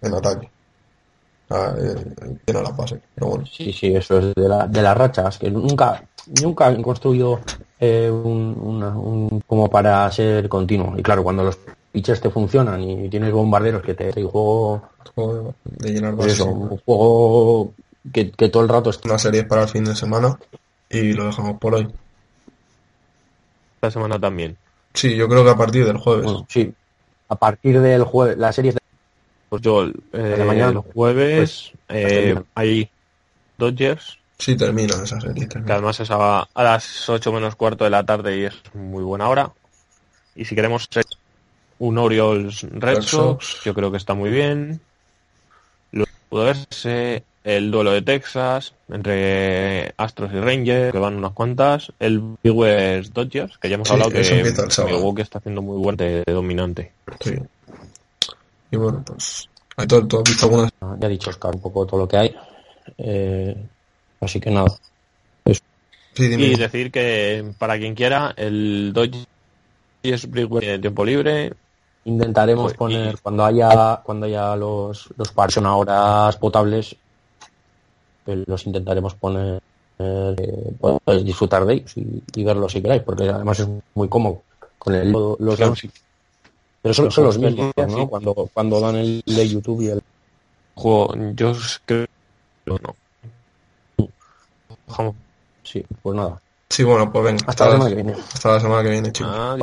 [0.01, 0.51] En ataque.
[1.51, 3.45] Ah, eh, tiene la base, pero bueno.
[3.45, 6.03] Sí, sí, eso es de, la, de las rachas, que nunca,
[6.41, 7.41] nunca han construido
[7.79, 10.95] eh, un, una- un- como para ser continuo.
[10.97, 11.59] Y claro, cuando los
[11.93, 14.83] pitchers te funcionan y tienes bombarderos que te y juego,
[15.15, 16.41] Juego de llenar pues bases.
[16.41, 17.73] eso, un juego
[18.13, 19.09] que, que todo el rato está.
[19.09, 20.39] Una serie para el fin de semana
[20.89, 21.89] y lo dejamos por hoy.
[23.77, 24.57] esta semana también
[24.95, 26.25] Sí, yo creo que a partir del jueves.
[26.25, 26.73] Bueno, sí,
[27.29, 28.75] a partir del jueves, la serie
[29.49, 32.45] pues yo eh, de mañana, el jueves eh, termina.
[32.55, 32.89] hay
[33.59, 35.47] Dodgers Sí, termina esa serie.
[35.49, 39.05] que además es a, a las 8 menos cuarto de la tarde y es muy
[39.05, 39.53] buena hora.
[40.35, 41.05] Y si queremos ser
[41.81, 43.65] un Orioles Red, Red Sox, Sox.
[43.65, 44.81] yo creo que está muy bien.
[45.93, 51.91] Lo pudo verse el duelo de Texas entre Astros y Rangers, que van unas cuantas.
[51.99, 54.55] El Brewers Dodgers, que ya hemos Sí, hablado que.
[54.87, 56.93] Milwaukee está haciendo muy buen de, de dominante.
[57.21, 57.35] Sí.
[58.71, 59.49] Y bueno, pues.
[59.77, 60.71] Aitor, ¿tú has visto algunas?
[61.01, 62.37] ya ha dicho Oscar un poco todo lo que hay.
[62.99, 63.57] Eh,
[64.21, 64.69] así que nada.
[65.47, 66.25] Sí.
[66.25, 69.27] Y decir que para quien quiera, el Dodgers
[70.29, 71.55] Brewers tiene tiempo libre,
[72.05, 76.97] Intentaremos Pues, poner y- cuando haya cuando haya los los pares son a horas potables
[78.27, 79.61] eh, los intentaremos poner
[79.99, 80.73] eh,
[81.05, 84.43] podéis disfrutar de ellos y, y verlos si queráis porque además es muy cómodo
[84.79, 85.75] con el los Claro.
[86.83, 87.87] pero son, son los Los mismos ¿no?
[87.99, 88.07] sí.
[88.09, 90.03] cuando cuando dan el de YouTube y el
[90.75, 91.53] juego, yo
[91.85, 92.07] creo
[92.67, 92.97] no.
[95.63, 96.41] Sí pues nada
[96.71, 97.45] Sí, bueno, pues venga.
[97.49, 99.33] hasta la semana que viene Hasta la semana que viene, chicos.
[99.35, 99.57] Ah,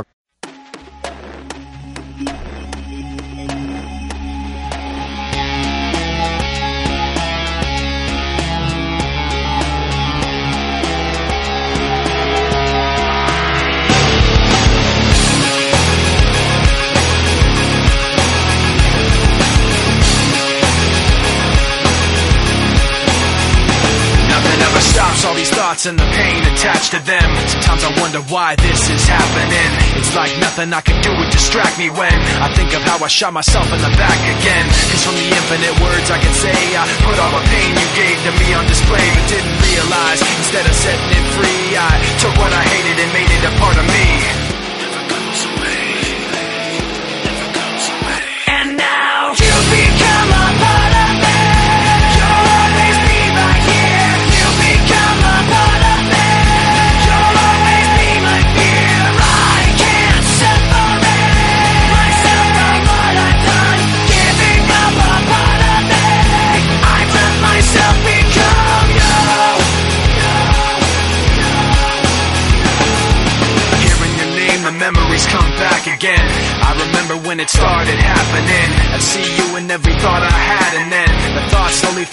[26.67, 27.29] attached to them.
[27.47, 29.71] Sometimes I wonder why this is happening.
[29.95, 32.11] It's like nothing I can do would distract me when
[32.43, 34.67] I think of how I shot myself in the back again.
[34.91, 38.19] Cause from the infinite words I can say, I put all the pain you gave
[38.27, 42.51] to me on display, but didn't realize instead of setting it free, I took what
[42.51, 44.46] I hated and made it a part of me.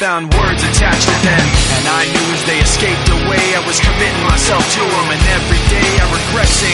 [0.05, 1.47] Found words attached to them.
[1.81, 5.09] And I knew as they escaped away, I was committing myself to them.
[5.09, 6.74] And every day I regret saying